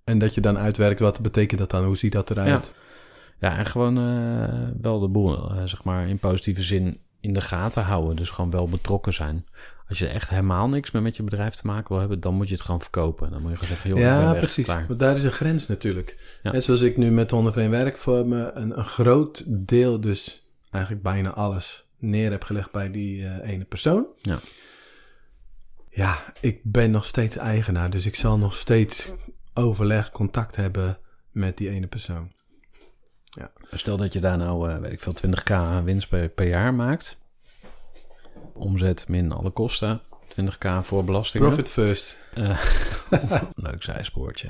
En 0.04 0.18
dat 0.18 0.34
je 0.34 0.40
dan 0.40 0.58
uitwerkt, 0.58 1.00
wat 1.00 1.20
betekent 1.20 1.60
dat 1.60 1.70
dan? 1.70 1.84
Hoe 1.84 1.96
ziet 1.96 2.12
dat 2.12 2.30
eruit? 2.30 2.74
Ja, 3.40 3.56
en 3.58 3.66
gewoon 3.66 3.98
eh, 3.98 4.68
wel 4.80 5.00
de 5.00 5.08
boel, 5.08 5.50
eh, 5.50 5.64
zeg 5.64 5.84
maar, 5.84 6.08
in 6.08 6.18
positieve 6.18 6.62
zin 6.62 6.98
in 7.20 7.32
de 7.32 7.40
gaten 7.40 7.82
houden. 7.82 8.16
Dus 8.16 8.30
gewoon 8.30 8.50
wel 8.50 8.68
betrokken 8.68 9.12
zijn. 9.12 9.46
Als 9.88 9.98
je 9.98 10.06
echt 10.06 10.28
helemaal 10.28 10.68
niks 10.68 10.90
meer 10.90 11.02
met 11.02 11.16
je 11.16 11.22
bedrijf 11.22 11.54
te 11.54 11.66
maken 11.66 11.88
wil 11.88 11.98
hebben, 11.98 12.20
dan 12.20 12.34
moet 12.34 12.48
je 12.48 12.54
het 12.54 12.62
gewoon 12.62 12.80
verkopen. 12.80 13.30
Dan 13.30 13.42
moet 13.42 13.50
je 13.50 13.56
gewoon 13.56 13.70
zeggen, 13.74 13.90
joh, 13.90 13.98
ik 13.98 14.04
ben 14.04 14.14
Ja, 14.14 14.30
weg, 14.32 14.40
precies. 14.40 14.64
klaar. 14.64 14.84
Want 14.88 15.00
daar 15.00 15.16
is 15.16 15.24
een 15.24 15.32
grens 15.32 15.66
natuurlijk. 15.66 16.38
Ja. 16.42 16.52
Net 16.52 16.64
zoals 16.64 16.80
ik 16.80 16.96
nu 16.96 17.10
met 17.10 17.30
101 17.30 17.70
werk 17.70 17.98
voor 17.98 18.26
me 18.26 18.50
een, 18.52 18.78
een 18.78 18.84
groot 18.84 19.44
deel, 19.46 20.00
dus 20.00 20.46
eigenlijk 20.70 21.04
bijna 21.04 21.30
alles, 21.30 21.88
neer 21.98 22.30
heb 22.30 22.44
gelegd 22.44 22.70
bij 22.72 22.90
die 22.90 23.26
eh, 23.26 23.50
ene 23.50 23.64
persoon. 23.64 24.06
Ja. 24.22 24.40
Ja, 25.90 26.32
ik 26.40 26.60
ben 26.62 26.90
nog 26.90 27.06
steeds 27.06 27.36
eigenaar, 27.36 27.90
dus 27.90 28.06
ik 28.06 28.16
zal 28.16 28.38
nog 28.38 28.54
steeds 28.54 29.08
overleg, 29.54 30.10
contact 30.10 30.56
hebben 30.56 30.98
met 31.30 31.56
die 31.56 31.68
ene 31.68 31.86
persoon. 31.86 32.32
Stel 33.70 33.96
dat 33.96 34.12
je 34.12 34.20
daar 34.20 34.36
nou, 34.36 34.70
eh, 34.70 34.78
weet 34.78 34.92
ik 34.92 35.00
veel, 35.00 35.14
20k 35.14 35.84
winst 35.84 36.08
per, 36.08 36.28
per 36.28 36.46
jaar 36.46 36.74
maakt. 36.74 37.22
Omzet 38.54 39.08
min 39.08 39.32
alle 39.32 39.50
kosten. 39.50 40.00
20k 40.40 40.68
voor 40.82 41.04
belastingen. 41.04 41.46
Profit 41.46 41.68
first. 41.68 42.16
Eh, 42.34 42.62
leuk 43.54 43.82
zijspoortje. 43.82 44.48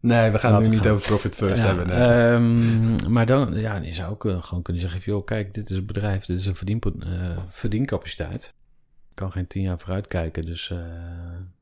Nee, 0.00 0.30
we 0.30 0.38
gaan 0.38 0.50
Laten 0.52 0.66
het 0.66 0.74
nu 0.74 0.80
niet 0.82 0.88
over 0.94 1.06
profit 1.06 1.34
first 1.34 1.62
Ja, 1.62 1.66
hebben. 1.74 1.86
nee. 1.86 1.96
ehm, 1.98 3.12
maar 3.12 3.26
dan, 3.26 3.54
ja, 3.54 3.76
je 3.76 3.92
zou 3.92 4.10
ook 4.10 4.24
eh, 4.26 4.42
gewoon 4.42 4.62
kunnen 4.62 4.82
zeggen: 4.82 5.00
joh, 5.04 5.24
kijk, 5.24 5.54
dit 5.54 5.70
is 5.70 5.76
een 5.76 5.86
bedrijf, 5.86 6.24
dit 6.24 6.38
is 6.38 6.46
een 6.46 6.56
verdienpo- 6.56 6.94
eh, 7.00 7.38
verdiencapaciteit. 7.48 8.54
Ik 9.10 9.16
kan 9.16 9.32
geen 9.32 9.46
tien 9.46 9.62
jaar 9.62 9.78
vooruit 9.78 10.06
kijken, 10.06 10.44
dus 10.44 10.72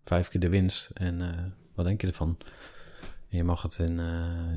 vijf 0.05 0.29
keer 0.29 0.41
de 0.41 0.49
winst. 0.49 0.91
En 0.91 1.21
wat 1.75 1.85
denk 1.85 2.01
je 2.01 2.07
ervan? 2.07 2.39
Je 3.29 3.45
mag 3.45 3.63
het 3.63 3.79
in, 3.79 3.99
eh, 4.01 4.07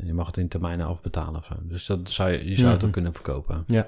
je 0.05 0.13
mag 0.13 0.27
het 0.27 0.37
in 0.37 0.47
termijnen 0.47 0.85
afbetalen 0.87 1.39
of 1.39 1.45
zo. 1.45 1.53
Dus 1.61 1.85
dat 1.85 2.09
zou 2.09 2.31
je, 2.31 2.49
je 2.49 2.55
zou 2.55 2.67
het 2.67 2.77
Mhm. 2.77 2.85
ook 2.85 2.91
kunnen 2.93 3.13
verkopen. 3.13 3.63
Ja. 3.67 3.87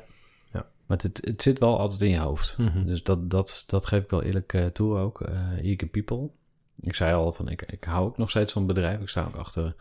Maar 0.90 0.98
het, 0.98 1.20
het 1.24 1.42
zit 1.42 1.60
wel 1.60 1.80
altijd 1.80 2.02
in 2.02 2.10
je 2.10 2.18
hoofd. 2.20 2.58
Mhm. 2.58 2.86
Dus 2.86 3.04
dat, 3.04 3.30
dat, 3.30 3.64
dat 3.68 3.86
geef 3.86 4.04
ik 4.04 4.10
wel 4.10 4.24
eerlijk 4.24 4.54
eh, 4.54 4.66
toe 4.66 4.98
ook. 4.98 5.22
eh 5.22 5.58
eager 5.64 5.88
people. 5.88 6.30
Ik 6.80 6.96
zei 6.96 7.14
al 7.14 7.34
van, 7.34 7.50
ik, 7.50 7.62
ik 7.62 7.84
hou 7.84 8.06
ook 8.06 8.18
nog 8.18 8.30
steeds 8.30 8.52
van 8.54 8.64
het 8.64 8.74
bedrijf. 8.74 9.00
Ik 9.02 9.10
sta 9.10 9.26
ook 9.26 9.36
achter 9.36 9.76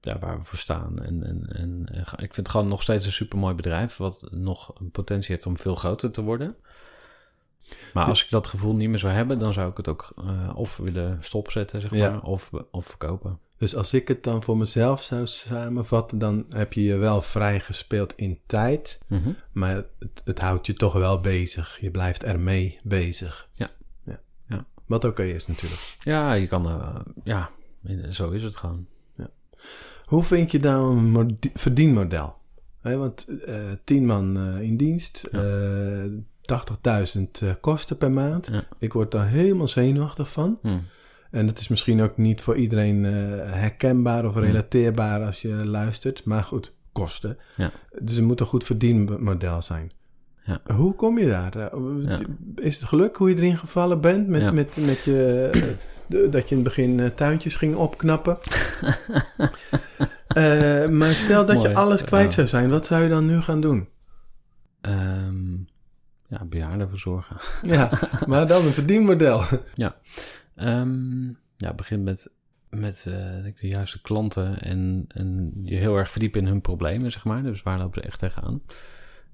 ja, 0.00 0.18
waar 0.18 0.38
we 0.38 0.44
voor 0.44 0.58
staan. 0.58 1.02
En, 1.02 1.24
en, 1.24 1.46
en 1.52 1.86
eh, 1.92 2.00
ik 2.00 2.16
vind 2.18 2.36
het 2.36 2.48
gewoon 2.48 2.68
nog 2.68 2.82
steeds 2.82 3.06
een 3.06 3.12
supermooi 3.12 3.54
bedrijf... 3.54 3.96
wat 3.96 4.28
nog 4.30 4.72
een 4.80 4.90
potentie 4.90 5.32
heeft 5.34 5.46
om 5.46 5.56
veel 5.56 5.74
groter 5.74 6.10
te 6.10 6.22
worden. 6.22 6.56
Maar 7.92 8.04
als 8.06 8.24
ik 8.24 8.30
dat 8.30 8.46
gevoel 8.46 8.74
niet 8.76 8.88
meer 8.88 8.98
zou 8.98 9.12
hebben... 9.12 9.38
dan 9.38 9.52
zou 9.52 9.70
ik 9.70 9.76
het 9.76 9.88
ook 9.88 10.14
of 10.54 10.76
willen 10.76 11.18
stopzetten, 11.20 11.80
zeg 11.80 11.94
Ja. 11.94 12.10
maar... 12.10 12.22
of, 12.22 12.50
of 12.70 12.86
verkopen. 12.86 13.38
Dus 13.58 13.76
als 13.76 13.92
ik 13.92 14.08
het 14.08 14.22
dan 14.22 14.42
voor 14.42 14.56
mezelf 14.56 15.02
zou 15.02 15.26
samenvatten, 15.26 16.18
dan 16.18 16.46
heb 16.50 16.72
je 16.72 16.82
je 16.82 16.96
wel 16.96 17.22
vrij 17.22 17.60
gespeeld 17.60 18.12
in 18.16 18.38
tijd. 18.46 19.02
Mhm. 19.08 19.30
Maar 19.52 19.74
het, 19.74 20.22
het 20.24 20.40
houdt 20.40 20.66
je 20.66 20.72
toch 20.72 20.92
wel 20.92 21.20
bezig. 21.20 21.78
Je 21.80 21.90
blijft 21.90 22.22
ermee 22.24 22.78
bezig. 22.82 23.48
Ja. 23.52 23.70
ja. 24.04 24.20
Ja. 24.48 24.64
Wat 24.86 25.04
oké 25.04 25.22
is 25.22 25.46
natuurlijk. 25.46 25.96
Ja, 26.00 26.32
je 26.32 26.46
kan... 26.46 26.66
eh, 26.68 26.94
ja, 27.24 27.50
zo 28.10 28.30
is 28.30 28.42
het 28.42 28.56
gewoon. 28.56 28.86
Hoe 30.04 30.22
vind 30.22 30.50
je 30.50 30.58
nou 30.58 30.96
een 31.16 31.38
verdienmodel? 31.54 32.36
Want 32.82 33.26
eh 33.44 33.70
tien 33.84 34.06
man 34.06 34.36
eh, 34.36 34.60
in 34.60 34.76
dienst, 34.76 35.28
Ja. 35.30 35.42
eh 35.42 36.10
80.000 37.16 37.22
eh, 37.42 37.50
kosten 37.60 37.96
per 37.96 38.10
maand. 38.10 38.46
Ja. 38.46 38.62
Ik 38.78 38.92
word 38.92 39.10
daar 39.10 39.28
helemaal 39.28 39.68
zenuwachtig 39.68 40.30
van. 40.32 40.58
Hm. 40.62 40.78
En 41.36 41.46
het 41.46 41.58
is 41.58 41.68
misschien 41.68 42.00
ook 42.02 42.16
niet 42.16 42.40
voor 42.40 42.56
iedereen 42.56 43.04
eh, 43.04 43.12
herkenbaar 43.52 44.24
of 44.26 44.36
relateerbaar 44.36 45.22
als 45.24 45.42
je 45.42 45.48
luistert. 45.54 46.24
Maar 46.24 46.42
goed, 46.44 46.74
kosten. 46.92 47.38
Ja. 47.56 47.70
Dus 48.00 48.16
het 48.16 48.24
moet 48.24 48.40
een 48.40 48.46
goed 48.46 48.64
verdienmodel 48.64 49.62
zijn. 49.62 49.90
Ja. 50.44 50.60
Hoe 50.74 50.94
kom 50.94 51.18
je 51.18 51.26
daar? 51.26 51.56
Eh, 51.56 51.68
Ja. 52.04 52.18
Is 52.56 52.76
het 52.76 52.84
geluk 52.88 53.16
hoe 53.16 53.28
je 53.30 53.36
erin 53.36 53.58
gevallen 53.58 54.00
bent 54.00 54.28
met, 54.28 54.40
Ja. 54.40 54.50
met, 54.52 54.76
met 54.86 55.02
je, 55.04 55.50
dat 56.08 56.48
je 56.48 56.54
in 56.54 56.56
het 56.56 56.62
begin 56.62 57.00
eh, 57.00 57.06
tuintjes 57.06 57.56
ging 57.56 57.74
opknappen? 57.74 58.38
Maar 60.90 61.12
stel 61.12 61.46
dat 61.46 61.56
Mooi. 61.56 61.68
je 61.68 61.74
alles 61.74 62.04
kwijt 62.04 62.26
Ja. 62.26 62.30
zou 62.32 62.46
zijn, 62.46 62.70
wat 62.70 62.86
zou 62.86 63.02
je 63.02 63.08
dan 63.08 63.26
nu 63.26 63.40
gaan 63.40 63.60
doen? 63.60 63.88
Ehm, 64.80 65.52
ja, 66.28 66.44
bejaardenverzorgen. 66.44 67.36
Ja, 67.62 67.90
maar 68.26 68.46
dan 68.46 68.64
een 68.64 68.72
verdienmodel. 68.72 69.42
Ehm, 70.56 71.28
ja, 71.56 71.74
begin 71.74 72.02
met, 72.02 72.36
met 72.70 73.06
eh, 73.06 73.44
de 73.60 73.68
juiste 73.68 74.02
klanten 74.02 74.60
en, 74.60 75.04
en 75.08 75.52
je 75.62 75.76
heel 75.76 75.96
erg 75.96 76.10
verdiepen 76.10 76.40
in 76.40 76.46
hun 76.46 76.60
problemen, 76.60 77.12
zeg 77.12 77.24
maar. 77.24 77.42
Dus 77.42 77.62
waar 77.62 77.78
lopen 77.78 78.00
ze 78.00 78.06
echt 78.06 78.18
tegenaan? 78.18 78.62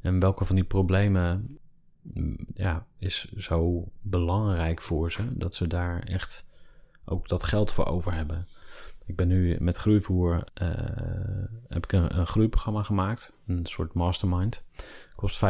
En 0.01 0.21
welke 0.21 0.45
van 0.45 0.57
die 0.57 0.65
problemen 0.65 1.59
mm, 2.03 2.37
ja, 2.55 2.87
is 2.97 3.33
zo 3.33 3.89
belangrijk 4.01 4.83
voor 4.83 5.13
ze, 5.13 5.23
dat 5.37 5.55
ze 5.55 5.67
daar 5.67 6.03
echt 6.03 6.51
ook 7.05 7.29
dat 7.29 7.45
geld 7.45 7.73
voor 7.73 7.87
over 7.87 8.15
hebben. 8.15 8.49
Ik 9.07 9.17
ben 9.17 9.29
nu 9.29 9.57
met 9.61 9.77
groeivoer, 9.77 10.45
eh, 10.55 10.69
heb 11.69 11.85
ik 11.85 11.93
een, 11.93 12.19
een 12.19 12.27
groeiprogramma 12.27 12.83
gemaakt, 12.83 13.39
een 13.47 13.67
soort 13.67 13.93
mastermind. 13.93 14.67
Kost 15.17 15.41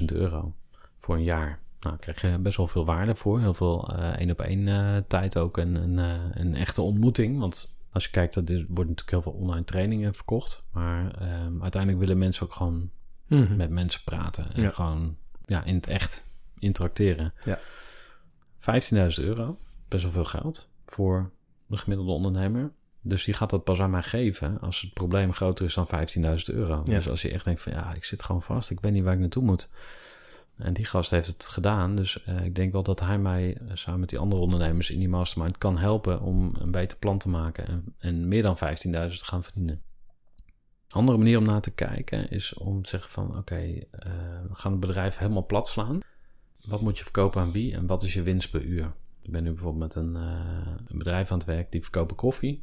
15.000 0.00 0.04
euro 0.04 0.54
voor 0.98 1.14
een 1.14 1.22
jaar. 1.22 1.61
Nou, 1.82 1.96
daar 2.00 2.14
krijg 2.14 2.34
je 2.34 2.40
best 2.40 2.56
wel 2.56 2.66
veel 2.66 2.84
waarde 2.84 3.14
voor. 3.14 3.40
Heel 3.40 3.54
veel 3.54 3.94
eh, 3.96 4.08
één 4.08 4.30
op 4.30 4.40
één 4.40 4.68
eh, 4.68 4.96
tijd 5.08 5.38
ook 5.38 5.58
en 5.58 5.74
een, 5.74 5.98
eh, 5.98 6.20
een 6.30 6.54
echte 6.54 6.82
ontmoeting. 6.82 7.38
Want 7.38 7.76
als 7.92 8.04
je 8.04 8.10
kijkt, 8.10 8.36
er 8.36 8.42
worden 8.44 8.66
natuurlijk 8.68 9.10
heel 9.10 9.22
veel 9.22 9.32
online 9.32 9.64
trainingen 9.64 10.14
verkocht. 10.14 10.68
Maar 10.72 11.10
ehm, 11.14 11.62
uiteindelijk 11.62 12.00
willen 12.02 12.18
mensen 12.18 12.42
ook 12.46 12.52
gewoon 12.54 12.90
Mhm. 13.26 13.56
met 13.56 13.70
mensen 13.70 14.00
praten. 14.04 14.52
En 14.54 14.62
Ja. 14.62 14.70
gewoon 14.70 15.16
ja, 15.46 15.64
in 15.64 15.74
het 15.74 15.86
echt 15.86 16.26
interacteren. 16.58 17.32
Ja. 17.44 17.58
15.000 18.58 19.26
euro, 19.26 19.56
best 19.88 20.02
wel 20.02 20.12
veel 20.12 20.24
geld 20.24 20.70
voor 20.86 21.30
de 21.66 21.76
gemiddelde 21.76 22.12
ondernemer. 22.12 22.72
Dus 23.02 23.24
die 23.24 23.34
gaat 23.34 23.50
dat 23.50 23.64
pas 23.64 23.80
aan 23.80 23.90
mij 23.90 24.02
geven 24.02 24.60
als 24.60 24.80
het 24.80 24.92
probleem 24.92 25.32
groter 25.32 25.66
is 25.66 25.74
dan 25.74 25.86
15.000 25.86 26.56
euro. 26.56 26.74
Ja. 26.84 26.94
Dus 26.94 27.08
als 27.08 27.22
je 27.22 27.30
echt 27.30 27.44
denkt 27.44 27.62
van 27.62 27.72
ja, 27.72 27.92
ik 27.94 28.04
zit 28.04 28.22
gewoon 28.22 28.42
vast, 28.42 28.70
ik 28.70 28.80
weet 28.80 28.92
niet 28.92 29.04
waar 29.04 29.12
ik 29.14 29.18
naartoe 29.20 29.42
moet. 29.42 29.68
En 30.56 30.72
die 30.72 30.84
gast 30.84 31.10
heeft 31.10 31.26
het 31.26 31.44
gedaan. 31.46 31.96
Dus 31.96 32.22
eh, 32.24 32.44
ik 32.44 32.54
denk 32.54 32.72
wel 32.72 32.82
dat 32.82 33.00
hij 33.00 33.18
mij 33.18 33.56
eh, 33.56 33.70
samen 33.74 34.00
met 34.00 34.08
die 34.08 34.18
andere 34.18 34.42
ondernemers 34.42 34.90
in 34.90 34.98
die 34.98 35.08
mastermind 35.08 35.58
kan 35.58 35.78
helpen 35.78 36.20
om 36.20 36.54
een 36.58 36.70
beter 36.70 36.98
plan 36.98 37.18
te 37.18 37.28
maken 37.28 37.66
en, 37.66 37.94
en 37.98 38.28
meer 38.28 38.42
dan 38.42 38.56
15.000 38.56 38.62
te 38.90 39.10
gaan 39.10 39.42
verdienen. 39.42 39.82
Andere 40.88 41.18
manier 41.18 41.38
om 41.38 41.44
naar 41.44 41.60
te 41.60 41.74
kijken 41.74 42.30
is 42.30 42.54
om 42.54 42.82
te 42.82 42.88
zeggen 42.88 43.10
van 43.10 43.36
oké, 43.36 43.54
eh, 43.54 44.12
we 44.48 44.54
gaan 44.54 44.72
het 44.72 44.80
bedrijf 44.80 45.16
helemaal 45.16 45.46
plat 45.46 45.68
slaan. 45.68 46.00
Wat 46.66 46.80
moet 46.80 46.98
je 46.98 47.04
verkopen 47.04 47.40
aan 47.40 47.52
wie 47.52 47.74
en 47.74 47.86
wat 47.86 48.02
is 48.02 48.14
je 48.14 48.22
winst 48.22 48.50
per 48.50 48.62
uur? 48.62 48.92
Ik 49.22 49.30
ben 49.30 49.42
nu 49.42 49.50
bijvoorbeeld 49.52 49.94
met 49.94 49.94
een, 49.94 50.14
een 50.14 50.98
bedrijf 50.98 51.30
aan 51.32 51.38
het 51.38 51.46
werk 51.46 51.72
die 51.72 51.82
verkopen 51.82 52.16
koffie. 52.16 52.62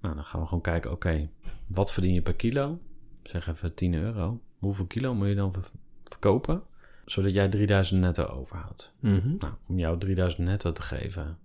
Nou, 0.00 0.14
dan 0.14 0.24
gaan 0.24 0.40
we 0.40 0.46
gewoon 0.46 0.62
kijken, 0.62 0.90
oké, 0.90 1.28
wat 1.66 1.92
verdien 1.92 2.14
je 2.14 2.22
per 2.22 2.34
kilo? 2.34 2.78
Zeg 3.22 3.48
even 3.48 3.74
10 3.74 3.94
euro. 3.94 4.40
Hoeveel 4.58 4.86
kilo 4.86 5.14
moet 5.14 5.28
je 5.28 5.34
dan 5.34 5.52
ver- 5.52 5.70
verkopen? 6.04 6.62
Zodat 7.06 7.32
jij 7.32 7.48
3000 7.48 8.00
netto 8.00 8.24
overhoudt. 8.24 8.98
Mhm. 9.00 9.36
Nou, 9.38 9.52
om 9.66 9.78
jou 9.78 9.98
3000 9.98 10.46
netto 10.46 10.72
te 10.72 10.82
geven, 10.82 11.38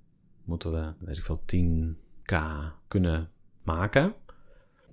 moeten 0.44 0.72
we, 0.72 0.94
weet 1.00 1.18
ik 1.18 1.24
veel, 1.24 1.42
10k 1.46 2.36
kunnen 2.88 3.30
maken. 3.64 4.14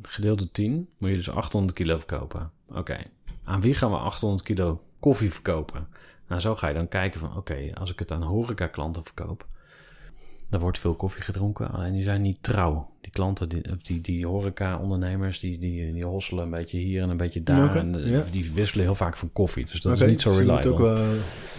Gedeeld 0.02 0.38
door 0.38 0.50
10 0.50 0.88
moet 0.98 1.10
je 1.10 1.16
dus 1.16 1.30
800 1.30 1.72
kilo 1.72 1.96
verkopen. 1.98 2.50
Oké, 2.68 2.98
aan 3.44 3.60
wie 3.60 3.74
gaan 3.74 3.90
we 3.90 3.96
800 3.96 4.42
kilo 4.42 4.82
koffie 5.00 5.32
verkopen? 5.32 5.88
Nou, 6.28 6.40
zo 6.40 6.56
ga 6.56 6.68
je 6.68 6.74
dan 6.74 6.88
kijken 6.88 7.20
van, 7.20 7.36
oké, 7.36 7.70
als 7.74 7.90
ik 7.90 7.98
het 7.98 8.12
aan 8.12 8.22
horeca-klanten 8.22 9.04
verkoop, 9.04 9.46
dan 10.48 10.60
wordt 10.60 10.78
veel 10.78 10.94
koffie 10.94 11.22
gedronken, 11.22 11.70
alleen 11.70 11.92
die 11.92 12.02
zijn 12.02 12.22
niet 12.22 12.42
trouw. 12.42 12.90
Die 13.00 13.12
klanten, 13.12 13.48
die, 13.48 13.62
die, 13.82 14.00
die 14.00 14.26
horeca-ondernemers, 14.26 15.38
die, 15.38 15.58
die, 15.58 15.92
die 15.92 16.04
hosselen 16.04 16.44
een 16.44 16.50
beetje 16.50 16.78
hier 16.78 17.02
en 17.02 17.08
een 17.10 17.16
beetje 17.16 17.42
daar. 17.42 17.74
En 17.76 18.04
eh, 18.04 18.10
ja. 18.10 18.24
die 18.30 18.52
wisselen 18.52 18.84
heel 18.84 18.94
vaak 18.94 19.16
van 19.16 19.32
koffie, 19.32 19.66
dus 19.70 19.80
dat 19.80 20.00
is 20.00 20.06
niet 20.08 20.20
zo 20.20 20.28
dus 20.28 20.38
je 20.38 20.44
reliable. 20.44 20.70
moet 20.70 20.80
ook 20.80 20.86
wel 20.86 21.06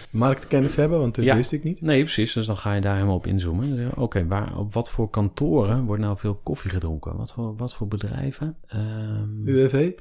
marktkennis 0.10 0.76
hebben, 0.76 1.00
want 1.00 1.16
dat 1.16 1.26
Ja. 1.26 1.36
wist 1.36 1.52
ik 1.52 1.64
niet. 1.64 1.82
Nee, 1.82 2.02
precies. 2.04 2.34
Dus 2.34 2.46
dan 2.46 2.58
ga 2.58 2.74
je 2.74 2.82
daar 2.82 2.94
helemaal 2.96 3.16
op 3.16 3.28
inzoomen. 3.28 3.92
Oké, 3.98 4.28
waar 4.28 4.58
op 4.58 4.74
wat 4.74 4.90
voor 4.90 5.10
kantoren 5.10 5.86
wordt 5.86 6.02
nou 6.02 6.18
veel 6.18 6.36
koffie 6.44 6.70
gedronken? 6.72 7.16
Wat 7.18 7.34
voor, 7.34 7.56
wat 7.56 7.76
voor 7.76 7.88
bedrijven? 7.88 8.56
Ehm, 8.68 9.48
UWV? 9.48 9.92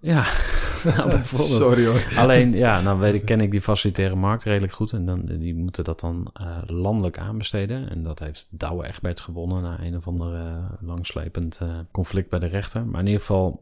Ja, 0.00 0.22
nou, 0.96 1.08
bijvoorbeeld. 1.08 1.60
Sorry 1.60 1.86
hoor. 1.86 2.06
Alleen, 2.16 2.52
ja, 2.52 2.80
nou 2.80 2.98
weet 2.98 3.14
ik, 3.14 3.24
ken 3.24 3.40
ik 3.40 3.50
die 3.50 3.60
facilitaire 3.60 4.14
markt 4.14 4.44
redelijk 4.44 4.72
goed. 4.72 4.92
En 4.92 5.04
dan, 5.06 5.20
die 5.24 5.54
moeten 5.54 5.84
dat 5.84 6.00
dan 6.00 6.30
eh, 6.32 6.56
landelijk 6.66 7.18
aanbesteden. 7.18 7.90
En 7.90 8.02
dat 8.02 8.18
heeft 8.18 8.48
Douwe 8.50 8.86
Egberts 8.86 9.20
gewonnen 9.22 9.62
na 9.62 9.80
een 9.80 9.96
of 9.96 10.06
ander 10.06 10.34
eh, 10.34 10.64
langslepend 10.80 11.58
eh, 11.62 11.68
conflict 11.90 12.30
bij 12.30 12.38
de 12.38 12.46
rechter. 12.46 12.86
Maar 12.86 13.00
in 13.00 13.06
ieder 13.06 13.20
geval, 13.20 13.60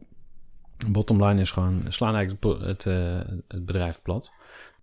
Bottom 0.87 1.23
line 1.23 1.41
is 1.41 1.51
gewoon, 1.51 1.81
slaan 1.87 2.15
eigenlijk 2.15 2.61
het, 2.61 2.83
het, 2.83 2.83
het 3.47 3.65
bedrijf 3.65 4.01
plat. 4.01 4.31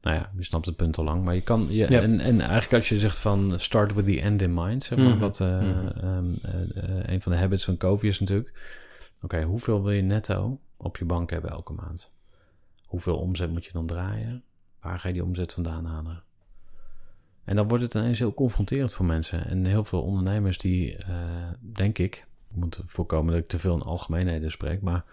Nou 0.03 0.17
ja, 0.17 0.31
je 0.37 0.45
snapt 0.45 0.67
het 0.67 0.77
punt 0.77 0.99
al 0.99 1.05
lang. 1.05 1.25
Maar 1.25 1.35
je 1.35 1.41
kan, 1.41 1.67
je, 1.71 1.87
en, 1.87 2.21
en 2.21 2.41
eigenlijk 2.41 2.73
als 2.73 2.89
je 2.89 2.99
zegt 2.99 3.19
van 3.19 3.53
start 3.57 3.95
with 3.95 4.05
the 4.07 4.21
end 4.21 4.43
in 4.43 4.55
mind, 4.55 4.83
zeg 4.85 4.99
maar, 4.99 5.07
Mhm. 5.07 5.19
wat 5.19 5.39
Mhm. 5.41 5.51
ehm, 5.51 6.25
eh, 6.43 6.83
eh, 6.85 7.05
een 7.07 7.23
van 7.23 7.33
de 7.33 7.39
habits 7.39 7.65
van 7.65 7.77
Covey 7.77 8.09
is 8.09 8.21
natuurlijk. 8.21 8.53
Oké, 9.23 9.43
hoeveel 9.43 9.83
wil 9.83 9.93
je 9.93 10.03
netto 10.03 10.59
op 10.85 10.97
je 10.97 11.05
bank 11.05 11.31
hebben 11.31 11.51
elke 11.51 11.73
maand? 11.73 12.15
Hoeveel 12.87 13.19
omzet 13.19 13.51
moet 13.51 13.65
je 13.65 13.73
dan 13.73 13.87
draaien? 13.87 14.43
Waar 14.81 14.99
ga 14.99 15.09
je 15.09 15.15
die 15.15 15.25
omzet 15.25 15.53
vandaan 15.53 15.85
halen? 15.85 16.23
En 17.45 17.57
dan 17.57 17.69
wordt 17.69 17.85
het 17.85 17.95
ineens 17.95 18.19
heel 18.19 18.35
confronterend 18.35 18.95
voor 18.95 19.07
mensen. 19.07 19.47
En 19.47 19.65
heel 19.65 19.85
veel 19.85 20.03
ondernemers 20.03 20.59
die, 20.59 20.97
eh, 20.97 21.17
denk 21.61 21.99
ik, 21.99 22.27
ik 22.51 22.57
moet 22.57 22.83
voorkomen 22.87 23.33
dat 23.33 23.43
ik 23.43 23.49
te 23.49 23.59
veel 23.59 23.75
in 23.75 23.83
algemeenheden 23.83 24.51
spreek, 24.51 24.83
maar 24.83 25.05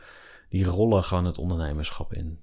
die 0.49 0.65
rollen 0.65 1.03
gewoon 1.03 1.25
het 1.25 1.37
ondernemerschap 1.37 2.13
in. 2.13 2.39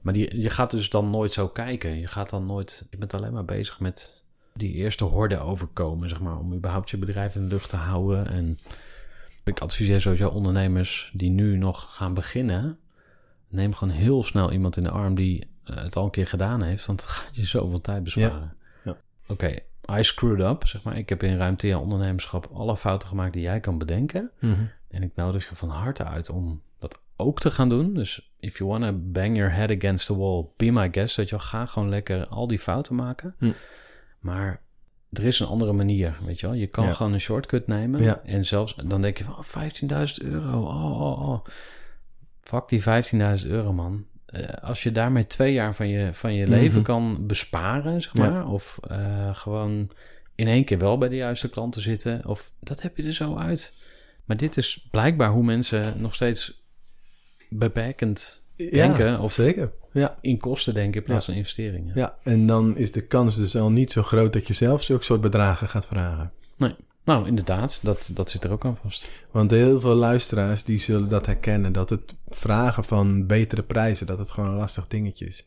Maar 0.00 0.12
die, 0.12 0.40
je 0.40 0.50
gaat 0.50 0.70
dus 0.70 0.90
dan 0.90 1.10
nooit 1.10 1.32
zo 1.32 1.48
kijken. 1.48 1.98
Je 1.98 2.06
gaat 2.06 2.30
dan 2.30 2.46
nooit, 2.46 2.86
je 2.90 2.96
bent 2.96 3.14
alleen 3.14 3.32
maar 3.32 3.44
bezig 3.44 3.80
met 3.80 4.22
die 4.54 4.72
eerste 4.72 5.04
horde 5.04 5.38
overkomen, 5.38 6.08
zeg 6.08 6.20
maar, 6.20 6.38
om 6.38 6.54
überhaupt 6.54 6.90
je 6.90 6.98
bedrijf 6.98 7.34
in 7.34 7.42
de 7.42 7.48
lucht 7.48 7.68
te 7.68 7.76
houden. 7.76 8.26
En 8.26 8.58
ik 9.44 9.60
adviseer 9.60 10.00
sowieso 10.00 10.28
ondernemers 10.28 11.10
die 11.14 11.30
nu 11.30 11.56
nog 11.56 11.94
gaan 11.94 12.14
beginnen, 12.14 12.78
neem 13.48 13.74
gewoon 13.74 13.94
heel 13.94 14.22
snel 14.22 14.52
iemand 14.52 14.76
in 14.76 14.84
de 14.84 14.90
arm 14.90 15.14
die 15.14 15.46
eh, 15.64 15.76
het 15.76 15.96
al 15.96 16.04
een 16.04 16.10
keer 16.10 16.26
gedaan 16.26 16.62
heeft, 16.62 16.86
want 16.86 16.98
dan 16.98 17.08
gaat 17.08 17.36
je 17.36 17.44
zoveel 17.44 17.80
tijd 17.80 18.02
besparen. 18.02 18.54
Ja. 18.82 18.96
Oké, 19.26 19.58
I 19.90 20.02
screwed 20.02 20.46
up, 20.46 20.66
zeg 20.66 20.82
maar. 20.82 20.98
Ik 20.98 21.08
heb 21.08 21.22
in 21.22 21.36
ruim 21.36 21.56
10 21.56 21.68
jaar 21.68 21.80
ondernemerschap 21.80 22.50
alle 22.52 22.76
fouten 22.76 23.08
gemaakt 23.08 23.32
die 23.32 23.42
jij 23.42 23.60
kan 23.60 23.78
bedenken. 23.78 24.30
Mhm. 24.38 24.64
En 24.88 25.02
ik 25.02 25.10
nodig 25.14 25.48
je 25.48 25.54
van 25.54 25.68
harte 25.68 26.04
uit 26.04 26.30
om 26.30 26.62
dat 26.78 27.00
ook 27.16 27.40
te 27.40 27.50
gaan 27.50 27.68
doen. 27.68 27.94
Dus 27.94 28.32
if 28.40 28.58
you 28.58 28.70
wanna 28.70 28.92
bang 28.92 29.36
your 29.36 29.52
head 29.52 29.70
against 29.70 30.06
the 30.06 30.16
wall, 30.16 30.46
be 30.56 30.70
my 30.70 30.88
guest. 30.92 31.16
Dat 31.16 31.28
je 31.28 31.36
wel, 31.36 31.44
ga 31.44 31.66
gewoon 31.66 31.88
lekker 31.88 32.26
al 32.26 32.46
die 32.46 32.58
fouten 32.58 32.94
maken. 32.94 33.34
Hm. 33.38 33.52
Maar 34.18 34.61
er 35.12 35.24
is 35.24 35.40
een 35.40 35.46
andere 35.46 35.72
manier, 35.72 36.18
weet 36.26 36.40
je 36.40 36.46
wel. 36.46 36.56
Je 36.56 36.66
kan 36.66 36.84
Ja. 36.86 36.92
gewoon 36.92 37.12
een 37.12 37.20
shortcut 37.20 37.66
nemen. 37.66 38.02
Ja. 38.02 38.20
En 38.24 38.44
zelfs, 38.44 38.74
dan 38.84 39.02
denk 39.02 39.18
je 39.18 39.24
van, 39.24 39.34
oh, 39.36 39.42
15.000 39.42 40.22
euro. 40.22 40.60
Oh, 40.62 41.00
oh, 41.02 41.28
oh. 41.28 41.44
Fuck 42.42 42.68
die 42.68 42.82
15.000 42.82 43.50
euro, 43.50 43.72
man. 43.72 44.06
Eh, 44.26 44.48
als 44.62 44.82
je 44.82 44.92
daarmee 44.92 45.26
twee 45.26 45.52
jaar 45.52 45.74
van 45.74 45.88
je, 45.88 46.12
van 46.12 46.34
je 46.34 46.42
Mhm. 46.42 46.52
leven 46.52 46.82
kan 46.82 47.26
besparen, 47.26 48.02
zeg 48.02 48.12
Ja. 48.16 48.30
maar. 48.30 48.46
Of 48.48 48.78
eh, 48.88 49.36
gewoon 49.36 49.90
in 50.34 50.46
één 50.48 50.64
keer 50.64 50.78
wel 50.78 50.98
bij 50.98 51.08
de 51.08 51.16
juiste 51.16 51.48
klanten 51.50 51.82
zitten. 51.82 52.26
Of 52.26 52.52
dat 52.60 52.82
heb 52.82 52.96
je 52.96 53.02
er 53.02 53.12
zo 53.12 53.36
uit. 53.36 53.76
Maar 54.24 54.36
dit 54.36 54.56
is 54.56 54.86
blijkbaar 54.90 55.30
hoe 55.30 55.44
mensen 55.44 56.00
nog 56.00 56.14
steeds 56.14 56.62
beperkend 57.48 58.41
denken. 58.70 59.06
Ja, 59.06 59.20
of 59.20 59.32
zeker. 59.32 59.72
Ja. 59.92 60.18
in 60.20 60.38
kosten 60.38 60.74
denken 60.74 61.00
in 61.00 61.06
plaats 61.06 61.24
van 61.24 61.34
investeringen. 61.34 61.92
ja, 61.94 62.16
en 62.22 62.46
dan 62.46 62.76
is 62.76 62.92
de 62.92 63.00
kans 63.00 63.36
dus 63.36 63.56
al 63.56 63.70
niet 63.70 63.92
zo 63.92 64.02
groot 64.02 64.32
dat 64.32 64.46
je 64.46 64.52
zelf 64.52 64.82
zulke 64.82 65.04
soort 65.04 65.20
bedragen 65.20 65.68
gaat 65.68 65.86
vragen. 65.86 66.32
Nou, 67.04 67.26
inderdaad, 67.26 67.80
dat, 67.82 68.10
dat 68.14 68.30
zit 68.30 68.44
er 68.44 68.52
ook 68.52 68.64
aan 68.64 68.76
vast. 68.76 69.10
Want 69.30 69.50
heel 69.50 69.80
veel 69.80 69.94
luisteraars 69.94 70.64
die 70.64 70.78
zullen 70.78 71.08
dat 71.08 71.26
herkennen, 71.26 71.72
dat 71.72 71.90
het 71.90 72.14
vragen 72.28 72.84
van 72.84 73.26
betere 73.26 73.62
prijzen, 73.62 74.06
dat 74.06 74.18
het 74.18 74.30
gewoon 74.30 74.50
een 74.50 74.56
lastig 74.56 74.86
dingetje 74.86 75.26
is. 75.26 75.44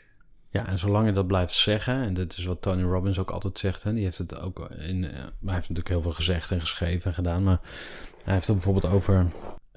Ja, 0.47 0.67
en 0.67 0.79
zolang 0.79 1.05
je 1.05 1.11
dat 1.11 1.27
blijft 1.27 1.53
zeggen, 1.53 2.03
en 2.03 2.13
dit 2.13 2.37
is 2.37 2.45
wat 2.45 2.61
Tony 2.61 2.83
Robbins 2.83 3.19
ook 3.19 3.31
altijd 3.31 3.57
zegt, 3.57 3.83
hè, 3.83 3.93
die 3.93 4.03
heeft 4.03 4.17
het 4.17 4.39
ook 4.39 4.69
in, 4.69 5.03
eh, 5.03 5.11
hij 5.11 5.53
heeft 5.53 5.69
natuurlijk 5.69 5.87
heel 5.87 6.01
veel 6.01 6.11
gezegd 6.11 6.51
en 6.51 6.59
geschreven 6.59 7.09
en 7.09 7.15
gedaan, 7.15 7.43
maar 7.43 7.59
hij 8.23 8.33
heeft 8.33 8.47
het 8.47 8.55
bijvoorbeeld 8.55 8.93
over 8.93 9.27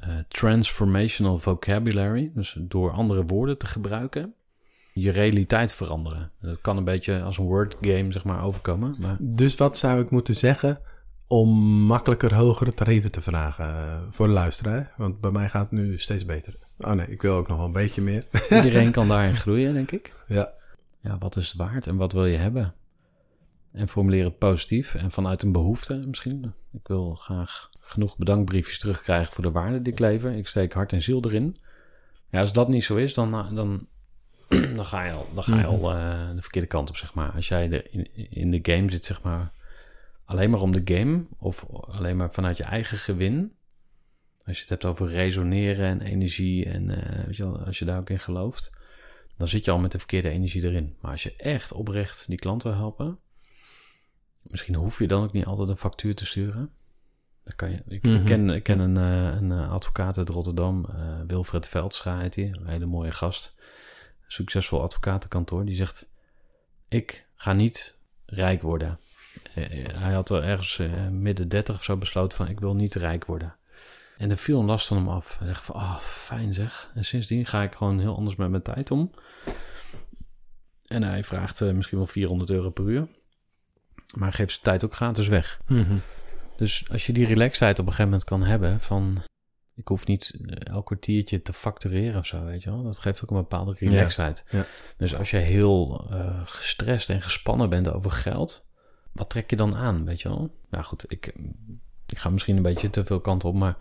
eh, 0.00 0.08
transformational 0.28 1.38
vocabulary, 1.38 2.30
dus 2.34 2.56
door 2.58 2.90
andere 2.90 3.24
woorden 3.24 3.58
te 3.58 3.66
gebruiken, 3.66 4.34
je 4.92 5.10
realiteit 5.10 5.74
veranderen. 5.74 6.30
Dat 6.40 6.60
kan 6.60 6.76
een 6.76 6.84
beetje 6.84 7.22
als 7.22 7.38
een 7.38 7.44
word 7.44 7.76
game, 7.80 8.12
zeg 8.12 8.24
maar, 8.24 8.44
overkomen, 8.44 8.96
maar 8.98 9.16
Dus 9.20 9.56
wat 9.56 9.78
zou 9.78 10.00
ik 10.00 10.10
moeten 10.10 10.34
zeggen 10.34 10.80
om 11.26 11.48
makkelijker 11.86 12.34
hogere 12.34 12.74
tarieven 12.74 13.10
te 13.10 13.20
vragen 13.20 13.64
eh, 13.64 13.98
voor 14.10 14.26
de 14.26 14.32
luisteraar? 14.32 14.92
Want 14.96 15.20
bij 15.20 15.30
mij 15.30 15.48
gaat 15.48 15.70
het 15.70 15.80
nu 15.80 15.98
steeds 15.98 16.24
beter. 16.24 16.54
Oh 16.78 16.92
nee, 16.92 17.06
ik 17.06 17.22
wil 17.22 17.36
ook 17.36 17.48
nog 17.48 17.56
wel 17.56 17.66
een 17.66 17.72
beetje 17.72 18.02
meer. 18.02 18.24
iedereen 18.50 18.90
kan 18.98 19.08
daarin 19.08 19.36
groeien, 19.36 19.74
denk 19.74 19.90
ik. 19.90 20.12
ja. 20.26 20.56
Ja, 21.00 21.18
wat 21.18 21.36
is 21.36 21.48
het 21.48 21.56
waard 21.56 21.86
en 21.86 21.96
wat 21.96 22.12
wil 22.12 22.26
je 22.26 22.36
hebben? 22.36 22.74
En 23.78 23.88
formuleer 23.88 24.24
het 24.24 24.38
positief 24.38 24.94
en 24.94 25.10
vanuit 25.10 25.42
een 25.42 25.52
behoefte 25.52 26.02
misschien. 26.06 26.52
Ik 26.72 26.86
wil 26.86 27.14
graag 27.14 27.70
genoeg 27.80 28.16
bedankbriefjes 28.16 28.78
terugkrijgen 28.78 29.32
voor 29.32 29.44
de 29.44 29.50
waarde 29.50 29.82
die 29.82 29.92
ik 29.92 29.98
lever. 29.98 30.32
Ik 30.32 30.46
steek 30.46 30.72
hart 30.72 30.92
en 30.92 31.02
ziel 31.02 31.24
erin. 31.24 31.56
Ja, 32.30 32.40
als 32.40 32.52
dat 32.52 32.68
niet 32.68 32.84
zo 32.84 32.96
is, 32.96 33.14
dan, 33.14 33.54
dan, 33.54 33.86
dan 34.74 34.86
ga 34.86 35.04
je 35.04 35.12
al, 35.12 35.26
dan 35.34 35.42
ga 35.42 35.58
je 35.58 35.64
al 35.64 35.92
eh, 35.92 36.34
de 36.34 36.42
verkeerde 36.42 36.68
kant 36.68 36.88
op, 36.88 36.96
zeg 36.96 37.14
maar. 37.14 37.30
Als 37.30 37.48
jij 37.48 37.68
de, 37.68 37.88
in, 37.90 38.30
in 38.30 38.50
de 38.50 38.72
game 38.72 38.90
zit, 38.90 39.04
zeg 39.04 39.22
maar, 39.22 39.52
alleen 40.24 40.50
maar 40.50 40.60
om 40.60 40.72
de 40.72 40.94
game... 40.94 41.24
of 41.38 41.66
alleen 41.70 42.16
maar 42.16 42.32
vanuit 42.32 42.56
je 42.56 42.64
eigen 42.64 42.98
gewin... 42.98 43.52
Als 44.44 44.56
je 44.56 44.62
het 44.62 44.70
hebt 44.70 44.84
over 44.84 45.08
resoneren 45.08 45.86
en 45.86 46.00
energie 46.00 46.64
en 46.64 46.90
eh, 46.90 47.24
weet 47.24 47.36
je 47.36 47.42
wel, 47.42 47.58
als 47.58 47.78
je 47.78 47.84
daar 47.84 47.98
ook 47.98 48.10
in 48.10 48.20
gelooft 48.20 48.76
dan 49.38 49.48
zit 49.48 49.64
je 49.64 49.70
al 49.70 49.78
met 49.78 49.92
de 49.92 49.98
verkeerde 49.98 50.28
energie 50.28 50.62
erin. 50.62 50.96
Maar 51.00 51.10
als 51.10 51.22
je 51.22 51.36
echt 51.36 51.72
oprecht 51.72 52.28
die 52.28 52.38
klant 52.38 52.62
wil 52.62 52.74
helpen, 52.74 53.18
misschien 54.50 54.74
hoef 54.74 54.98
je 54.98 55.06
dan 55.08 55.22
ook 55.22 55.32
niet 55.32 55.44
altijd 55.44 55.68
een 55.68 55.76
factuur 55.76 56.14
te 56.14 56.26
sturen. 56.26 56.70
Dan 57.44 57.56
kan 57.56 57.70
je, 57.70 57.82
ik, 57.88 58.02
Mhm. 58.02 58.24
ken, 58.24 58.50
ik 58.50 58.62
ken 58.62 58.78
een, 58.78 58.96
eh, 58.96 59.40
een 59.40 59.52
eh, 59.52 59.72
advocaat 59.72 60.18
uit 60.18 60.28
Rotterdam, 60.28 60.84
eh, 60.84 61.20
Wilfred 61.26 61.68
Veldscha 61.68 62.18
heet 62.18 62.34
hij, 62.34 62.44
een 62.44 62.66
hele 62.66 62.86
mooie 62.86 63.10
gast, 63.10 63.58
succesvol 64.26 64.82
advocatenkantoor, 64.82 65.64
die 65.64 65.74
zegt, 65.74 66.10
ik 66.88 67.26
ga 67.34 67.52
niet 67.52 67.98
rijk 68.26 68.62
worden. 68.62 68.98
Hij 69.92 70.12
had 70.12 70.30
er 70.30 70.42
ergens 70.42 70.78
eh, 70.78 71.08
midden 71.08 71.48
dertig 71.48 71.76
of 71.76 71.84
zo 71.84 71.96
besloten 71.96 72.36
van, 72.38 72.48
ik 72.48 72.60
wil 72.60 72.74
niet 72.74 72.94
rijk 72.94 73.24
worden. 73.24 73.56
En 74.18 74.30
er 74.30 74.36
viel 74.36 74.60
een 74.60 74.66
last 74.66 74.86
van 74.86 74.96
hem 74.96 75.08
af. 75.08 75.38
Hij 75.38 75.46
dacht 75.46 75.64
van, 75.64 75.74
ah, 75.74 75.96
fijn 75.98 76.54
zeg. 76.54 76.90
En 76.94 77.04
sindsdien 77.04 77.46
ga 77.46 77.62
ik 77.62 77.74
gewoon 77.74 77.98
heel 77.98 78.16
anders 78.16 78.36
met 78.36 78.50
mijn 78.50 78.62
tijd 78.62 78.90
om. 78.90 79.10
En 80.86 81.02
hij 81.02 81.24
vraagt 81.24 81.60
misschien 81.72 81.98
wel 81.98 82.06
400 82.06 82.50
euro 82.50 82.70
per 82.70 82.84
uur. 82.84 83.08
Maar 84.16 84.32
geeft 84.32 84.50
zijn 84.50 84.62
tijd 84.64 84.84
ook 84.84 84.94
gratis 84.94 85.28
weg. 85.28 85.60
Mhm. 85.66 85.96
Dus 86.56 86.84
als 86.90 87.06
je 87.06 87.12
die 87.12 87.26
relaxedheid 87.26 87.78
op 87.78 87.84
een 87.86 87.90
gegeven 87.92 88.10
moment 88.10 88.28
kan 88.28 88.42
hebben 88.42 88.80
van... 88.80 89.22
Ik 89.74 89.88
hoef 89.88 90.06
niet 90.06 90.38
eh, 90.46 90.72
elk 90.74 90.86
kwartiertje 90.86 91.42
te 91.42 91.52
factureren 91.52 92.18
of 92.20 92.26
zo, 92.26 92.44
weet 92.44 92.62
je 92.62 92.70
wel. 92.70 92.82
Dat 92.82 92.98
geeft 92.98 93.22
ook 93.22 93.30
een 93.30 93.36
bepaalde 93.36 93.74
relaxedheid. 93.78 94.44
ja. 94.50 94.66
Dus 94.96 95.14
als 95.14 95.30
je 95.30 95.36
heel 95.36 96.06
eh, 96.10 96.40
gestrest 96.44 97.10
en 97.10 97.20
gespannen 97.22 97.68
bent 97.70 97.92
over 97.92 98.10
geld... 98.10 98.66
Wat 99.12 99.30
trek 99.30 99.50
je 99.50 99.56
dan 99.56 99.74
aan, 99.76 100.04
weet 100.04 100.20
je 100.20 100.28
wel? 100.28 100.54
Nou 100.70 100.84
goed, 100.84 101.04
ik, 101.12 101.32
ik 102.06 102.18
ga 102.18 102.30
misschien 102.30 102.56
een 102.56 102.62
beetje 102.62 102.90
te 102.90 103.04
veel 103.04 103.20
kant 103.20 103.44
op, 103.44 103.54
maar... 103.54 103.76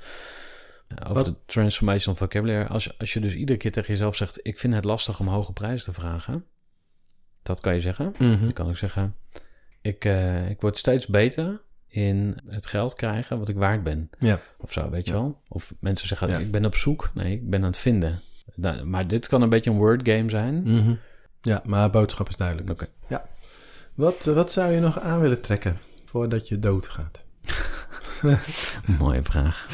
Ja, 0.87 0.95
over 1.03 1.13
Wat- 1.13 1.25
de 1.25 1.35
transformational 1.45 2.15
vocabulary. 2.19 2.65
Als, 2.67 2.83
je- 2.83 2.93
als 2.97 3.13
je 3.13 3.19
dus 3.19 3.33
iedere 3.33 3.57
keer 3.57 3.71
tegen 3.71 3.89
jezelf 3.91 4.15
zegt... 4.15 4.39
ik 4.45 4.59
vind 4.59 4.73
het 4.73 4.83
lastig 4.85 5.19
om 5.19 5.27
hoge 5.27 5.53
prijzen 5.53 5.93
te 5.93 6.01
vragen... 6.01 6.45
dat 7.43 7.59
kan 7.59 7.73
je 7.73 7.81
zeggen. 7.81 8.13
Je 8.45 8.53
kan 8.53 8.67
ook 8.67 8.77
zeggen... 8.77 9.15
ik, 9.81 10.05
eh, 10.05 10.49
ik 10.49 10.61
word 10.61 10.77
steeds 10.77 11.07
beter 11.07 11.61
in 11.87 12.37
het 12.47 12.65
geld 12.67 12.93
krijgen 12.93 13.39
wat 13.39 13.49
ik 13.49 13.55
waard 13.55 13.83
ben. 13.83 14.09
Ja. 14.19 14.39
Of 14.57 14.73
zo, 14.73 14.89
weet 14.89 15.05
je 15.05 15.11
Ja. 15.13 15.17
wel? 15.19 15.41
Of 15.47 15.73
mensen 15.79 16.07
zeggen... 16.07 16.29
Ja. 16.29 16.37
ik 16.37 16.51
ben 16.51 16.65
op 16.65 16.75
zoek. 16.75 17.11
Nee, 17.13 17.33
ik 17.33 17.49
ben 17.49 17.59
aan 17.59 17.65
het 17.67 17.77
vinden. 17.77 18.21
Nou, 18.55 18.83
maar 18.83 19.07
dit 19.07 19.27
kan 19.27 19.41
een 19.41 19.49
beetje 19.49 19.69
een 19.69 19.77
word 19.77 20.09
game 20.09 20.29
zijn. 20.29 20.61
Mhm. 20.63 20.93
Ja, 21.41 21.61
maar 21.65 21.89
boodschap 21.89 22.29
is 22.29 22.35
duidelijk. 22.35 22.69
Oké. 22.69 22.87
Wat, 23.93 24.25
wat 24.25 24.51
zou 24.51 24.71
je 24.71 24.79
nog 24.79 24.99
aan 24.99 25.19
willen 25.19 25.41
trekken 25.41 25.77
voordat 26.05 26.47
je 26.47 26.59
doodgaat? 26.59 27.25
Mooie 28.99 29.23
vraag. 29.23 29.67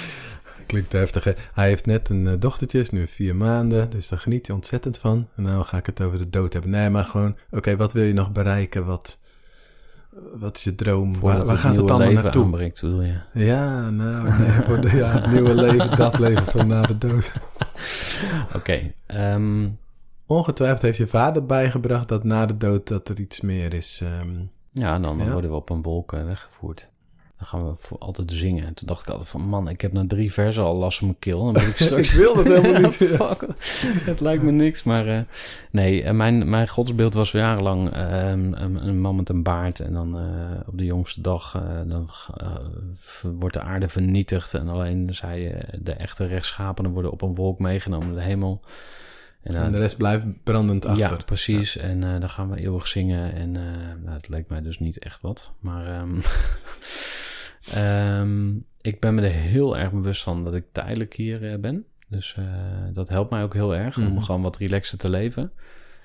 Klinkt 0.67 0.91
heftig, 0.91 1.23
hè? 1.23 1.31
Hij 1.53 1.67
heeft 1.67 1.85
net 1.85 2.09
een 2.09 2.27
eh, 2.27 2.33
dochtertje, 2.39 2.79
is 2.79 2.89
nu 2.89 3.07
vier 3.07 3.35
maanden, 3.35 3.89
dus 3.89 4.07
daar 4.07 4.19
geniet 4.19 4.47
hij 4.47 4.55
ontzettend 4.55 4.97
van. 4.97 5.29
En 5.35 5.43
nou 5.43 5.63
ga 5.63 5.77
ik 5.77 5.85
het 5.85 6.01
over 6.01 6.17
de 6.17 6.29
dood 6.29 6.53
hebben. 6.53 6.71
Nee, 6.71 6.89
maar 6.89 7.05
gewoon, 7.05 7.37
oké, 7.51 7.75
wat 7.75 7.93
wil 7.93 8.03
je 8.03 8.13
nog 8.13 8.31
bereiken? 8.31 8.85
Wat, 8.85 9.19
wat 10.39 10.57
is 10.57 10.63
je 10.63 10.75
droom? 10.75 11.15
Voordat 11.15 11.37
Waar, 11.37 11.47
waar 11.47 11.57
gaat 11.57 11.71
het 11.75 11.79
allemaal 11.89 12.07
leven 12.07 12.23
naartoe? 12.23 12.43
aanbreekt, 12.43 12.81
bedoel 12.81 13.01
je? 13.01 13.15
Ja, 13.33 13.89
nou, 13.89 14.23
nee, 14.39 14.49
voor 14.51 14.81
de, 14.81 14.95
ja, 14.95 15.07
het 15.11 15.31
nieuwe 15.31 15.53
leven, 15.55 15.95
dat 15.97 16.19
leven 16.19 16.45
van 16.45 16.67
na 16.67 16.81
de 16.81 16.97
dood. 16.97 17.31
Oké. 18.55 18.91
ehm, 19.05 19.67
Ongetwijfeld 20.25 20.81
heeft 20.81 20.97
je 20.97 21.07
vader 21.07 21.45
bijgebracht 21.45 22.07
dat 22.07 22.23
na 22.23 22.45
de 22.45 22.57
dood 22.57 22.87
dat 22.87 23.09
er 23.09 23.19
iets 23.19 23.41
meer 23.41 23.73
is. 23.73 23.99
ehm, 24.03 24.29
ja, 24.71 24.99
dan, 24.99 25.17
dan 25.17 25.25
Ja. 25.27 25.31
worden 25.31 25.49
we 25.49 25.55
op 25.55 25.69
een 25.69 25.81
wolk 25.81 26.13
eh, 26.13 26.23
weggevoerd. 26.25 26.89
Dan 27.43 27.59
gaan 27.59 27.69
we 27.69 27.75
voor 27.77 27.97
altijd 27.97 28.31
zingen. 28.31 28.65
En 28.65 28.73
toen 28.73 28.87
dacht 28.87 29.01
ik 29.01 29.09
altijd 29.09 29.29
van, 29.29 29.41
man, 29.41 29.67
ik 29.67 29.81
heb 29.81 29.93
na 29.93 30.03
drie 30.07 30.33
versen 30.33 30.63
al 30.63 30.75
last 30.75 30.97
van 30.97 31.07
mijn 31.07 31.19
keel. 31.19 31.43
Dan 31.43 31.53
ben 31.53 31.67
ik 31.67 31.77
straks... 31.87 32.09
ik 32.09 32.17
wil 32.17 32.35
dat 32.35 32.45
helemaal 32.45 32.81
niet. 32.89 32.95
Fuck, 32.95 33.45
het 34.05 34.19
lijkt 34.19 34.43
me 34.43 34.51
niks. 34.51 34.83
Maar 34.83 35.07
eh, 35.07 35.19
nee, 35.71 36.13
mijn, 36.13 36.49
mijn 36.49 36.67
godsbeeld 36.67 37.13
was 37.13 37.31
jarenlang 37.31 37.89
eh, 37.89 38.29
een, 38.29 38.87
een 38.87 38.99
man 38.99 39.15
met 39.15 39.29
een 39.29 39.43
baard. 39.43 39.79
En 39.79 39.93
dan 39.93 40.17
eh, 40.17 40.67
op 40.67 40.77
de 40.77 40.85
jongste 40.85 41.21
dag 41.21 41.55
eh, 41.55 41.79
dan, 41.85 42.09
wordt 43.39 43.53
de 43.53 43.61
aarde 43.61 43.89
vernietigd. 43.89 44.53
En 44.53 44.67
alleen 44.67 45.15
zij, 45.15 45.65
de 45.81 45.93
echte 45.93 46.25
rechtsschapenen 46.25 46.91
worden 46.91 47.11
op 47.11 47.21
een 47.21 47.35
wolk 47.35 47.59
meegenomen 47.59 48.07
naar 48.07 48.15
de 48.15 48.21
hemel. 48.21 48.61
En, 49.41 49.55
En 49.55 49.71
de 49.71 49.77
rest 49.77 49.97
blijft 49.97 50.25
brandend 50.43 50.85
achter. 50.85 51.09
ja, 51.09 51.17
precies. 51.25 51.77
En 51.77 51.99
dan 51.99 52.29
gaan 52.29 52.49
we 52.49 52.63
eeuwig 52.63 52.87
zingen. 52.87 53.33
En 53.33 53.51
nou, 53.51 54.15
het 54.15 54.29
leek 54.29 54.49
mij 54.49 54.61
dus 54.61 54.79
niet 54.79 54.99
echt 54.99 55.21
wat. 55.21 55.51
Maar 55.59 55.87
ehm, 55.87 56.19
ehm, 57.71 58.51
ik 58.81 58.99
ben 58.99 59.15
me 59.15 59.21
er 59.21 59.31
heel 59.31 59.77
erg 59.77 59.91
bewust 59.91 60.23
van 60.23 60.43
dat 60.43 60.53
ik 60.53 60.65
tijdelijk 60.71 61.13
hier 61.13 61.51
eh, 61.51 61.59
ben. 61.59 61.85
Dus 62.07 62.35
eh, 62.37 62.45
dat 62.93 63.09
helpt 63.09 63.29
mij 63.31 63.43
ook 63.43 63.53
heel 63.53 63.75
erg 63.75 63.97
om 63.97 64.03
Mhm. 64.13 64.21
gewoon 64.21 64.41
wat 64.41 64.57
relaxer 64.57 64.97
te 64.97 65.09
leven. 65.09 65.51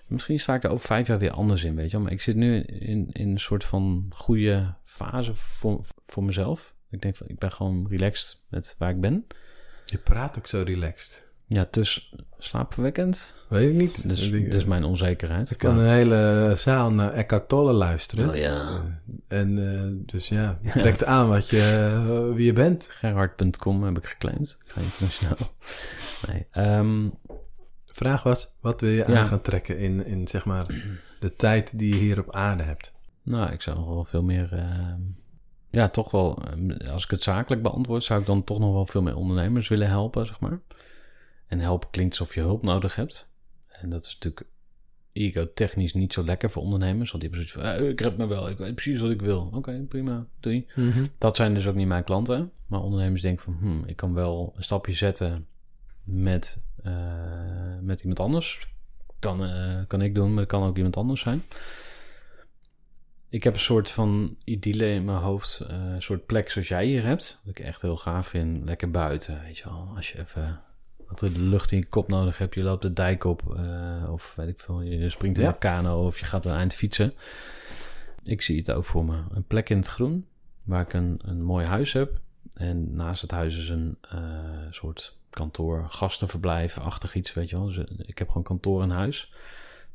Misschien 0.06 0.38
sta 0.38 0.54
ik 0.54 0.64
er 0.64 0.70
over 0.70 0.86
vijf 0.86 1.06
jaar 1.06 1.18
weer 1.18 1.30
anders 1.30 1.64
in, 1.64 1.74
weet 1.74 1.86
je 1.90 1.92
wel. 1.92 2.00
Maar 2.02 2.12
ik 2.12 2.20
zit 2.20 2.36
nu 2.36 2.60
in, 2.60 3.08
in 3.12 3.28
een 3.30 3.40
soort 3.40 3.64
van 3.64 4.06
goede 4.14 4.74
fase 4.84 5.34
voor, 5.34 5.84
voor 6.06 6.24
mezelf. 6.24 6.74
Ik 6.90 7.00
denk 7.02 7.16
van, 7.16 7.28
ik 7.28 7.38
ben 7.38 7.52
gewoon 7.52 7.86
relaxed 7.88 8.42
met 8.48 8.74
waar 8.78 8.90
ik 8.90 9.00
ben. 9.00 9.26
Je 9.84 9.98
praat 9.98 10.38
ook 10.38 10.46
zo 10.46 10.62
relaxed. 10.66 11.26
Ja, 11.48 11.66
dus 11.70 12.14
slaapverwekkend. 12.38 13.34
Weet 13.48 13.68
ik 13.70 13.74
niet. 13.76 14.08
Dus, 14.08 14.30
ik, 14.30 14.50
dus 14.50 14.64
mijn 14.64 14.84
onzekerheid. 14.84 15.50
ik 15.50 15.58
kan 15.58 15.78
een 15.78 15.88
hele 15.90 16.52
zaal 16.56 16.92
naar 16.92 17.12
Eckhart 17.12 17.48
Tolle 17.48 17.72
luisteren. 17.72 18.28
Oh 18.28 18.36
ja. 18.36 18.82
Eh, 19.28 19.38
En 19.40 19.74
eh, 19.74 20.06
dus 20.12 20.28
ja, 20.28 20.58
je 20.62 20.70
trekt 20.70 21.04
aan 21.04 21.28
wat 21.28 21.48
je, 21.48 21.60
eh, 21.60 22.34
wie 22.34 22.44
je 22.46 22.52
bent. 22.52 22.88
Gerhard.com 22.90 23.82
heb 23.84 23.96
ik 23.98 24.06
geclaimd. 24.06 24.58
Ik 24.64 24.70
ga 24.72 24.80
internationaal. 24.80 25.36
Nee. 26.28 26.46
ehm, 26.50 27.08
De 27.86 27.94
vraag 28.04 28.22
was, 28.22 28.54
wat 28.60 28.80
wil 28.80 28.90
je 28.90 29.04
Ja. 29.08 29.20
aan 29.20 29.26
gaan 29.26 29.42
trekken 29.42 29.78
in, 29.78 30.06
in 30.06 30.28
zeg 30.28 30.44
maar 30.44 30.66
de 31.20 31.34
tijd 31.36 31.78
die 31.78 31.94
je 31.94 32.00
hier 32.00 32.18
op 32.18 32.32
aarde 32.34 32.62
hebt? 32.62 32.92
nou, 33.22 33.52
ik 33.52 33.62
zou 33.62 33.76
nog 33.76 33.88
wel 33.88 34.04
veel 34.04 34.22
meer... 34.22 34.48
ehm, 34.52 35.00
ja, 35.70 35.88
toch 35.88 36.10
wel... 36.10 36.42
als 36.92 37.04
ik 37.04 37.10
het 37.10 37.22
zakelijk 37.22 37.62
beantwoord... 37.62 38.04
zou 38.04 38.20
ik 38.20 38.26
dan 38.26 38.44
toch 38.44 38.58
nog 38.58 38.72
wel 38.72 38.86
veel 38.86 39.02
meer 39.02 39.16
ondernemers 39.16 39.68
willen 39.68 39.88
helpen, 39.88 40.26
zeg 40.26 40.40
maar. 40.40 40.60
En 41.48 41.58
helpen 41.58 41.90
klinkt 41.90 42.18
alsof 42.18 42.34
je 42.34 42.40
hulp 42.40 42.62
nodig 42.62 42.96
hebt. 42.96 43.30
En 43.68 43.90
dat 43.90 44.04
is 44.04 44.12
natuurlijk 44.12 44.46
ego-technisch 45.12 45.94
niet 45.94 46.12
zo 46.12 46.24
lekker 46.24 46.50
voor 46.50 46.62
ondernemers. 46.62 47.10
Want 47.10 47.22
die 47.22 47.30
hebben 47.30 47.48
zoiets 47.48 47.68
van... 47.68 47.82
"Eh, 47.82 47.88
ik 47.88 48.00
red 48.00 48.16
me 48.16 48.26
wel, 48.26 48.48
ik 48.48 48.58
weet 48.58 48.74
precies 48.74 49.00
wat 49.00 49.10
ik 49.10 49.20
wil. 49.20 49.50
Oké, 49.54 49.84
prima, 49.88 50.26
doei. 50.40 50.66
Dat 51.18 51.36
zijn 51.36 51.54
dus 51.54 51.66
ook 51.66 51.74
niet 51.74 51.86
mijn 51.86 52.04
klanten. 52.04 52.52
Maar 52.66 52.80
ondernemers 52.80 53.22
denken 53.22 53.44
van, 53.44 53.56
hmm, 53.60 53.82
ik 53.86 53.96
kan 53.96 54.14
wel 54.14 54.52
een 54.56 54.62
stapje 54.62 54.92
zetten 54.92 55.46
met, 56.04 56.62
eh, 56.82 56.92
met 57.80 58.00
iemand 58.00 58.20
anders. 58.20 58.68
Kan, 59.18 59.44
eh, 59.44 59.78
kan 59.86 60.02
ik 60.02 60.14
doen, 60.14 60.30
maar 60.30 60.40
het 60.40 60.48
kan 60.48 60.62
ook 60.62 60.76
iemand 60.76 60.96
anders 60.96 61.20
zijn. 61.20 61.42
Ik 63.28 63.44
heb 63.44 63.54
een 63.54 63.60
soort 63.60 63.90
van 63.90 64.36
idylle 64.44 64.90
in 64.90 65.04
mijn 65.04 65.18
hoofd. 65.18 65.64
een 65.68 66.02
soort 66.02 66.26
plek 66.26 66.50
zoals 66.50 66.68
jij 66.68 66.86
hier 66.86 67.04
hebt. 67.04 67.40
Wat 67.44 67.58
ik 67.58 67.64
echt 67.64 67.82
heel 67.82 67.96
gaaf 67.96 68.28
vind. 68.28 68.64
Lekker 68.64 68.90
buiten, 68.90 69.40
weet 69.42 69.58
je 69.58 69.64
wel. 69.64 69.92
Als 69.96 70.12
je 70.12 70.18
even 70.18 70.60
wat 71.08 71.18
de 71.18 71.30
lucht 71.38 71.70
in 71.72 71.78
je 71.78 71.86
kop 71.86 72.08
nodig 72.08 72.38
hebt. 72.38 72.54
Je 72.54 72.62
loopt 72.62 72.82
de 72.82 72.92
dijk 72.92 73.24
op. 73.24 73.54
eh, 73.56 74.12
of 74.12 74.32
weet 74.36 74.48
ik 74.48 74.60
veel. 74.60 74.80
Je 74.80 75.10
springt 75.10 75.38
in 75.38 75.44
Ja. 75.44 75.50
een 75.50 75.58
kano. 75.58 76.06
Of 76.06 76.18
je 76.18 76.24
gaat 76.24 76.44
een 76.44 76.54
eind 76.54 76.74
fietsen. 76.74 77.14
Ik 78.24 78.42
zie 78.42 78.56
het 78.58 78.70
ook 78.70 78.84
voor 78.84 79.04
me. 79.04 79.22
Een 79.32 79.44
plek 79.44 79.68
in 79.70 79.76
het 79.76 79.86
groen. 79.86 80.26
Waar 80.62 80.80
ik 80.82 80.92
een, 80.92 81.20
een 81.24 81.42
mooi 81.42 81.66
huis 81.66 81.92
heb. 81.92 82.20
En 82.54 82.94
naast 82.94 83.22
het 83.22 83.30
huis 83.30 83.58
is 83.58 83.68
een 83.68 83.96
eh, 84.00 84.18
soort 84.70 85.16
kantoor, 85.30 85.86
gastenverblijf, 85.88 86.78
achtig 86.78 87.14
iets, 87.14 87.34
weet 87.34 87.50
je 87.50 87.56
wel. 87.56 87.64
Dus 87.66 87.78
eh, 87.78 87.84
ik 87.98 88.18
heb 88.18 88.28
gewoon 88.28 88.42
kantoor 88.42 88.82
in 88.82 88.90
huis. 88.90 89.32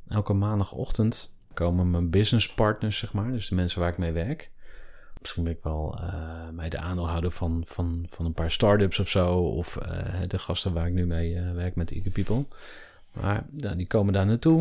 Elke 0.07 0.33
maandagochtend 0.33 1.37
komen 1.53 1.91
mijn 1.91 2.09
businesspartners, 2.09 2.97
zeg 2.97 3.13
maar. 3.13 3.31
Dus 3.31 3.47
de 3.49 3.55
mensen 3.55 3.79
waar 3.79 3.89
ik 3.89 3.97
mee 3.97 4.11
werk. 4.11 4.49
Misschien 5.23 5.43
ben 5.43 5.53
ik 5.53 5.63
wel 5.63 5.97
eh 5.99 6.33
mij 6.55 6.69
de 6.69 6.77
aandeelhouder 6.77 7.31
van, 7.31 7.63
van, 7.65 8.05
van 8.09 8.25
een 8.25 8.33
paar 8.33 8.51
start-ups 8.51 8.99
of 8.99 9.09
zo. 9.09 9.35
Of 9.37 9.77
eh, 9.77 10.21
de 10.27 10.39
gasten 10.39 10.73
waar 10.73 10.87
ik 10.87 10.93
nu 10.93 11.05
mee 11.05 11.35
eh, 11.35 11.51
werk 11.51 11.75
met 11.75 11.91
Eager 11.91 12.11
People. 12.11 12.45
Maar 13.11 13.45
die 13.49 13.87
komen 13.87 14.13
daar 14.13 14.25
naartoe. 14.25 14.59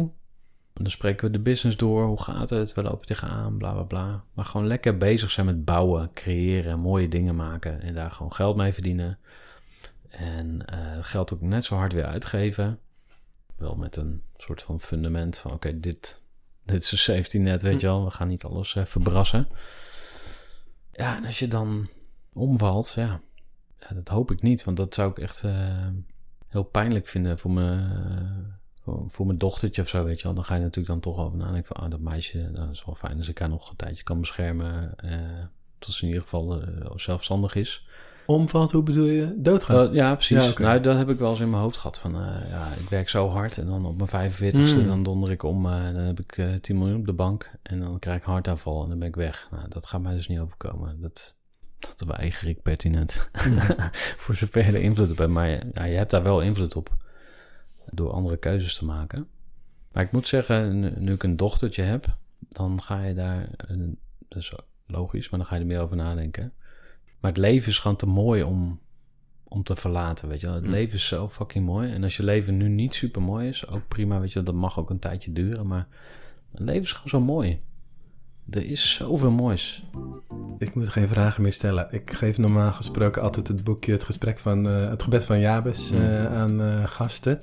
En 0.72 0.82
dan 0.82 0.90
spreken 0.90 1.26
we 1.26 1.32
de 1.32 1.42
business 1.42 1.76
door. 1.76 2.06
Hoe 2.06 2.22
gaat 2.22 2.50
het? 2.50 2.74
We 2.74 2.82
lopen 2.82 3.06
tegenaan, 3.06 3.56
bla 3.56 3.72
bla 3.72 3.82
bla. 3.82 4.24
Maar 4.32 4.44
gewoon 4.44 4.66
lekker 4.66 4.96
bezig 4.96 5.30
zijn 5.30 5.46
met 5.46 5.64
bouwen, 5.64 6.10
creëren, 6.14 6.78
mooie 6.78 7.08
dingen 7.08 7.36
maken. 7.36 7.80
En 7.80 7.94
daar 7.94 8.10
gewoon 8.10 8.32
geld 8.32 8.56
mee 8.56 8.72
verdienen. 8.72 9.18
En 10.08 10.64
geld 11.00 11.34
ook 11.34 11.40
net 11.40 11.64
zo 11.64 11.74
hard 11.74 11.92
weer 11.92 12.06
uitgeven. 12.06 12.78
Wel 13.56 13.74
met 13.74 13.96
een 13.96 14.22
soort 14.36 14.62
van 14.62 14.80
fundament 14.80 15.38
van: 15.38 15.52
oké, 15.52 15.80
dit, 15.80 16.24
dit 16.64 16.82
is 16.82 16.92
een 16.92 16.98
safety 16.98 17.38
net, 17.38 17.62
weet 17.62 17.80
je 17.80 17.86
wel. 17.86 18.04
We 18.04 18.10
gaan 18.10 18.28
niet 18.28 18.44
alles 18.44 18.76
verbrassen. 18.84 19.48
Ja, 20.93 21.16
en 21.16 21.24
als 21.24 21.38
je 21.38 21.49
dan 21.49 21.88
omvalt, 22.32 22.93
ja, 22.97 23.20
ja, 23.78 23.95
dat 23.95 24.09
hoop 24.09 24.30
ik 24.30 24.43
niet. 24.43 24.64
Want 24.64 24.76
dat 24.76 24.95
zou 24.95 25.11
ik 25.11 25.18
echt 25.18 25.43
eh, 25.43 25.88
heel 26.49 26.62
pijnlijk 26.62 27.07
vinden 27.07 27.38
voor 27.38 27.51
mijn, 27.51 27.90
eh, 28.84 28.95
voor, 29.07 29.26
mijn 29.26 29.38
dochtertje 29.38 29.82
of 29.82 29.88
zo, 29.88 30.05
weet 30.05 30.18
je 30.18 30.24
wel. 30.24 30.34
Dan 30.34 30.45
ga 30.45 30.55
je 30.55 30.61
natuurlijk 30.61 30.88
dan 30.88 31.01
toch 31.01 31.18
over 31.18 31.38
nadenken 31.38 31.74
van... 31.74 31.84
ah, 31.84 31.90
dat 31.90 32.01
meisje, 32.01 32.51
dat 32.53 32.70
is 32.70 32.84
wel 32.84 32.95
fijn 32.95 33.16
als 33.16 33.28
ik 33.28 33.38
haar 33.38 33.49
nog 33.49 33.70
een 33.70 33.76
tijdje 33.76 34.03
kan 34.03 34.20
beschermen... 34.20 34.97
eh, 34.97 35.45
tot 35.78 35.95
ze 35.95 36.03
in 36.03 36.09
ieder 36.09 36.22
geval 36.22 36.62
zelfstandig 36.95 37.55
is. 37.55 37.86
Omvalt, 38.26 38.70
hoe 38.72 38.82
bedoel 38.82 39.06
je? 39.06 39.34
Doodgaat? 39.36 39.76
Dat- 39.76 39.92
ja, 39.94 40.14
precies. 40.14 40.52
Ja. 40.52 40.58
Nou, 40.58 40.80
dat 40.80 40.96
heb 40.96 41.10
ik 41.10 41.18
wel 41.18 41.30
eens 41.30 41.40
in 41.40 41.50
mijn 41.50 41.62
hoofd 41.62 41.76
gehad. 41.76 41.98
Van, 41.98 42.14
eh, 42.14 42.48
ja, 42.50 42.68
ik 42.80 42.88
werk 42.88 43.08
zo 43.08 43.28
hard 43.28 43.58
en 43.58 43.66
dan 43.66 43.86
op 43.86 43.96
mijn 43.96 44.08
45ste, 44.08 44.78
Mm. 44.80 44.86
dan 44.86 45.02
donder 45.02 45.30
ik 45.30 45.42
om. 45.42 45.66
eh, 45.66 45.72
dan 45.84 45.94
heb 46.02 46.20
ik 46.20 46.38
eh 46.38 46.54
10 46.54 46.78
miljoen 46.78 46.98
op 46.98 47.06
de 47.06 47.12
bank 47.12 47.50
en 47.62 47.80
dan 47.80 47.98
krijg 47.98 48.18
ik 48.18 48.24
hartaanval 48.24 48.82
en 48.82 48.88
dan 48.88 48.98
ben 48.98 49.08
ik 49.08 49.16
weg. 49.16 49.48
Nou, 49.50 49.68
dat 49.68 49.86
gaat 49.86 50.00
mij 50.00 50.14
dus 50.14 50.28
niet 50.28 50.40
overkomen. 50.40 51.00
Dat, 51.00 51.36
dat 51.78 52.04
weiger 52.16 52.48
ik 52.48 52.62
pertinent. 52.62 53.30
Voor 54.22 54.34
zover 54.34 54.66
je 54.66 54.72
er 54.72 54.82
invloed 54.82 55.10
op 55.10 55.18
hebt. 55.18 55.30
Maar 55.30 55.48
ja, 55.74 55.84
je 55.84 55.96
hebt 55.96 56.10
daar 56.10 56.22
wel 56.22 56.40
invloed 56.40 56.76
op 56.76 56.96
door 57.90 58.10
andere 58.12 58.36
keuzes 58.36 58.74
te 58.78 58.84
maken. 58.84 59.26
Maar 59.92 60.02
ik 60.02 60.12
moet 60.12 60.26
zeggen, 60.26 60.80
nu, 61.04 61.12
ik 61.12 61.22
een 61.22 61.36
dochtertje 61.36 61.82
heb, 61.82 62.16
dan 62.38 62.82
ga 62.82 63.02
je 63.04 63.14
daar, 63.14 63.48
dat 64.28 64.38
is 64.38 64.52
logisch, 64.86 65.28
maar 65.30 65.38
dan 65.38 65.48
ga 65.48 65.54
je 65.54 65.60
er 65.60 65.66
meer 65.66 65.80
over 65.80 65.96
nadenken. 65.96 66.52
Maar 67.22 67.30
het 67.30 67.40
leven 67.40 67.68
is 67.70 67.78
gewoon 67.78 67.96
te 67.96 68.06
mooi 68.06 68.42
om, 68.42 68.78
om 69.44 69.62
te 69.62 69.76
verlaten, 69.76 70.28
weet 70.28 70.40
je 70.40 70.46
wel. 70.46 70.54
Het 70.56 70.64
Mm. 70.66 70.70
leven 70.72 70.94
is 70.94 71.06
zo 71.06 71.28
fucking 71.28 71.64
mooi. 71.66 71.92
En 71.92 72.02
als 72.04 72.16
je 72.16 72.22
leven 72.24 72.56
nu 72.56 72.68
niet 72.68 72.94
super 72.94 73.22
mooi 73.22 73.48
is, 73.48 73.66
ook 73.68 73.88
prima, 73.88 74.20
weet 74.20 74.28
je 74.28 74.34
wel. 74.34 74.44
Dat 74.44 74.54
mag 74.54 74.78
ook 74.78 74.90
een 74.90 74.98
tijdje 74.98 75.32
duren, 75.32 75.66
maar 75.66 75.86
het 76.50 76.60
leven 76.60 76.82
is 76.82 76.92
gewoon 76.92 77.08
zo 77.08 77.20
mooi. 77.20 77.60
Er 78.50 78.66
is 78.66 78.94
zoveel 78.94 79.30
moois. 79.30 79.84
Ik 80.58 80.74
moet 80.74 80.88
geen 80.88 81.08
vragen 81.08 81.42
meer 81.42 81.52
stellen. 81.52 81.86
Ik 81.90 82.12
geef 82.12 82.38
normaal 82.38 82.72
gesproken 82.72 83.22
altijd 83.22 83.48
het 83.48 83.64
boekje 83.64 83.92
Het 83.92 84.02
gesprek 84.02 84.38
van 84.38 84.68
eh, 84.68 84.88
het 84.88 85.02
gebed 85.02 85.24
van 85.24 85.40
Jabes 85.40 85.90
eh, 85.90 85.98
Mm. 85.98 86.26
aan 86.26 86.60
eh, 86.60 86.84
gasten. 86.84 87.40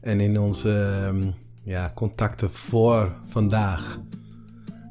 En 0.00 0.20
in 0.20 0.38
onze 0.40 1.00
ehm, 1.04 1.30
ja, 1.64 1.92
contacten 1.94 2.50
voor 2.50 3.14
vandaag 3.28 3.98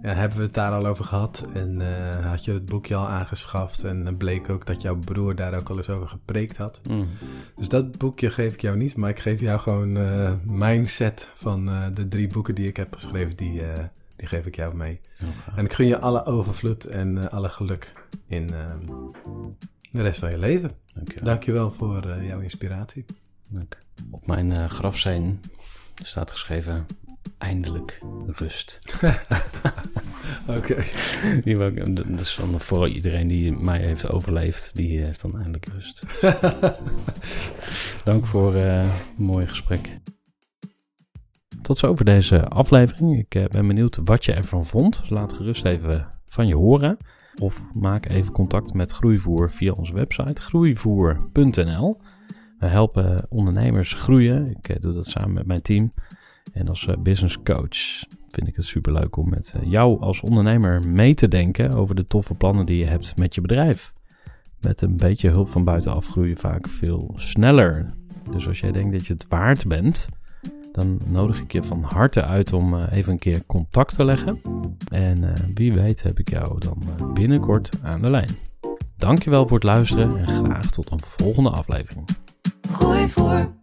ja, 0.04 0.14
hebben 0.14 0.38
we 0.38 0.44
het 0.44 0.54
daar 0.54 0.72
al 0.72 0.86
over 0.86 1.06
gehad. 1.06 1.48
En 1.54 1.82
eh, 1.82 2.26
had 2.26 2.46
je 2.46 2.54
het 2.54 2.66
boekje 2.66 2.96
al 2.96 3.08
aangeschaft. 3.08 3.84
En 3.84 4.04
dan 4.04 4.18
bleek 4.18 4.50
ook 4.50 4.66
dat 4.66 4.82
jouw 4.82 4.96
broer 4.96 5.36
daar 5.36 5.54
ook 5.54 5.70
al 5.70 5.78
eens 5.78 5.90
over 5.90 6.08
gepreekt 6.08 6.58
had. 6.58 6.82
Mm. 6.90 7.08
Dus 7.56 7.68
dat 7.68 7.98
boekje 7.98 8.30
geef 8.30 8.54
ik 8.54 8.62
jou 8.62 8.78
niet, 8.78 8.96
maar 8.96 9.10
ik 9.10 9.20
geef 9.20 9.40
jou 9.40 9.60
gewoon 9.60 9.98
eh, 9.98 10.32
mijn 10.44 10.90
set 10.90 11.30
van 11.36 11.70
eh, 11.70 11.86
de 11.94 12.08
drie 12.08 12.28
boeken 12.28 12.56
die 12.56 12.68
ik 12.68 12.78
heb 12.78 12.96
geschreven. 12.96 13.36
Die, 13.36 13.62
eh, 13.62 13.84
die 14.16 14.28
geef 14.28 14.46
ik 14.46 14.56
jou 14.56 14.76
mee. 14.76 15.00
En 15.56 15.66
ik 15.66 15.74
gun 15.74 15.88
je 15.88 16.00
alle 16.00 16.26
overvloed 16.26 16.86
en 16.86 17.18
eh, 17.18 17.34
alle 17.34 17.50
geluk 17.50 17.92
in 18.28 18.54
eh, 18.54 18.66
de 19.92 20.02
rest 20.02 20.20
van 20.20 20.32
je 20.32 20.38
leven. 20.38 20.72
Dankjewel. 20.94 21.24
Dankjewel 21.24 21.72
voor 21.72 22.06
eh, 22.06 22.28
jouw 22.28 22.40
inspiratie. 22.40 23.06
Dank. 23.48 23.78
Op 24.12 24.28
mijn 24.28 24.52
eh, 24.52 24.70
grafsteen 24.70 25.42
staat 25.94 26.32
geschreven... 26.32 26.86
Eindelijk 27.38 28.00
rust. 28.26 28.80
Oké. 30.58 30.74
Ik- 31.44 31.96
dat 31.96 32.20
is 32.20 32.36
dan 32.40 32.60
voor 32.60 32.90
iedereen 32.90 33.28
die 33.28 33.52
mij 33.52 33.80
heeft 33.80 34.10
overleefd. 34.10 34.76
Die 34.76 35.00
heeft 35.00 35.22
dan 35.22 35.36
eindelijk 35.36 35.66
rust. 35.66 36.04
Dank 38.04 38.26
voor 38.26 38.56
eh, 38.56 38.82
een 39.18 39.24
mooi 39.24 39.48
gesprek. 39.48 40.00
Tot 41.62 41.78
zover 41.78 42.06
deze 42.06 42.48
aflevering. 42.48 43.18
Ik 43.20 43.36
eh, 43.36 43.46
ben 43.46 43.68
benieuwd 43.68 44.00
wat 44.04 44.26
je 44.26 44.34
ervan 44.34 44.66
vond. 44.66 45.10
Laat 45.10 45.34
gerust 45.34 45.66
even 45.66 46.08
van 46.26 46.48
je 46.48 46.56
horen. 46.56 46.98
Of 47.40 47.62
maak 47.74 48.10
even 48.10 48.34
contact 48.34 48.74
met 48.74 48.92
Groeivoer 48.92 49.52
via 49.52 49.72
onze 49.72 49.94
website 49.94 50.42
groeivoer.nl. 50.42 52.02
We 52.60 52.66
helpen 52.68 53.26
ondernemers 53.30 53.94
groeien. 53.94 54.50
Ik 54.50 54.70
eh, 54.70 54.76
doe 54.80 54.94
dat 54.94 55.06
samen 55.06 55.34
met 55.34 55.46
mijn 55.46 55.62
team 55.62 55.94
en 56.52 56.68
als 56.68 56.88
eh, 56.88 56.98
business 56.98 57.38
coach. 57.44 58.04
vind 58.30 58.48
ik 58.48 58.56
het 58.56 58.66
superleuk 58.66 59.16
om 59.16 59.30
met 59.30 59.54
eh, 59.56 59.72
jou 59.72 60.02
als 60.02 60.22
ondernemer 60.22 60.88
mee 60.88 61.14
te 61.14 61.28
denken 61.28 61.72
over 61.72 61.96
de 61.96 62.06
toffe 62.06 62.34
plannen 62.34 62.66
die 62.66 62.78
je 62.78 62.86
hebt 62.86 63.18
met 63.18 63.36
je 63.36 63.42
bedrijf. 63.42 63.94
Met 64.62 64.82
een 64.82 64.98
beetje 64.98 65.30
hulp 65.30 65.50
van 65.50 65.64
buitenaf 65.64 66.08
groei 66.08 66.30
je 66.30 66.36
vaak 66.36 66.68
veel 66.68 67.14
sneller. 67.16 67.86
Dus 68.32 68.48
als 68.48 68.60
jij 68.60 68.72
denkt 68.72 68.92
dat 68.92 69.08
je 69.08 69.14
het 69.14 69.26
waard 69.30 69.68
bent, 69.68 70.10
dan 70.72 71.00
nodig 71.08 71.40
ik 71.40 71.52
je 71.52 71.64
van 71.64 71.84
harte 71.84 72.24
uit 72.24 72.54
om 72.54 72.80
eh, 72.80 72.92
even 72.92 73.12
een 73.12 73.20
keer 73.20 73.46
contact 73.46 73.96
te 73.96 74.04
leggen. 74.04 74.40
En 74.92 75.34
wie 75.54 75.74
weet 75.74 76.04
heb 76.04 76.20
ik 76.20 76.30
jou 76.30 76.60
dan 76.60 76.84
binnenkort 77.14 77.70
aan 77.82 78.02
de 78.02 78.10
lijn. 78.10 78.30
Dankjewel 78.98 79.48
voor 79.48 79.56
het 79.56 79.66
luisteren 79.66 80.18
en 80.18 80.46
graag 80.46 80.70
tot 80.70 80.92
een 80.92 81.00
volgende 81.00 81.50
aflevering. 81.50 82.08
Gooi 82.72 83.10
voor. 83.10 83.63